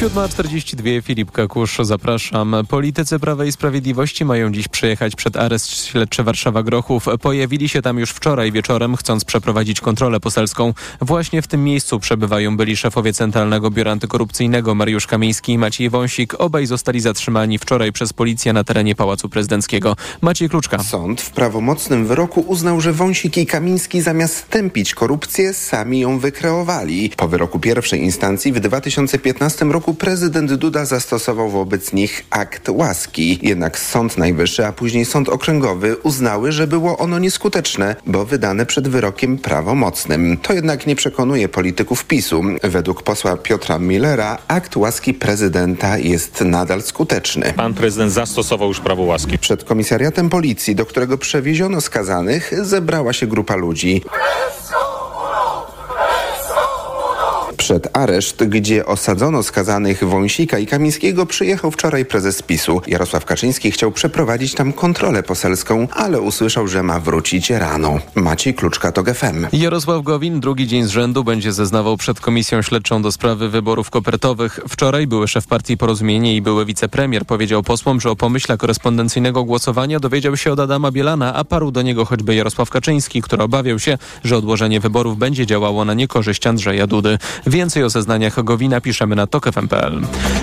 7.42 0.00 1.02
Filip 1.02 1.30
Kakusz, 1.30 1.78
zapraszam. 1.82 2.56
Politycy 2.68 3.18
Prawa 3.18 3.44
i 3.44 3.52
Sprawiedliwości 3.52 4.24
mają 4.24 4.52
dziś 4.52 4.68
przyjechać 4.68 5.16
przed 5.16 5.36
areszt 5.36 5.86
śledczy 5.86 6.22
Warszawa 6.22 6.62
Grochów. 6.62 7.06
Pojawili 7.22 7.68
się 7.68 7.82
tam 7.82 7.98
już 7.98 8.10
wczoraj 8.10 8.52
wieczorem, 8.52 8.96
chcąc 8.96 9.24
przeprowadzić 9.24 9.80
kontrolę 9.80 10.20
poselską. 10.20 10.74
Właśnie 11.00 11.42
w 11.42 11.46
tym 11.46 11.64
miejscu 11.64 11.98
przebywają 11.98 12.56
byli 12.56 12.76
szefowie 12.76 13.12
Centralnego 13.12 13.70
Biura 13.70 13.92
Antykorupcyjnego 13.92 14.74
Mariusz 14.74 15.06
Kamiński 15.06 15.52
i 15.52 15.58
Maciej 15.58 15.90
Wąsik. 15.90 16.34
Obaj 16.40 16.66
zostali 16.66 17.00
zatrzymani 17.00 17.58
wczoraj 17.58 17.92
przez 17.92 18.12
policję 18.12 18.52
na 18.52 18.64
terenie 18.64 18.94
Pałacu 18.94 19.28
Prezydenckiego. 19.28 19.96
Maciej 20.20 20.48
Kluczka. 20.48 20.78
Sąd 20.78 21.20
w 21.20 21.30
prawomocnym 21.30 22.06
wyroku 22.06 22.40
uznał, 22.40 22.80
że 22.80 22.92
Wąsik 22.92 23.36
i 23.36 23.46
Kamiński 23.46 24.00
zamiast 24.00 24.48
tępić 24.48 24.94
korupcję, 24.94 25.54
sami 25.54 26.00
ją 26.00 26.18
wykreowali. 26.18 27.10
Po 27.16 27.28
wyroku 27.28 27.58
pierwszej 27.58 28.02
instancji 28.02 28.52
w 28.52 28.60
2015 28.60 29.64
roku 29.64 29.89
prezydent 29.94 30.52
Duda 30.52 30.84
zastosował 30.84 31.50
wobec 31.50 31.92
nich 31.92 32.24
akt 32.30 32.68
łaski. 32.68 33.38
Jednak 33.42 33.78
Sąd 33.78 34.18
Najwyższy, 34.18 34.66
a 34.66 34.72
później 34.72 35.04
Sąd 35.04 35.28
Okręgowy 35.28 35.96
uznały, 35.96 36.52
że 36.52 36.66
było 36.66 36.98
ono 36.98 37.18
nieskuteczne, 37.18 37.96
bo 38.06 38.24
wydane 38.24 38.66
przed 38.66 38.88
wyrokiem 38.88 39.38
prawomocnym. 39.38 40.36
To 40.42 40.52
jednak 40.52 40.86
nie 40.86 40.96
przekonuje 40.96 41.48
polityków 41.48 42.04
PiSu. 42.04 42.42
Według 42.62 43.02
posła 43.02 43.36
Piotra 43.36 43.78
Millera 43.78 44.38
akt 44.48 44.76
łaski 44.76 45.14
prezydenta 45.14 45.98
jest 45.98 46.40
nadal 46.40 46.82
skuteczny. 46.82 47.52
Pan 47.56 47.74
prezydent 47.74 48.12
zastosował 48.12 48.68
już 48.68 48.80
prawo 48.80 49.02
łaski. 49.02 49.38
Przed 49.38 49.64
komisariatem 49.64 50.30
policji, 50.30 50.74
do 50.74 50.86
którego 50.86 51.18
przewieziono 51.18 51.80
skazanych, 51.80 52.52
zebrała 52.62 53.12
się 53.12 53.26
grupa 53.26 53.56
ludzi. 53.56 54.02
Przed 57.60 57.96
areszt, 57.96 58.44
gdzie 58.44 58.86
osadzono 58.86 59.42
skazanych 59.42 60.04
Wąsika 60.04 60.58
i 60.58 60.66
Kamińskiego, 60.66 61.26
przyjechał 61.26 61.70
wczoraj 61.70 62.04
prezes 62.04 62.42
PiSu. 62.42 62.82
Jarosław 62.86 63.24
Kaczyński 63.24 63.70
chciał 63.70 63.92
przeprowadzić 63.92 64.54
tam 64.54 64.72
kontrolę 64.72 65.22
poselską, 65.22 65.88
ale 65.90 66.20
usłyszał, 66.20 66.68
że 66.68 66.82
ma 66.82 67.00
wrócić 67.00 67.50
rano. 67.50 67.98
Maciej 68.14 68.54
Kluczka 68.54 68.92
to 68.92 69.02
GFM. 69.02 69.46
Jarosław 69.52 70.02
Gowin 70.02 70.40
drugi 70.40 70.66
dzień 70.66 70.84
z 70.84 70.88
rzędu 70.88 71.24
będzie 71.24 71.52
zeznawał 71.52 71.96
przed 71.96 72.20
Komisją 72.20 72.62
Śledczą 72.62 73.02
do 73.02 73.12
sprawy 73.12 73.48
wyborów 73.48 73.90
kopertowych. 73.90 74.60
Wczoraj 74.68 75.06
były 75.06 75.28
szef 75.28 75.46
partii 75.46 75.76
Porozumienie 75.76 76.36
i 76.36 76.42
były 76.42 76.64
wicepremier 76.64 77.24
powiedział 77.24 77.62
posłom, 77.62 78.00
że 78.00 78.10
o 78.10 78.16
pomyśle 78.16 78.56
korespondencyjnego 78.56 79.44
głosowania 79.44 80.00
dowiedział 80.00 80.36
się 80.36 80.52
od 80.52 80.60
Adama 80.60 80.90
Bielana, 80.90 81.34
a 81.34 81.44
parł 81.44 81.70
do 81.70 81.82
niego 81.82 82.04
choćby 82.04 82.34
Jarosław 82.34 82.70
Kaczyński, 82.70 83.22
który 83.22 83.42
obawiał 83.42 83.78
się, 83.78 83.98
że 84.24 84.36
odłożenie 84.36 84.80
wyborów 84.80 85.18
będzie 85.18 85.46
działało 85.46 85.84
na 85.84 85.94
niekorzyść 85.94 86.46
Andrzeja 86.46 86.86
Dudy. 86.86 87.18
Więcej 87.60 87.84
o 87.84 87.90
zeznaniach 87.90 88.44
Gowina 88.44 88.80
piszemy 88.80 89.16
na 89.16 89.26
tokefm.pl. 89.26 90.00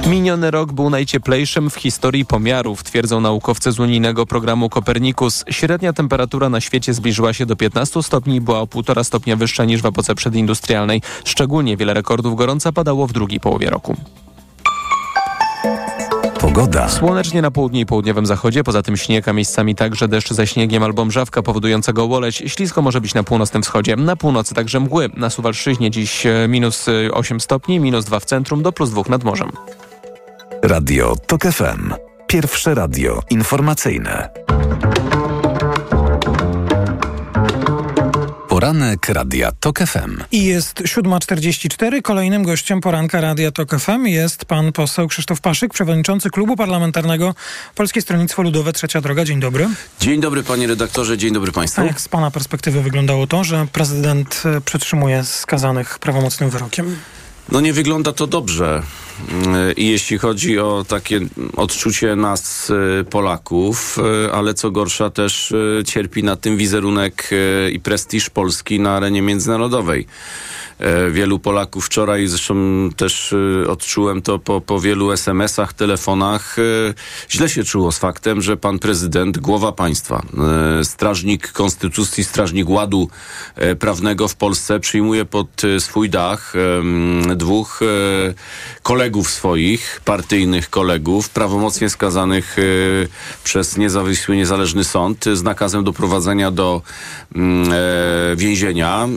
Miniony 0.07 0.51
rok 0.51 0.71
był 0.71 0.89
najcieplejszym 0.89 1.69
w 1.69 1.75
historii 1.75 2.25
pomiarów, 2.25 2.83
twierdzą 2.83 3.21
naukowcy 3.21 3.71
z 3.71 3.79
unijnego 3.79 4.25
programu 4.25 4.69
Copernicus. 4.69 5.45
Średnia 5.49 5.93
temperatura 5.93 6.49
na 6.49 6.61
świecie 6.61 6.93
zbliżyła 6.93 7.33
się 7.33 7.45
do 7.45 7.55
15 7.55 8.03
stopni 8.03 8.41
była 8.41 8.59
o 8.59 8.65
1,5 8.65 9.03
stopnia 9.03 9.35
wyższa 9.35 9.65
niż 9.65 9.81
w 9.81 9.85
epoce 9.85 10.15
przedindustrialnej. 10.15 11.01
Szczególnie 11.25 11.77
wiele 11.77 11.93
rekordów 11.93 12.35
gorąca 12.35 12.71
padało 12.71 13.07
w 13.07 13.13
drugiej 13.13 13.39
połowie 13.39 13.69
roku. 13.69 13.95
Pogoda. 16.57 16.89
Słonecznie 16.89 17.41
na 17.41 17.51
południu 17.51 17.79
i 17.79 17.85
południowym 17.85 18.25
zachodzie, 18.25 18.63
poza 18.63 18.81
tym 18.81 18.97
śnieg, 18.97 19.27
a 19.27 19.33
miejscami 19.33 19.75
także 19.75 20.07
deszcz 20.07 20.33
ze 20.33 20.47
śniegiem 20.47 20.83
albo 20.83 21.05
mrzawka 21.05 21.41
powodująca 21.41 21.93
gołoleć. 21.93 22.35
Ślisko 22.35 22.81
może 22.81 23.01
być 23.01 23.13
na 23.13 23.23
północnym 23.23 23.63
wschodzie. 23.63 23.95
Na 23.95 24.15
północy 24.15 24.55
także 24.55 24.79
mgły. 24.79 25.09
Na 25.17 25.29
Suwalszyźnie 25.29 25.91
dziś 25.91 26.25
e, 26.25 26.47
minus 26.49 26.85
8 27.13 27.39
stopni, 27.39 27.79
minus 27.79 28.05
2 28.05 28.19
w 28.19 28.25
centrum, 28.25 28.63
do 28.63 28.71
plus 28.71 28.89
2 28.89 29.01
nad 29.09 29.23
morzem. 29.23 29.51
Radio 30.63 31.15
TOK 31.27 31.41
FM. 31.41 31.93
Pierwsze 32.27 32.75
radio 32.75 33.21
informacyjne. 33.29 34.29
Poranek 38.57 39.09
Radia 39.09 39.51
TOK 39.51 39.79
FM. 39.79 40.23
I 40.31 40.43
jest 40.43 40.81
7.44. 40.81 42.01
Kolejnym 42.01 42.43
gościem 42.43 42.81
poranka 42.81 43.21
Radia 43.21 43.51
TOK 43.51 43.79
FM 43.79 44.05
jest 44.05 44.45
pan 44.45 44.71
poseł 44.71 45.07
Krzysztof 45.07 45.41
Paszyk, 45.41 45.73
przewodniczący 45.73 46.29
Klubu 46.29 46.55
Parlamentarnego 46.55 47.35
Polskie 47.75 48.01
Stronnictwo 48.01 48.41
Ludowe 48.41 48.73
Trzecia 48.73 49.01
Droga. 49.01 49.25
Dzień 49.25 49.39
dobry. 49.39 49.67
Dzień 49.99 50.21
dobry 50.21 50.43
panie 50.43 50.67
redaktorze, 50.67 51.17
dzień 51.17 51.33
dobry 51.33 51.51
państwu. 51.51 51.81
A 51.81 51.85
jak 51.85 52.01
z 52.01 52.07
pana 52.07 52.31
perspektywy 52.31 52.81
wyglądało 52.81 53.27
to, 53.27 53.43
że 53.43 53.67
prezydent 53.73 54.43
e, 54.45 54.61
przetrzymuje 54.61 55.23
skazanych 55.23 55.99
prawomocnym 55.99 56.49
wyrokiem? 56.49 56.95
No 57.51 57.61
nie 57.61 57.73
wygląda 57.73 58.11
to 58.11 58.27
dobrze. 58.27 58.83
I 59.77 59.87
jeśli 59.87 60.17
chodzi 60.17 60.59
o 60.59 60.85
takie 60.87 61.19
odczucie 61.55 62.15
nas, 62.15 62.69
y, 62.69 63.05
Polaków, 63.09 63.97
y, 64.27 64.33
ale 64.33 64.53
co 64.53 64.71
gorsza 64.71 65.09
też 65.09 65.51
y, 65.51 65.83
cierpi 65.85 66.23
na 66.23 66.35
tym 66.35 66.57
wizerunek 66.57 67.29
i 67.71 67.79
prestiż 67.79 68.29
Polski 68.29 68.79
na 68.79 68.91
arenie 68.91 69.21
międzynarodowej. 69.21 70.07
E, 70.79 71.11
wielu 71.11 71.39
Polaków 71.39 71.85
wczoraj, 71.85 72.27
zresztą 72.27 72.55
też 72.95 73.33
e, 73.63 73.69
odczułem 73.69 74.21
to 74.21 74.39
po, 74.39 74.61
po 74.61 74.79
wielu 74.79 75.11
SMS-ach, 75.11 75.73
telefonach, 75.73 76.59
e, 76.59 76.93
źle 77.29 77.49
się 77.49 77.63
czuło 77.63 77.91
z 77.91 77.97
faktem, 77.97 78.41
że 78.41 78.57
pan 78.57 78.79
prezydent, 78.79 79.37
głowa 79.37 79.71
państwa, 79.71 80.21
strażnik 80.83 81.51
konstytucji, 81.51 82.23
strażnik 82.23 82.69
ładu 82.69 83.09
prawnego 83.79 84.27
w 84.27 84.35
Polsce 84.35 84.79
przyjmuje 84.79 85.25
pod 85.25 85.47
swój 85.79 86.09
dach 86.09 86.53
dwóch 87.35 87.79
kolegów 88.83 89.29
swoich, 89.29 90.01
partyjnych 90.05 90.69
kolegów, 90.69 91.29
prawomocnie 91.29 91.89
skazanych 91.89 92.55
przez 93.43 93.77
niezawisły, 93.77 94.35
niezależny 94.35 94.83
sąd 94.83 95.25
z 95.33 95.43
nakazem 95.43 95.83
doprowadzenia 95.83 96.51
do 96.51 96.81
więzienia 98.35 99.07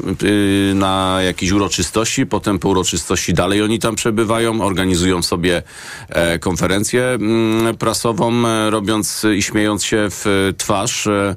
na 0.74 1.18
jakiś 1.22 1.49
jakiejś 1.50 1.62
uroczystości, 1.62 2.26
potem 2.26 2.58
po 2.58 2.68
uroczystości 2.68 3.34
dalej 3.34 3.62
oni 3.62 3.78
tam 3.78 3.96
przebywają, 3.96 4.60
organizują 4.60 5.22
sobie 5.22 5.62
e, 6.08 6.38
konferencję 6.38 7.04
mm, 7.04 7.76
prasową, 7.76 8.46
e, 8.46 8.70
robiąc 8.70 9.26
i 9.36 9.42
śmiejąc 9.42 9.84
się 9.84 10.08
w 10.10 10.52
twarz. 10.58 11.06
E, 11.06 11.36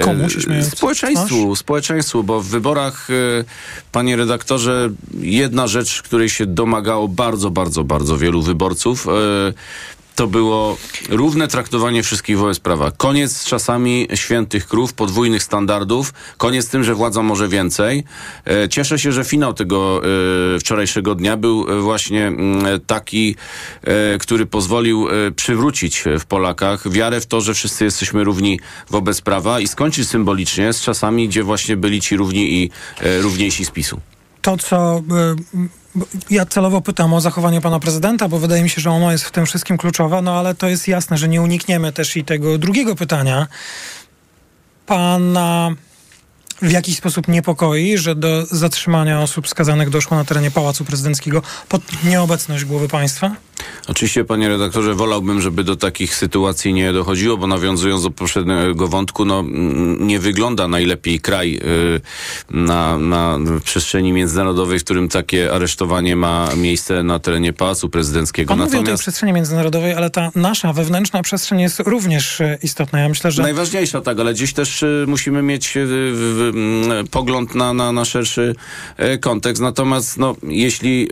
Komu 0.00 0.30
się? 0.30 0.62
Społeczeństwu, 0.62 1.56
społeczeństwu, 1.56 2.24
bo 2.24 2.40
w 2.40 2.46
wyborach, 2.46 3.10
e, 3.10 3.44
panie 3.92 4.16
redaktorze, 4.16 4.90
jedna 5.20 5.66
rzecz, 5.66 6.02
której 6.02 6.28
się 6.28 6.46
domagało 6.46 7.08
bardzo, 7.08 7.50
bardzo, 7.50 7.84
bardzo 7.84 8.18
wielu 8.18 8.42
wyborców, 8.42 9.06
e, 9.08 9.10
to 10.14 10.26
było 10.26 10.76
równe 11.08 11.48
traktowanie 11.48 12.02
wszystkich 12.02 12.38
wobec 12.38 12.60
prawa. 12.60 12.90
Koniec 12.90 13.36
z 13.36 13.44
czasami 13.44 14.08
świętych 14.14 14.66
krów, 14.66 14.92
podwójnych 14.92 15.42
standardów, 15.42 16.12
koniec 16.36 16.66
z 16.66 16.68
tym, 16.68 16.84
że 16.84 16.94
władza 16.94 17.22
może 17.22 17.48
więcej. 17.48 18.04
E, 18.46 18.68
cieszę 18.68 18.98
się, 18.98 19.12
że 19.12 19.24
finał 19.24 19.54
tego 19.54 20.00
e, 20.56 20.58
wczorajszego 20.58 21.14
dnia 21.14 21.36
był 21.36 21.66
e, 21.68 21.80
właśnie 21.80 22.26
mm, 22.26 22.80
taki, 22.86 23.36
który 24.20 24.46
pozwolił 24.46 25.08
przywrócić 25.36 26.04
w 26.20 26.24
Polakach 26.24 26.90
wiarę 26.90 27.20
w 27.20 27.26
to, 27.26 27.40
że 27.40 27.54
wszyscy 27.54 27.84
jesteśmy 27.84 28.24
równi 28.24 28.60
wobec 28.90 29.20
prawa 29.20 29.60
i 29.60 29.68
skończyć 29.68 30.08
symbolicznie 30.08 30.72
z 30.72 30.80
czasami, 30.80 31.28
gdzie 31.28 31.42
właśnie 31.42 31.76
byli 31.76 32.00
ci 32.00 32.16
równi 32.16 32.52
i 32.52 32.70
równiejsi 33.20 33.64
z 33.64 33.70
PiSu. 33.70 34.00
To, 34.42 34.56
co 34.56 35.02
ja 36.30 36.46
celowo 36.46 36.80
pytam 36.80 37.14
o 37.14 37.20
zachowanie 37.20 37.60
pana 37.60 37.80
prezydenta, 37.80 38.28
bo 38.28 38.38
wydaje 38.38 38.62
mi 38.62 38.70
się, 38.70 38.80
że 38.80 38.90
ono 38.90 39.12
jest 39.12 39.24
w 39.24 39.30
tym 39.30 39.46
wszystkim 39.46 39.76
kluczowe, 39.76 40.22
no 40.22 40.38
ale 40.38 40.54
to 40.54 40.68
jest 40.68 40.88
jasne, 40.88 41.18
że 41.18 41.28
nie 41.28 41.42
unikniemy 41.42 41.92
też 41.92 42.16
i 42.16 42.24
tego 42.24 42.58
drugiego 42.58 42.94
pytania. 42.94 43.46
Pana 44.86 45.70
w 46.62 46.70
jakiś 46.70 46.96
sposób 46.96 47.28
niepokoi, 47.28 47.98
że 47.98 48.14
do 48.14 48.46
zatrzymania 48.46 49.20
osób 49.20 49.48
skazanych 49.48 49.90
doszło 49.90 50.16
na 50.16 50.24
terenie 50.24 50.50
Pałacu 50.50 50.84
Prezydenckiego 50.84 51.42
pod 51.68 52.04
nieobecność 52.04 52.64
głowy 52.64 52.88
państwa? 52.88 53.30
Oczywiście, 53.88 54.24
panie 54.24 54.48
redaktorze, 54.48 54.94
wolałbym, 54.94 55.40
żeby 55.40 55.64
do 55.64 55.76
takich 55.76 56.14
sytuacji 56.14 56.72
nie 56.72 56.92
dochodziło, 56.92 57.36
bo 57.36 57.46
nawiązując 57.46 58.02
do 58.02 58.10
poprzedniego 58.10 58.88
wątku, 58.88 59.24
no 59.24 59.44
nie 59.98 60.18
wygląda 60.18 60.68
najlepiej 60.68 61.20
kraj 61.20 61.56
y, 61.56 62.00
na, 62.50 62.98
na 62.98 63.38
przestrzeni 63.64 64.12
międzynarodowej, 64.12 64.78
w 64.78 64.84
którym 64.84 65.08
takie 65.08 65.52
aresztowanie 65.52 66.16
ma 66.16 66.48
miejsce 66.56 67.02
na 67.02 67.18
terenie 67.18 67.52
Pałacu 67.52 67.88
Prezydenckiego. 67.88 68.48
Pan 68.48 68.58
Natomiast... 68.58 68.74
mówi 68.74 68.92
o 68.92 68.96
tej 68.96 68.98
przestrzeni 69.02 69.32
międzynarodowej, 69.32 69.94
ale 69.94 70.10
ta 70.10 70.30
nasza 70.34 70.72
wewnętrzna 70.72 71.22
przestrzeń 71.22 71.60
jest 71.60 71.80
również 71.80 72.40
y, 72.40 72.58
istotna. 72.62 73.00
Ja 73.00 73.08
myślę, 73.08 73.30
że... 73.30 73.42
Najważniejsza, 73.42 74.00
tak, 74.00 74.20
ale 74.20 74.34
dziś 74.34 74.52
też 74.52 74.82
y, 74.82 75.04
musimy 75.08 75.42
mieć 75.42 75.74
pogląd 77.10 77.54
na, 77.54 77.72
na, 77.72 77.92
na 77.92 78.04
szerszy 78.04 78.54
kontekst. 79.20 79.62
Natomiast 79.62 80.18
no, 80.18 80.36
jeśli 80.42 81.08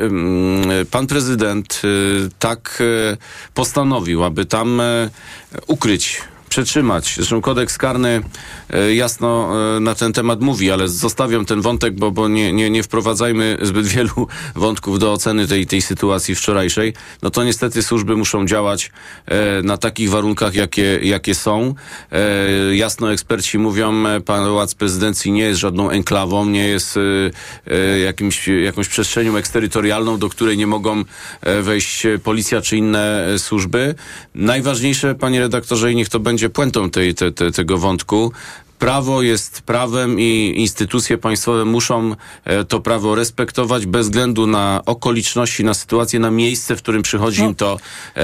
pan 0.90 1.06
prezydent 1.06 1.82
tak 2.38 2.82
e, 3.12 3.16
postanowił, 3.54 4.24
aby 4.24 4.44
tam 4.44 4.80
e, 4.80 5.10
ukryć 5.66 6.31
przetrzymać. 6.52 7.14
Zresztą 7.16 7.40
kodeks 7.40 7.78
karny 7.78 8.22
e, 8.70 8.94
jasno 8.94 9.52
e, 9.76 9.80
na 9.80 9.94
ten 9.94 10.12
temat 10.12 10.40
mówi, 10.40 10.70
ale 10.70 10.88
zostawiam 10.88 11.44
ten 11.44 11.60
wątek, 11.60 11.94
bo, 11.94 12.10
bo 12.10 12.28
nie, 12.28 12.52
nie, 12.52 12.70
nie 12.70 12.82
wprowadzajmy 12.82 13.58
zbyt 13.62 13.86
wielu 13.96 14.26
wątków 14.54 14.98
do 14.98 15.12
oceny 15.12 15.46
tej, 15.48 15.66
tej 15.66 15.82
sytuacji 15.82 16.34
wczorajszej. 16.34 16.94
No 17.22 17.30
to 17.30 17.44
niestety 17.44 17.82
służby 17.82 18.16
muszą 18.16 18.46
działać 18.46 18.90
e, 19.26 19.62
na 19.62 19.76
takich 19.76 20.10
warunkach, 20.10 20.54
jakie, 20.54 20.98
jakie 21.02 21.34
są. 21.34 21.74
Jasno 22.72 23.12
eksperci 23.12 23.58
mówią, 23.58 24.04
pałac 24.24 24.74
prezydencji 24.74 25.32
nie 25.32 25.42
jest 25.42 25.60
żadną 25.60 25.90
enklawą, 25.90 26.46
nie 26.46 26.68
jest 26.68 26.98
jakimś, 28.04 28.48
jakąś 28.48 28.88
przestrzenią 28.88 29.36
eksterytorialną, 29.36 30.18
do 30.18 30.28
której 30.28 30.56
nie 30.56 30.66
mogą 30.66 31.04
wejść 31.62 32.06
policja 32.24 32.60
czy 32.60 32.76
inne 32.76 33.26
służby. 33.38 33.94
Najważniejsze, 34.34 35.14
panie 35.14 35.40
redaktorze, 35.40 35.92
i 35.92 35.96
niech 35.96 36.08
to 36.08 36.20
będzie 36.20 36.41
puentą 36.50 36.90
tej, 36.90 37.14
te, 37.14 37.32
te, 37.32 37.52
tego 37.52 37.78
wątku, 37.78 38.32
Prawo 38.82 39.22
jest 39.22 39.60
prawem 39.60 40.20
i 40.20 40.54
instytucje 40.56 41.18
państwowe 41.18 41.64
muszą 41.64 42.14
e, 42.44 42.64
to 42.64 42.80
prawo 42.80 43.14
respektować 43.14 43.86
bez 43.86 44.06
względu 44.06 44.46
na 44.46 44.82
okoliczności, 44.86 45.64
na 45.64 45.74
sytuację, 45.74 46.20
na 46.20 46.30
miejsce, 46.30 46.76
w 46.76 46.82
którym 46.82 47.02
przychodzi 47.02 47.42
im 47.42 47.54
to 47.54 47.78
e, 48.16 48.22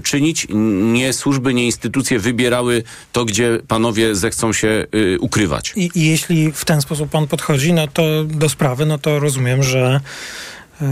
czynić. 0.00 0.46
Nie 0.92 1.12
służby, 1.12 1.54
nie 1.54 1.66
instytucje 1.66 2.18
wybierały 2.18 2.82
to, 3.12 3.24
gdzie 3.24 3.58
panowie 3.68 4.14
zechcą 4.14 4.52
się 4.52 4.86
y, 4.94 5.18
ukrywać. 5.20 5.72
I, 5.76 5.90
I 5.94 6.06
jeśli 6.06 6.52
w 6.52 6.64
ten 6.64 6.80
sposób 6.80 7.10
pan 7.10 7.26
podchodzi 7.26 7.72
no 7.72 7.86
to 7.86 8.02
do 8.24 8.48
sprawy, 8.48 8.86
no 8.86 8.98
to 8.98 9.18
rozumiem, 9.18 9.62
że 9.62 10.00
y, 10.82 10.86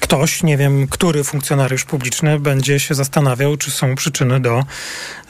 ktoś, 0.00 0.42
nie 0.42 0.56
wiem, 0.56 0.88
który 0.88 1.24
funkcjonariusz 1.24 1.84
publiczny 1.84 2.40
będzie 2.40 2.80
się 2.80 2.94
zastanawiał, 2.94 3.56
czy 3.56 3.70
są 3.70 3.94
przyczyny 3.94 4.40
do 4.40 4.64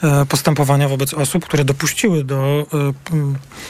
e, 0.03 0.25
postępowania 0.25 0.89
wobec 0.89 1.13
osób, 1.13 1.45
które 1.45 1.65
dopuściły 1.65 2.23
do 2.23 2.67
e, 2.73 2.93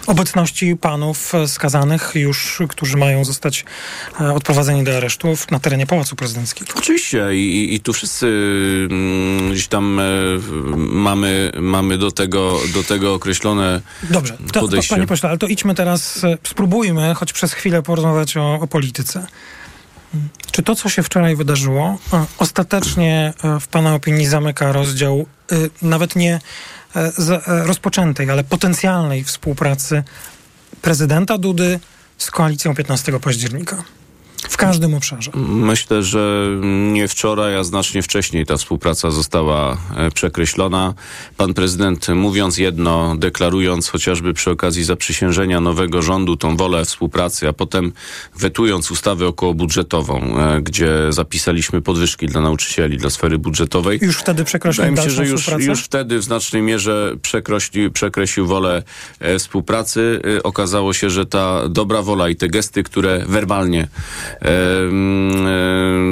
obecności 0.07 0.75
panów 0.75 1.33
skazanych 1.47 2.11
już, 2.15 2.61
którzy 2.69 2.97
mają 2.97 3.25
zostać 3.25 3.65
e, 4.21 4.33
odprowadzeni 4.33 4.83
do 4.83 4.97
aresztów 4.97 5.51
na 5.51 5.59
terenie 5.59 5.87
Pałacu 5.87 6.15
Prezydenckiego. 6.15 6.73
Oczywiście 6.75 7.35
i, 7.35 7.75
i 7.75 7.79
tu 7.79 7.93
wszyscy 7.93 8.27
mm, 8.91 9.51
gdzieś 9.51 9.67
tam 9.67 10.01
mamy, 10.77 11.51
mamy 11.59 11.97
do, 11.97 12.11
tego, 12.11 12.59
do 12.73 12.83
tego 12.83 13.13
określone 13.13 13.81
Dobrze, 14.03 14.37
to, 14.37 14.53
to, 14.53 14.59
podejście. 14.59 14.95
panie 14.95 15.07
pośle, 15.07 15.29
ale 15.29 15.37
to 15.37 15.47
idźmy 15.47 15.75
teraz, 15.75 16.21
spróbujmy 16.47 17.15
choć 17.15 17.33
przez 17.33 17.53
chwilę 17.53 17.83
porozmawiać 17.83 18.37
o, 18.37 18.53
o 18.53 18.67
polityce. 18.67 19.27
Czy 20.51 20.63
to, 20.63 20.75
co 20.75 20.89
się 20.89 21.03
wczoraj 21.03 21.35
wydarzyło, 21.35 21.97
e, 22.13 22.25
ostatecznie 22.37 23.33
e, 23.43 23.59
w 23.59 23.67
Pana 23.67 23.95
opinii 23.95 24.25
zamyka 24.25 24.71
rozdział 24.71 25.25
e, 25.51 25.55
nawet 25.81 26.15
nie 26.15 26.39
rozpoczętej, 27.45 28.29
ale 28.29 28.43
potencjalnej 28.43 29.23
współpracy 29.23 30.03
prezydenta 30.81 31.37
Dudy 31.37 31.79
z 32.17 32.31
koalicją 32.31 32.75
15 32.75 33.19
października? 33.19 33.83
W 34.49 34.57
każdym 34.57 34.93
obszarze. 34.93 35.31
Myślę, 35.47 36.03
że 36.03 36.47
nie 36.91 37.07
wczoraj, 37.07 37.55
a 37.55 37.63
znacznie 37.63 38.01
wcześniej 38.01 38.45
ta 38.45 38.57
współpraca 38.57 39.11
została 39.11 39.77
e, 39.95 40.11
przekreślona. 40.11 40.93
Pan 41.37 41.53
prezydent 41.53 42.07
mówiąc 42.07 42.57
jedno, 42.57 43.15
deklarując 43.17 43.89
chociażby 43.89 44.33
przy 44.33 44.51
okazji 44.51 44.83
zaprzysiężenia 44.83 45.61
nowego 45.61 46.01
rządu 46.01 46.37
tą 46.37 46.57
wolę 46.57 46.85
współpracy, 46.85 47.47
a 47.47 47.53
potem 47.53 47.91
wetując 48.35 48.91
ustawę 48.91 49.27
okołobudżetową, 49.27 50.39
e, 50.39 50.61
gdzie 50.61 50.89
zapisaliśmy 51.09 51.81
podwyżki 51.81 52.25
dla 52.25 52.41
nauczycieli, 52.41 52.97
dla 52.97 53.09
sfery 53.09 53.37
budżetowej. 53.37 53.99
Już 54.01 54.17
wtedy 54.17 54.43
przekreślił 54.43 54.85
Wydaje 54.85 55.07
mi 55.07 55.11
się, 55.11 55.15
że 55.15 55.27
już, 55.27 55.47
już 55.67 55.83
wtedy 55.83 56.17
w 56.19 56.23
znacznej 56.23 56.61
mierze 56.61 57.15
przekreślił, 57.21 57.91
przekreślił 57.91 58.47
wolę 58.47 58.83
e, 59.19 59.39
współpracy. 59.39 60.21
Okazało 60.43 60.93
się, 60.93 61.09
że 61.09 61.25
ta 61.25 61.69
dobra 61.69 62.01
wola 62.01 62.29
i 62.29 62.35
te 62.35 62.47
gesty, 62.47 62.83
które 62.83 63.25
werbalnie 63.27 63.87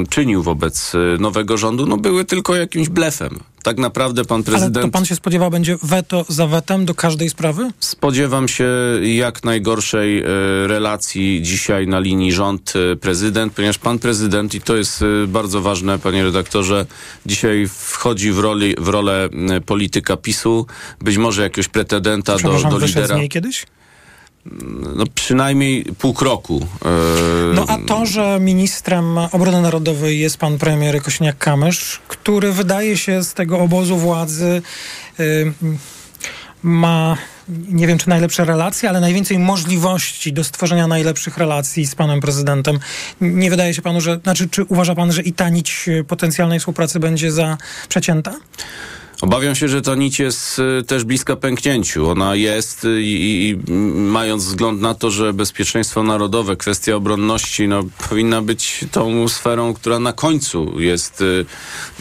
czynił 0.08 0.42
wobec 0.42 0.92
e, 0.94 1.18
nowego 1.18 1.56
rządu, 1.56 1.86
no 1.86 1.96
były 1.96 2.24
tylko 2.24 2.56
jakimś 2.56 2.88
blefem. 2.88 3.40
Tak 3.62 3.78
naprawdę 3.78 4.24
pan 4.24 4.42
prezydent... 4.42 4.76
Ale 4.76 4.84
to 4.84 4.90
pan 4.90 5.04
się 5.04 5.14
spodziewał, 5.14 5.50
będzie 5.50 5.78
weto 5.82 6.24
za 6.28 6.46
wetem 6.46 6.84
do 6.84 6.94
każdej 6.94 7.30
sprawy? 7.30 7.70
Spodziewam 7.80 8.48
się 8.48 8.68
jak 9.02 9.44
najgorszej 9.44 10.18
e, 10.18 10.24
relacji 10.66 11.42
dzisiaj 11.42 11.86
na 11.86 12.00
linii 12.00 12.32
rząd-prezydent, 12.32 13.52
ponieważ 13.52 13.78
pan 13.78 13.98
prezydent, 13.98 14.54
i 14.54 14.60
to 14.60 14.76
jest 14.76 15.02
e, 15.02 15.26
bardzo 15.26 15.60
ważne, 15.60 15.98
panie 15.98 16.24
redaktorze, 16.24 16.86
dzisiaj 17.26 17.68
wchodzi 17.68 18.32
w, 18.32 18.38
roli, 18.38 18.74
w 18.78 18.88
rolę 18.88 19.28
polityka 19.66 20.16
PiSu, 20.16 20.66
być 21.00 21.16
może 21.16 21.42
jakiegoś 21.42 21.68
pretendenta 21.68 22.38
do, 22.38 22.62
do 22.70 22.78
lidera. 22.78 23.16
z 23.16 23.18
niej 23.18 23.28
kiedyś? 23.28 23.66
No 24.96 25.04
przynajmniej 25.14 25.84
pół 25.98 26.14
kroku. 26.14 26.66
E, 26.84 26.88
No 27.54 27.64
a 27.68 27.78
to, 27.86 28.06
że 28.06 28.38
ministrem 28.40 29.18
obrony 29.18 29.62
narodowej 29.62 30.18
jest 30.18 30.36
pan 30.38 30.58
premier 30.58 30.96
Kośniak-Kamysz, 31.02 31.98
który 32.08 32.52
wydaje 32.52 32.96
się 32.96 33.24
z 33.24 33.34
tego 33.34 33.58
obozu 33.58 33.96
władzy 33.96 34.62
y, 35.20 35.52
ma, 36.62 37.16
nie 37.68 37.86
wiem 37.86 37.98
czy 37.98 38.08
najlepsze 38.08 38.44
relacje, 38.44 38.88
ale 38.88 39.00
najwięcej 39.00 39.38
możliwości 39.38 40.32
do 40.32 40.44
stworzenia 40.44 40.86
najlepszych 40.86 41.38
relacji 41.38 41.86
z 41.86 41.94
panem 41.94 42.20
prezydentem. 42.20 42.78
Nie 43.20 43.50
wydaje 43.50 43.74
się 43.74 43.82
panu, 43.82 44.00
że, 44.00 44.20
znaczy 44.22 44.48
czy 44.48 44.64
uważa 44.64 44.94
pan, 44.94 45.12
że 45.12 45.22
i 45.22 45.32
ta 45.32 45.48
nić 45.48 45.84
y, 45.88 46.04
potencjalnej 46.04 46.58
współpracy 46.58 47.00
będzie 47.00 47.32
za 47.32 47.58
przecięta? 47.88 48.34
Obawiam 49.20 49.54
się, 49.54 49.68
że 49.68 49.82
ta 49.82 49.94
nić 49.94 50.18
jest 50.18 50.58
y, 50.58 50.82
też 50.82 51.04
bliska 51.04 51.36
pęknięciu. 51.36 52.10
Ona 52.10 52.34
jest 52.34 52.84
y, 52.84 53.02
i, 53.02 53.48
i 53.48 53.72
mając 53.92 54.44
wzgląd 54.44 54.80
na 54.80 54.94
to, 54.94 55.10
że 55.10 55.32
bezpieczeństwo 55.32 56.02
narodowe, 56.02 56.56
kwestia 56.56 56.94
obronności, 56.94 57.68
no, 57.68 57.84
powinna 58.08 58.42
być 58.42 58.84
tą 58.92 59.28
sferą, 59.28 59.74
która 59.74 59.98
na 59.98 60.12
końcu 60.12 60.80
jest 60.80 61.20
y, 61.20 61.46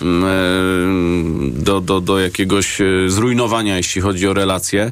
mm, 0.02 1.64
do, 1.64 1.82
do, 1.82 2.02
do 2.02 2.20
jakiegoś 2.20 2.78
zrujnowania, 3.08 3.78
jeśli 3.78 4.02
chodzi 4.02 4.28
o 4.28 4.34
relacje, 4.34 4.92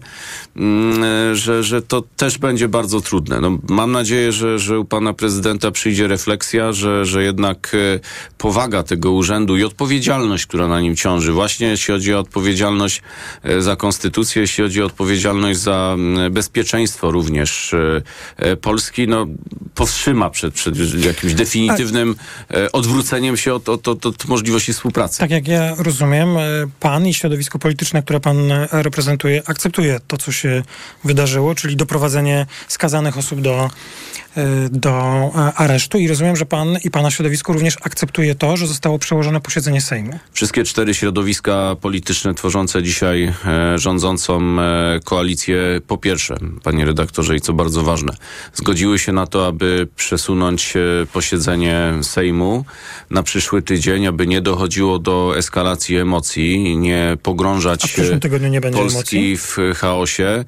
mm, 0.56 1.36
że, 1.36 1.64
że 1.64 1.82
to 1.82 2.04
też 2.18 2.38
będzie 2.38 2.68
bardzo 2.68 3.02
trudne. 3.02 3.42
No, 3.42 3.58
mam 3.70 3.92
nadzieję, 3.92 4.32
że, 4.32 4.60
że 4.60 4.80
u 4.80 4.86
pana 4.86 5.14
prezydenta 5.14 5.72
przyjdzie 5.72 6.08
refleksja, 6.08 6.74
że, 6.74 7.06
że 7.06 7.24
jednak 7.24 7.76
powaga 8.38 8.84
tego 8.84 9.12
urzędu 9.12 9.58
i 9.58 9.64
odpowiedzialność, 9.64 10.46
która 10.46 10.68
na 10.68 10.82
nim 10.82 10.96
ciąży, 10.96 11.32
właśnie 11.32 11.68
jeśli 11.68 11.94
chodzi 11.94 12.13
o 12.14 12.20
odpowiedzialność 12.20 13.02
e, 13.44 13.62
za 13.62 13.76
konstytucję, 13.76 14.42
jeśli 14.42 14.64
chodzi 14.64 14.82
o 14.82 14.86
odpowiedzialność 14.86 15.60
za 15.60 15.92
mm, 15.94 16.34
bezpieczeństwo 16.34 17.12
również 17.12 17.74
e, 17.74 18.02
e, 18.38 18.56
Polski, 18.56 19.08
no 19.08 19.28
powstrzyma 19.76 20.30
przed, 20.30 20.54
przed 20.54 21.06
jakimś 21.06 21.34
definitywnym 21.34 22.16
odwróceniem 22.74 23.38
się 23.38 23.54
od, 23.54 23.70
od, 23.70 23.88
od, 23.88 24.06
od 24.06 24.26
możliwości 24.26 24.74
współpracy. 24.74 25.20
Tak 25.20 25.32
jak 25.32 25.48
ja 25.48 25.76
rozumiem, 25.78 26.28
pan 26.80 27.08
i 27.08 27.14
środowisko 27.14 27.60
polityczne, 27.60 28.04
które 28.04 28.20
pan 28.20 28.38
reprezentuje, 28.72 29.42
akceptuje 29.46 30.00
to, 30.08 30.18
co 30.18 30.32
się 30.32 30.64
wydarzyło, 31.04 31.56
czyli 31.56 31.76
doprowadzenie 31.76 32.46
skazanych 32.68 33.18
osób 33.18 33.42
do, 33.42 33.70
do 34.72 35.32
aresztu 35.56 35.98
i 35.98 36.08
rozumiem, 36.08 36.36
że 36.36 36.46
pan 36.46 36.78
i 36.84 36.92
pana 36.92 37.12
środowisko 37.12 37.54
również 37.54 37.78
akceptuje 37.82 38.36
to, 38.36 38.58
że 38.58 38.68
zostało 38.68 39.00
przełożone 39.00 39.42
posiedzenie 39.42 39.82
Sejmu. 39.82 40.20
Wszystkie 40.32 40.64
cztery 40.64 40.94
środowiska 40.94 41.76
polityczne 41.82 42.03
tworzące 42.36 42.84
dzisiaj 42.84 43.34
e, 43.46 43.80
rządzącą 43.80 44.60
e, 44.60 45.00
koalicję, 45.04 45.82
po 45.88 45.98
pierwsze, 45.98 46.38
panie 46.64 46.86
redaktorze, 46.86 47.36
i 47.36 47.42
co 47.42 47.54
bardzo 47.54 47.84
ważne, 47.84 48.14
zgodziły 48.54 49.00
się 49.00 49.12
na 49.12 49.28
to, 49.28 49.48
aby 49.48 49.88
przesunąć 49.96 50.74
e, 50.76 50.80
posiedzenie 51.14 51.94
Sejmu 52.02 52.66
na 53.10 53.24
przyszły 53.24 53.62
tydzień, 53.62 54.08
aby 54.08 54.28
nie 54.28 54.42
dochodziło 54.42 55.00
do 55.00 55.38
eskalacji 55.38 55.98
emocji, 55.98 56.78
nie 56.78 57.18
pogrążać 57.24 57.98
nie 58.50 58.62
Polski 58.62 59.18
emocji? 59.18 59.38
w 59.38 59.58
chaosie. 59.76 60.46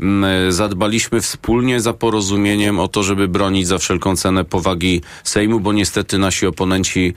Mm, 0.00 0.52
Zadbaliśmy 0.52 1.20
wspólnie 1.20 1.80
za 1.80 1.92
porozumieniem 1.92 2.80
o 2.80 2.88
to, 2.88 3.02
żeby 3.02 3.28
bronić 3.28 3.66
za 3.66 3.78
wszelką 3.78 4.16
cenę 4.16 4.44
powagi 4.44 5.02
Sejmu, 5.24 5.60
bo 5.60 5.72
niestety 5.72 6.18
nasi 6.18 6.46
oponenci 6.46 7.14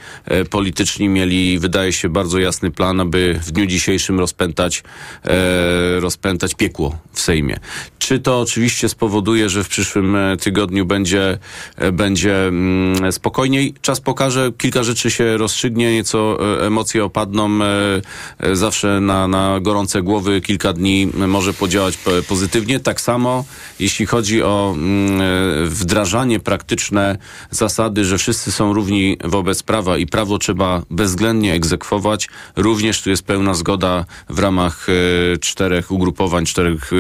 polityczni 0.50 1.10
mieli, 1.10 1.60
wydaje 1.60 1.94
się, 1.94 2.10
bardzo 2.10 2.40
jasny 2.40 2.72
plan, 2.72 3.00
aby 3.00 3.40
w 3.44 3.52
dniu 3.52 3.66
dzisiejszym 3.66 3.81
rozpętać, 4.18 4.84
e, 5.26 6.00
rozpętać 6.00 6.56
piekło 6.56 6.98
w 7.14 7.20
Sejmie. 7.20 7.60
Czy 8.00 8.20
to 8.20 8.40
oczywiście 8.40 8.90
spowoduje, 8.90 9.50
że 9.50 9.64
w 9.64 9.68
przyszłym 9.70 10.16
e, 10.16 10.38
tygodniu 10.38 10.86
będzie, 10.86 11.38
e, 11.76 11.92
będzie 11.92 12.48
mm, 12.48 13.12
spokojniej? 13.12 13.74
Czas 13.82 14.02
pokaże, 14.02 14.52
kilka 14.58 14.84
rzeczy 14.84 15.12
się 15.12 15.38
rozstrzygnie, 15.38 15.94
nieco 15.94 16.38
e, 16.62 16.66
emocje 16.68 17.04
opadną. 17.06 17.64
e, 17.64 18.56
Zawsze 18.56 19.02
na, 19.02 19.28
na 19.28 19.60
gorące 19.60 20.02
głowy 20.02 20.42
kilka 20.42 20.74
dni 20.74 21.10
może 21.28 21.54
podziałać 21.54 21.98
pozytywnie. 22.28 22.80
Tak 22.80 23.02
samo, 23.02 23.46
jeśli 23.80 24.06
chodzi 24.06 24.44
o 24.44 24.74
mm, 24.78 25.22
wdrażanie 25.70 26.40
praktyczne 26.40 27.18
zasady, 27.52 28.06
że 28.06 28.18
wszyscy 28.18 28.52
są 28.52 28.74
równi 28.74 29.18
wobec 29.24 29.64
prawa 29.64 29.98
i 29.98 30.08
prawo 30.08 30.38
trzeba 30.38 30.82
bezwzględnie 30.90 31.54
egzekwować, 31.54 32.30
również 32.56 33.02
tu 33.02 33.10
jest 33.10 33.24
pełna 33.24 33.54
zgoda 33.54 33.71
zgoda 33.72 34.06
w 34.30 34.40
ramach 34.40 34.88
e, 34.90 35.38
czterech 35.38 35.92
ugrupowań, 35.92 36.46
czterech 36.46 36.92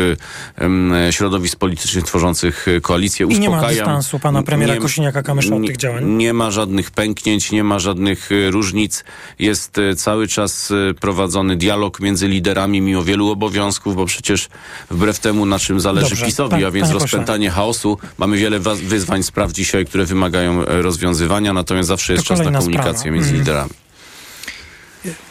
e, 1.07 1.13
środowisk 1.13 1.59
politycznych 1.59 2.03
tworzących 2.03 2.67
e, 2.67 2.81
koalicję. 2.81 3.27
I 3.29 3.39
nie 3.39 3.49
ma 3.49 3.67
dystansu 3.67 4.19
pana 4.19 4.43
premiera 4.43 4.75
Kosiniaka-Kamysza 4.75 5.55
od 5.61 5.67
tych 5.67 5.77
działań. 5.77 6.05
Nie 6.05 6.33
ma 6.33 6.51
żadnych 6.51 6.91
pęknięć, 6.91 7.51
nie 7.51 7.63
ma 7.63 7.79
żadnych 7.79 8.29
różnic. 8.49 9.03
Jest 9.39 9.75
cały 9.97 10.27
czas 10.27 10.73
prowadzony 10.99 11.55
dialog 11.55 11.99
między 11.99 12.27
liderami 12.27 12.81
mimo 12.81 13.03
wielu 13.03 13.29
obowiązków, 13.31 13.95
bo 13.95 14.05
przecież 14.05 14.49
wbrew 14.91 15.19
temu, 15.19 15.45
na 15.45 15.59
czym 15.59 15.79
zależy 15.79 16.09
Dobrze, 16.09 16.25
PiSowi, 16.25 16.51
pan- 16.51 16.65
a 16.65 16.71
więc 16.71 16.87
pośle. 16.87 16.99
rozpętanie 17.01 17.49
chaosu, 17.49 17.97
mamy 18.17 18.37
wiele 18.37 18.59
wa- 18.59 18.75
wyzwań, 18.75 19.23
spraw 19.23 19.51
dzisiaj, 19.51 19.85
które 19.85 20.05
wymagają 20.05 20.65
rozwiązywania, 20.65 21.53
natomiast 21.53 21.87
zawsze 21.87 22.13
jest 22.13 22.25
czas 22.25 22.39
na 22.39 22.51
komunikację 22.59 22.93
sprawa. 22.99 23.11
między 23.15 23.29
Mhm. 23.29 23.39
liderami. 23.41 23.71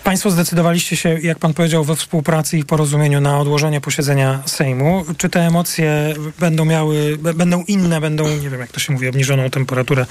Państwo 0.04 0.30
zdecydowaliście 0.30 0.96
się, 0.96 1.18
jak 1.22 1.38
pan 1.38 1.54
powiedział, 1.54 1.84
we 1.84 1.96
współpracy 1.96 2.58
i 2.58 2.64
porozumieniu 2.64 3.20
na 3.20 3.38
odłożenie 3.38 3.80
posiedzenia 3.80 4.42
Sejmu. 4.46 5.04
Czy 5.16 5.28
te 5.28 5.40
emocje 5.40 6.14
będą 6.38 6.64
miały, 6.64 7.18
będą 7.34 7.62
inne, 7.68 8.00
będą, 8.00 8.28
nie 8.28 8.50
wiem 8.50 8.60
jak 8.60 8.72
to 8.72 8.80
się 8.80 8.92
mówi, 8.92 9.08
obniżoną 9.08 9.50
temperaturę, 9.50 10.06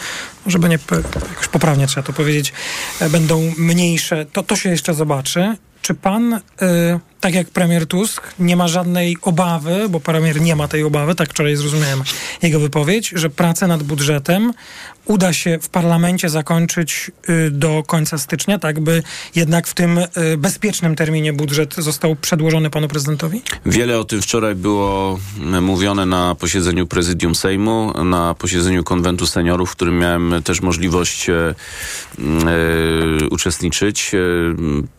żeby 0.48 0.70
nie, 0.70 0.80
p- 0.80 1.02
jakoś 1.30 1.48
poprawnie 1.48 1.88
trzeba 1.88 2.08
to 2.08 2.14
powiedzieć, 2.14 2.54
e, 3.00 3.10
będą 3.10 3.54
mniejsze, 3.58 4.26
to, 4.34 4.44
to 4.44 4.56
się 4.56 4.70
jeszcze 4.70 4.94
zobaczy. 4.94 5.56
Czy 5.82 5.94
pan, 5.94 6.34
y, 6.34 6.40
tak 7.20 7.34
jak 7.34 7.50
premier 7.50 7.88
Tusk, 7.88 8.22
nie 8.40 8.56
ma 8.56 8.68
żadnej 8.68 9.18
obawy, 9.22 9.90
bo 9.90 10.00
premier 10.00 10.42
nie 10.42 10.56
ma 10.56 10.68
tej 10.68 10.84
obawy, 10.84 11.16
tak 11.16 11.30
wczoraj 11.30 11.56
zrozumiałem 11.56 12.04
jego 12.42 12.60
wypowiedź, 12.60 13.10
że 13.16 13.30
pracę 13.30 13.68
nad 13.68 13.84
budżetem 13.84 14.54
uda 15.06 15.34
się 15.34 15.60
w 15.62 15.70
parlamencie 15.70 16.30
zakończyć 16.30 17.12
y, 17.30 17.52
do 17.52 17.84
końca 17.88 18.18
stycznia, 18.18 18.60
tak 18.60 18.80
by 18.80 19.04
jednak 19.36 19.68
w 19.68 19.74
tym 19.74 19.89
y, 19.98 20.38
bezpiecznym 20.38 20.96
terminie 20.96 21.34
budżet 21.34 21.76
został 21.76 22.16
przedłożony 22.16 22.70
panu 22.70 22.88
prezydentowi? 22.88 23.42
Wiele 23.66 24.00
o 24.00 24.04
tym 24.04 24.22
wczoraj 24.22 24.56
było 24.56 25.20
m, 25.42 25.64
mówione 25.64 26.06
na 26.06 26.36
posiedzeniu 26.36 26.88
prezydium 26.88 27.36
Sejmu, 27.36 28.04
na 28.04 28.34
posiedzeniu 28.34 28.84
konwentu 28.84 29.28
seniorów, 29.28 29.70
w 29.72 29.76
którym 29.76 30.00
miałem 30.00 30.34
też 30.44 30.62
możliwość 30.62 31.30
e, 31.30 31.34
e, 31.36 31.56
uczestniczyć. 33.30 34.12
E, 34.14 34.20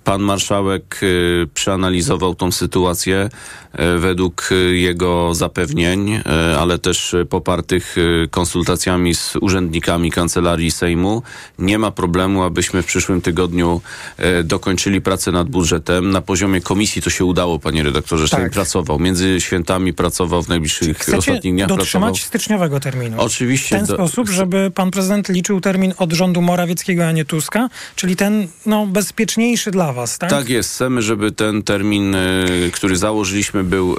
Pan 0.05 0.22
marszałek 0.22 1.01
przeanalizował 1.55 2.34
tą 2.34 2.53
sytuację 2.53 3.28
według 3.99 4.51
jego 4.72 5.34
zapewnień, 5.34 6.20
ale 6.59 6.78
też 6.78 7.16
popartych 7.28 7.97
konsultacjami 8.30 9.14
z 9.14 9.36
urzędnikami 9.41 10.11
Kancelarii 10.11 10.70
Sejmu. 10.70 11.22
Nie 11.59 11.78
ma 11.78 11.91
problemu, 11.91 12.43
abyśmy 12.43 12.82
w 12.82 12.86
przyszłym 12.86 13.20
tygodniu 13.20 13.80
e, 14.18 14.45
dokończyli 14.71 15.01
pracę 15.01 15.33
nad 15.33 15.49
budżetem. 15.49 16.11
Na 16.11 16.21
poziomie 16.21 16.61
komisji 16.61 17.03
to 17.03 17.11
się 17.11 17.25
udało, 17.25 17.59
panie 17.59 17.83
redaktorze. 17.83 18.29
Tak. 18.29 18.41
Sejm 18.41 18.51
pracował. 18.51 18.99
Między 18.99 19.41
świętami 19.41 19.93
pracował 19.93 20.43
w 20.43 20.49
najbliższych 20.49 20.99
Chcecie 20.99 21.18
ostatnich 21.18 21.55
dniach 21.55 21.66
pracował. 21.66 21.79
dotrzymać 21.85 22.23
styczniowego 22.23 22.81
terminu? 22.81 23.16
Oczywiście. 23.21 23.77
W 23.77 23.79
ten 23.79 23.87
do- 23.87 23.95
sposób, 23.95 24.29
żeby 24.29 24.71
pan 24.75 24.91
prezydent 24.91 25.29
liczył 25.29 25.61
termin 25.61 25.95
od 25.99 26.12
rządu 26.12 26.43
Morawieckiego, 26.43 27.07
a 27.09 27.12
nie 27.12 27.25
Tuska, 27.25 27.68
czyli 27.97 28.16
ten 28.16 28.47
no, 28.66 28.87
bezpieczniejszy 28.87 29.71
dla 29.71 29.93
was, 29.93 30.18
tak? 30.18 30.31
Tak 30.31 30.49
jest. 30.49 30.75
Chcemy, 30.75 31.03
żeby 31.03 31.33
ten 31.33 31.62
termin, 31.62 32.14
y, 32.14 32.71
który 32.73 32.97
założyliśmy, 32.97 33.64
był 33.64 33.97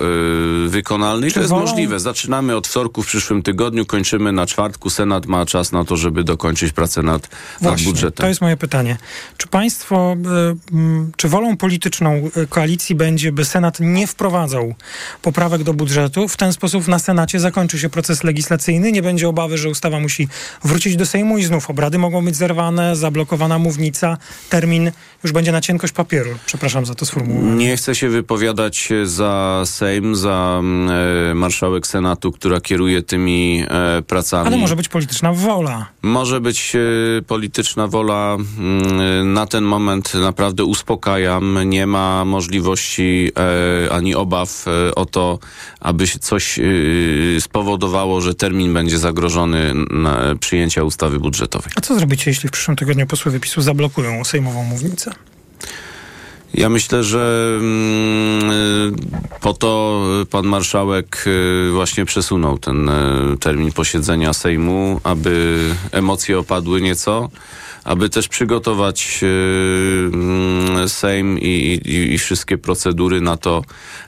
y, 0.65 0.69
wykonalny. 0.69 1.27
I 1.27 1.31
to 1.31 1.39
jest 1.39 1.51
wolą- 1.53 1.59
możliwe. 1.61 1.99
Zaczynamy 1.99 2.55
od 2.55 2.67
wtorku 2.67 3.03
w 3.03 3.07
przyszłym 3.07 3.41
tygodniu, 3.43 3.85
kończymy 3.85 4.31
na 4.31 4.45
czwartku. 4.45 4.89
Senat 4.89 5.25
ma 5.25 5.45
czas 5.45 5.71
na 5.71 5.85
to, 5.85 5.97
żeby 5.97 6.23
dokończyć 6.23 6.73
pracę 6.73 7.03
nad, 7.03 7.21
nad 7.21 7.31
Właśnie, 7.61 7.85
budżetem. 7.87 8.23
to 8.23 8.27
jest 8.27 8.41
moje 8.41 8.57
pytanie. 8.57 8.97
Czy 9.37 9.47
państwo, 9.47 10.11
mm, 10.11 10.59
czy 11.17 11.29
wolą 11.29 11.57
polityczną 11.57 12.29
y, 12.37 12.47
koalicji 12.47 12.95
będzie, 12.95 13.31
by 13.31 13.45
Senat 13.45 13.77
nie 13.79 14.07
wprowadzał 14.07 14.73
poprawek 15.21 15.63
do 15.63 15.73
budżetu? 15.73 16.27
W 16.27 16.37
ten 16.37 16.53
sposób 16.53 16.87
na 16.87 16.99
Senacie 16.99 17.39
zakończy 17.39 17.79
się 17.79 17.89
proces 17.89 18.23
legislacyjny, 18.23 18.91
nie 18.91 19.01
będzie 19.01 19.29
obawy, 19.29 19.57
że 19.57 19.69
ustawa 19.69 19.99
musi 19.99 20.27
wrócić 20.63 20.95
do 20.95 21.05
Sejmu 21.05 21.37
i 21.37 21.43
znów 21.43 21.69
obrady 21.69 21.97
mogą 21.97 22.25
być 22.25 22.35
zerwane, 22.35 22.95
zablokowana 22.95 23.59
mównica, 23.59 24.17
termin 24.49 24.91
już 25.23 25.31
będzie 25.33 25.51
na 25.51 25.61
cienkość 25.61 25.93
papieru. 25.93 26.29
Przepraszam 26.45 26.85
za 26.85 26.95
to 26.95 27.05
sformułowanie. 27.05 27.55
Nie 27.55 27.77
chcę 27.77 27.95
się 27.95 28.09
wypowiadać 28.09 28.89
za 29.03 29.61
Sejm, 29.65 30.15
za 30.15 30.57
mm, 30.59 30.91
e, 31.31 31.35
marszałek 31.35 31.87
Senatu, 31.87 32.31
która 32.31 32.61
kieruje 32.61 33.01
tymi 33.01 33.63
e, 33.67 34.01
pracami. 34.01 34.47
Ale 34.47 34.57
może 34.57 34.75
być 34.75 34.89
polityczna 34.89 35.33
wola. 35.33 35.85
Może 36.01 36.41
być 36.41 36.73
e, 36.75 37.21
polityczna 37.21 37.87
wola. 37.87 38.37
mm, 38.59 39.33
Na 39.33 39.45
ten 39.45 39.63
moment 39.63 40.13
naprawdę 40.13 40.50
uspokajam. 40.59 41.69
Nie 41.69 41.87
ma 41.87 42.25
możliwości 42.25 43.31
e, 43.87 43.93
ani 43.93 44.15
obaw 44.15 44.65
e, 44.67 44.95
o 44.95 45.05
to, 45.05 45.39
aby 45.79 46.07
się 46.07 46.19
coś 46.19 46.59
e, 46.59 46.63
spowodowało, 47.39 48.21
że 48.21 48.35
termin 48.35 48.73
będzie 48.73 48.97
zagrożony 48.97 49.73
na 49.89 50.35
przyjęcia 50.39 50.83
ustawy 50.83 51.19
budżetowej. 51.19 51.71
A 51.75 51.81
co 51.81 51.95
zrobicie, 51.95 52.31
jeśli 52.31 52.49
w 52.49 52.51
przyszłym 52.51 52.77
tygodniu 52.77 53.07
posłowie 53.07 53.39
PiSu 53.39 53.61
zablokują 53.61 54.23
sejmową 54.23 54.63
mównicę? 54.63 55.11
Ja 56.53 56.69
myślę, 56.69 57.03
że 57.03 57.57
mm, 57.59 58.51
y, 58.51 58.91
po 59.41 59.53
to 59.53 60.01
pan 60.29 60.45
marszałek 60.45 61.23
y, 61.27 61.71
właśnie 61.71 62.05
przesunął 62.05 62.57
ten 62.57 62.89
y, 62.89 63.37
termin 63.39 63.71
posiedzenia 63.71 64.33
Sejmu, 64.33 65.01
aby 65.03 65.59
emocje 65.91 66.39
opadły 66.39 66.81
nieco, 66.81 67.29
aby 67.83 68.09
też 68.09 68.27
przygotować 68.27 69.19
y, 69.23 69.27
mm, 70.13 70.89
Sejm 70.89 71.39
i, 71.39 71.79
i, 71.85 72.13
i 72.13 72.17
wszystkie 72.17 72.57
procedury 72.57 73.21
na 73.21 73.37
to, 73.37 73.63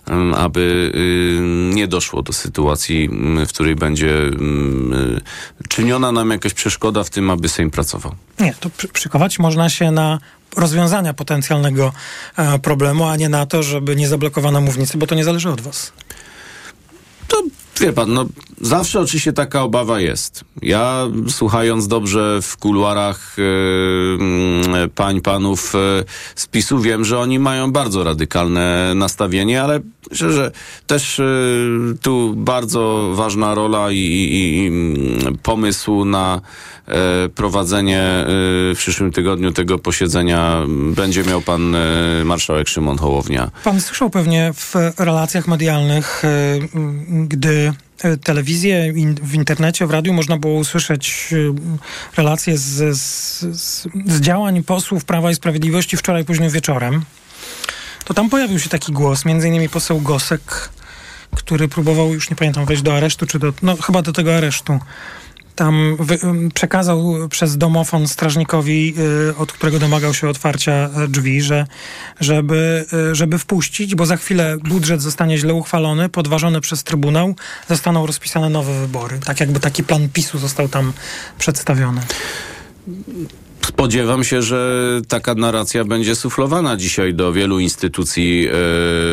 ym, 0.10 0.34
aby 0.34 0.92
y, 0.96 1.74
nie 1.76 1.88
doszło 1.88 2.22
do 2.22 2.34
sytuacji, 2.34 3.06
mm, 3.06 3.46
w 3.46 3.50
której 3.50 3.76
będzie 3.76 4.18
mm, 4.18 4.94
y, 4.94 5.22
czyniona 5.70 6.12
nam 6.12 6.30
jakaś 6.30 6.54
przeszkoda 6.54 7.04
w 7.04 7.10
tym, 7.10 7.30
aby 7.30 7.50
Sejm 7.50 7.72
pracował. 7.72 8.16
Nie, 8.40 8.54
to 8.60 8.70
przy, 8.70 8.88
przykować 8.88 9.40
można 9.40 9.70
się 9.70 9.92
na 9.92 10.20
rozwiązania 10.58 11.14
potencjalnego 11.14 11.94
e, 12.38 12.60
problemu, 12.60 13.06
a 13.06 13.16
nie 13.16 13.30
na 13.30 13.46
to, 13.46 13.64
żeby 13.64 13.96
nie 13.96 14.08
zablokowano 14.08 14.62
mównicy, 14.62 14.98
bo 14.98 15.08
to 15.08 15.16
nie 15.16 15.24
zależy 15.24 15.50
od 15.50 15.62
was. 15.62 15.94
To 17.28 17.44
wie 17.82 17.94
pan, 17.94 18.14
no 18.14 18.26
zawsze 18.62 19.00
oczywiście 19.00 19.34
taka 19.34 19.64
obawa 19.64 20.00
jest. 20.00 20.44
Ja 20.62 21.08
słuchając 21.30 21.88
dobrze 21.88 22.40
w 22.42 22.58
kuluarach 22.58 23.36
yy, 23.38 24.90
pań, 24.96 25.22
panów 25.22 25.74
yy, 25.74 26.04
z 26.36 26.48
PiSu 26.48 26.80
wiem, 26.80 27.06
że 27.06 27.20
oni 27.20 27.40
mają 27.40 27.72
bardzo 27.72 28.04
radykalne 28.04 28.94
nastawienie, 28.96 29.64
ale 29.64 29.80
myślę, 30.12 30.32
że 30.32 30.52
też 30.88 31.18
yy, 31.20 31.98
tu 32.02 32.34
bardzo 32.36 33.12
ważna 33.14 33.56
rola 33.56 33.92
i, 33.92 33.98
i, 33.98 34.58
i 34.58 34.68
mm, 34.68 35.38
pomysł 35.38 36.06
na 36.06 36.42
prowadzenie 37.36 38.26
w 38.28 38.74
przyszłym 38.78 39.12
tygodniu 39.12 39.52
tego 39.52 39.80
posiedzenia 39.80 40.62
będzie 40.96 41.24
miał 41.24 41.42
pan 41.42 41.76
marszałek 42.26 42.68
Szymon 42.68 42.98
Hołownia. 42.98 43.52
Pan 43.64 43.82
słyszał 43.82 44.10
pewnie 44.10 44.52
w 44.56 44.76
relacjach 44.98 45.48
medialnych, 45.48 46.24
gdy 47.10 47.63
telewizję, 48.24 48.88
in, 48.96 49.16
w 49.16 49.34
internecie, 49.34 49.88
w 49.88 49.92
radiu 49.92 50.14
można 50.14 50.38
było 50.38 50.54
usłyszeć 50.54 51.30
e, 51.34 52.18
relacje 52.18 52.58
z, 52.58 52.98
z, 52.98 53.40
z, 53.62 53.88
z 54.06 54.22
działań 54.22 54.64
posłów 54.64 55.06
Prawa 55.06 55.32
i 55.32 55.36
Sprawiedliwości 55.36 55.98
wczoraj 55.98 56.26
późnym 56.26 56.50
wieczorem. 56.50 57.06
To 58.06 58.14
tam 58.14 58.30
pojawił 58.30 58.60
się 58.60 58.70
taki 58.70 58.92
głos, 58.92 59.26
między 59.26 59.48
innymi 59.48 59.70
poseł 59.70 60.02
Gosek, 60.02 60.70
który 61.36 61.68
próbował, 61.68 62.14
już 62.14 62.30
nie 62.30 62.36
pamiętam, 62.36 62.66
wejść 62.66 62.84
do 62.84 62.98
aresztu, 62.98 63.26
czy 63.26 63.40
do, 63.40 63.54
no 63.62 63.76
chyba 63.76 64.02
do 64.02 64.14
tego 64.14 64.36
aresztu. 64.36 64.80
Tam 65.56 65.98
przekazał 66.54 67.16
przez 67.30 67.58
domofon 67.58 68.08
strażnikowi, 68.08 68.94
y, 69.30 69.38
od 69.38 69.52
którego 69.52 69.80
domagał 69.80 70.14
się 70.14 70.30
otwarcia 70.30 70.90
y, 71.06 71.08
drzwi, 71.08 71.42
że, 71.42 71.68
żeby, 72.20 72.86
y, 73.12 73.16
żeby 73.16 73.40
wpuścić, 73.40 73.96
bo 73.96 74.06
za 74.06 74.18
chwilę 74.18 74.58
budżet 74.64 75.02
zostanie 75.02 75.38
źle 75.38 75.54
uchwalony, 75.54 76.10
podważony 76.10 76.62
przez 76.62 76.84
Trybunał, 76.84 77.36
zostaną 77.70 78.06
rozpisane 78.06 78.50
nowe 78.50 78.82
wybory. 78.82 79.20
Tak 79.26 79.40
jakby 79.40 79.60
taki 79.60 79.84
plan 79.84 80.10
PiSu 80.10 80.40
został 80.40 80.70
tam 80.70 80.94
przedstawiony. 81.38 82.02
Spodziewam 83.68 84.24
się, 84.24 84.42
że 84.42 85.02
taka 85.08 85.36
narracja 85.36 85.86
będzie 85.86 86.16
suflowana 86.16 86.78
dzisiaj 86.78 87.14
do 87.14 87.34
wielu 87.34 87.60
instytucji 87.60 88.48
e, 88.48 88.52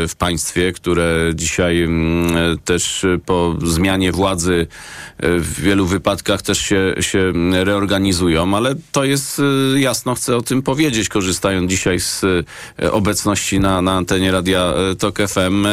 w 0.08 0.12
państwie, 0.18 0.72
które 0.72 1.32
dzisiaj 1.34 1.82
mm, 1.82 2.36
e, 2.36 2.56
też 2.64 3.06
po 3.26 3.56
zmianie 3.62 4.12
władzy 4.12 4.66
e, 5.18 5.38
w 5.38 5.60
wielu 5.60 5.86
wypadkach 5.86 6.42
też 6.42 6.58
się, 6.58 6.94
się 7.00 7.32
reorganizują, 7.64 8.56
ale 8.56 8.74
to 8.92 9.04
jest 9.04 9.42
jasno, 9.76 10.14
chcę 10.14 10.36
o 10.36 10.42
tym 10.42 10.62
powiedzieć, 10.62 11.08
korzystając 11.08 11.70
dzisiaj 11.70 12.00
z 12.00 12.24
obecności 12.92 13.60
na, 13.60 13.82
na 13.82 13.92
antenie 13.92 14.32
Radia 14.32 14.74
Tok 14.98 15.18
FM. 15.28 15.66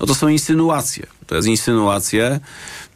No 0.00 0.06
to 0.06 0.14
są 0.14 0.28
insynuacje. 0.28 1.06
To 1.26 1.36
jest 1.36 1.48
insynuacje. 1.48 2.40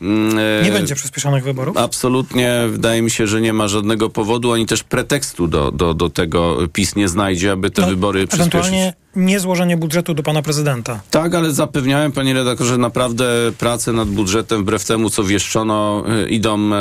Mm, 0.00 0.38
e, 0.38 0.62
Nie 0.64 0.72
będzie 0.72 0.94
przyspieszonych 0.94 1.44
wyborów? 1.44 1.76
Absolutnie 1.76 2.52
wydaje 2.70 3.02
mi 3.02 3.10
się, 3.10 3.26
że 3.26 3.40
nie 3.40 3.52
ma 3.52 3.68
żadnego 3.68 4.10
powodu, 4.10 4.52
ani 4.52 4.66
też 4.66 4.82
pretekstu 4.82 5.48
do, 5.48 5.72
do, 5.72 5.94
do 5.94 6.10
tego 6.10 6.58
PiS 6.72 6.96
nie 6.96 7.08
znajdzie, 7.08 7.52
aby 7.52 7.70
te 7.70 7.82
No, 7.82 7.88
wybory 7.88 8.26
przyspieszyć. 8.26 8.74
Niezłożenie 9.16 9.76
budżetu 9.76 10.14
do 10.14 10.22
pana 10.22 10.42
prezydenta. 10.42 11.00
Tak, 11.10 11.34
ale 11.34 11.52
zapewniałem, 11.52 12.12
panie 12.12 12.34
redaktorze, 12.34 12.70
że 12.70 12.78
naprawdę 12.78 13.24
prace 13.58 13.92
nad 13.92 14.08
budżetem, 14.08 14.62
wbrew 14.62 14.84
temu, 14.84 15.10
co 15.10 15.24
wieszczono, 15.24 16.04
y, 16.24 16.28
idą 16.28 16.70
e, 16.72 16.76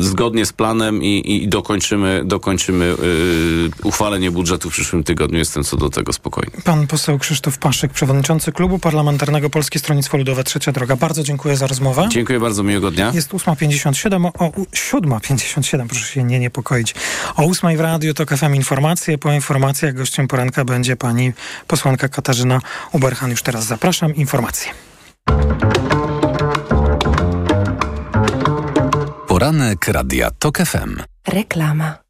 y, 0.00 0.04
zgodnie 0.04 0.46
z 0.46 0.52
planem 0.52 1.02
i, 1.02 1.22
i 1.34 1.48
dokończymy, 1.48 2.22
dokończymy 2.24 2.84
y, 2.84 3.70
uchwalenie 3.82 4.30
budżetu 4.30 4.70
w 4.70 4.72
przyszłym 4.72 5.04
tygodniu. 5.04 5.38
Jestem 5.38 5.64
co 5.64 5.76
do 5.76 5.90
tego 5.90 6.12
spokojny. 6.12 6.52
Pan 6.64 6.86
poseł 6.86 7.18
Krzysztof 7.18 7.58
Paszyk, 7.58 7.92
przewodniczący 7.92 8.52
Klubu 8.52 8.78
Parlamentarnego 8.78 9.50
Polskie 9.50 9.78
Stronnictwo 9.78 10.16
Ludowe 10.16 10.44
Trzecia 10.44 10.72
Droga. 10.72 10.96
Bardzo 10.96 11.22
dziękuję 11.22 11.56
za 11.56 11.66
rozmowę. 11.66 12.08
Dziękuję 12.10 12.40
bardzo, 12.40 12.62
miłego 12.62 12.90
dnia. 12.90 13.12
Jest 13.14 13.30
8.57, 13.32 14.26
o, 14.26 14.44
o 14.44 14.50
7.57, 14.50 15.86
proszę 15.86 16.06
się 16.06 16.22
nie 16.22 16.38
niepokoić. 16.38 16.94
O 17.36 17.42
8.00 17.42 17.76
w 17.76 17.80
Radiu 17.80 18.14
to 18.14 18.26
FM 18.26 18.54
Informacje. 18.54 19.18
Po 19.18 19.32
informacjach 19.32 19.94
gościem 19.94 20.28
poranka 20.40 20.64
będzie 20.64 20.96
pani 20.96 21.32
posłanka 21.66 22.08
Katarzyna 22.08 22.60
Uberhan. 22.92 23.30
Już 23.30 23.42
teraz 23.42 23.64
zapraszam. 23.64 24.14
Informacje. 24.14 24.72
Poranek 29.28 29.88
Radia 29.88 30.30
TOK 30.38 30.58
FM. 30.58 31.02
Reklama. 31.28 32.09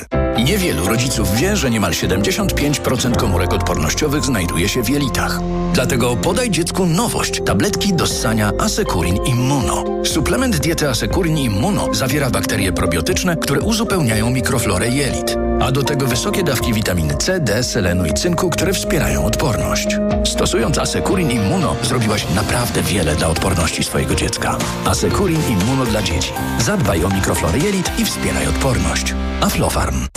Niewielu 0.45 0.87
rodziców 0.87 1.35
wie, 1.35 1.55
że 1.57 1.69
niemal 1.69 1.91
75% 1.91 3.15
komórek 3.15 3.53
odpornościowych 3.53 4.23
znajduje 4.23 4.69
się 4.69 4.83
w 4.83 4.89
jelitach. 4.89 5.39
Dlatego 5.73 6.15
podaj 6.15 6.49
dziecku 6.49 6.85
nowość. 6.85 7.41
Tabletki 7.45 7.93
do 7.93 8.07
ssania 8.07 8.51
Asekurin 8.59 9.17
Immuno. 9.25 9.83
Suplement 10.03 10.57
diety 10.57 10.89
Asekurin 10.89 11.37
Immuno 11.37 11.93
zawiera 11.93 12.29
bakterie 12.29 12.73
probiotyczne, 12.73 13.37
które 13.37 13.61
uzupełniają 13.61 14.29
mikroflorę 14.29 14.89
jelit. 14.89 15.50
A 15.63 15.71
do 15.71 15.83
tego 15.83 16.07
wysokie 16.07 16.43
dawki 16.43 16.73
witaminy 16.73 17.15
C, 17.15 17.39
D, 17.39 17.63
selenu 17.63 18.05
i 18.05 18.13
cynku, 18.13 18.49
które 18.49 18.73
wspierają 18.73 19.25
odporność. 19.25 19.87
Stosując 20.25 20.77
Asekurin 20.77 21.31
Immuno 21.31 21.75
zrobiłaś 21.83 22.25
naprawdę 22.35 22.81
wiele 22.81 23.15
dla 23.15 23.27
odporności 23.27 23.83
swojego 23.83 24.15
dziecka. 24.15 24.57
Asekurin 24.85 25.41
Immuno 25.49 25.85
dla 25.85 26.01
dzieci. 26.01 26.33
Zadbaj 26.59 27.05
o 27.05 27.09
mikroflorę 27.09 27.57
jelit 27.57 27.99
i 27.99 28.05
wspieraj 28.05 28.47
odporność. 28.47 29.15
Aflofarm. 29.41 30.07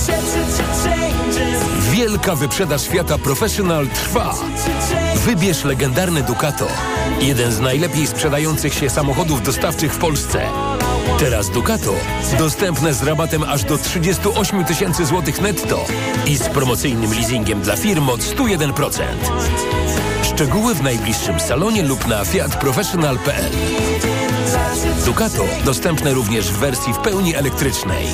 Wielka 1.92 2.34
wyprzedaż 2.34 2.82
świata 2.82 3.18
Professional 3.18 3.86
trwa. 3.86 4.34
Wybierz 5.16 5.64
legendarny 5.64 6.22
Ducato. 6.22 6.68
Jeden 7.20 7.52
z 7.52 7.60
najlepiej 7.60 8.06
sprzedających 8.06 8.74
się 8.74 8.90
samochodów 8.90 9.42
dostawczych 9.42 9.94
w 9.94 9.98
Polsce. 9.98 10.40
Teraz 11.18 11.50
Ducato 11.50 11.94
dostępne 12.38 12.94
z 12.94 13.02
rabatem 13.02 13.42
aż 13.42 13.64
do 13.64 13.78
38 13.78 14.64
tysięcy 14.64 15.06
złotych 15.06 15.40
netto 15.40 15.84
i 16.26 16.36
z 16.36 16.48
promocyjnym 16.48 17.12
leasingiem 17.12 17.60
dla 17.60 17.76
firm 17.76 18.08
od 18.08 18.20
101%. 18.20 19.02
Szczegóły 20.22 20.74
w 20.74 20.82
najbliższym 20.82 21.40
salonie 21.40 21.82
lub 21.82 22.06
na 22.06 22.24
fiatprofessional.pl 22.24 23.52
Ducato 25.04 25.44
dostępne 25.64 26.14
również 26.14 26.52
w 26.52 26.56
wersji 26.56 26.92
w 26.92 26.98
pełni 26.98 27.34
elektrycznej. 27.34 28.06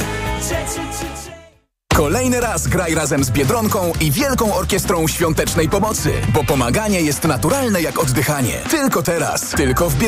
Kolejny 2.00 2.40
raz 2.40 2.68
graj 2.68 2.94
razem 2.94 3.24
z 3.24 3.30
Biedronką 3.30 3.92
i 4.00 4.10
Wielką 4.10 4.54
Orkiestrą 4.54 5.08
Świątecznej 5.08 5.68
Pomocy, 5.68 6.12
bo 6.34 6.44
pomaganie 6.44 7.00
jest 7.00 7.24
naturalne 7.24 7.82
jak 7.82 7.98
oddychanie. 7.98 8.58
Tylko 8.70 9.02
teraz, 9.02 9.50
tylko 9.50 9.90
w 9.90 9.94
Biedronce. 9.94 10.00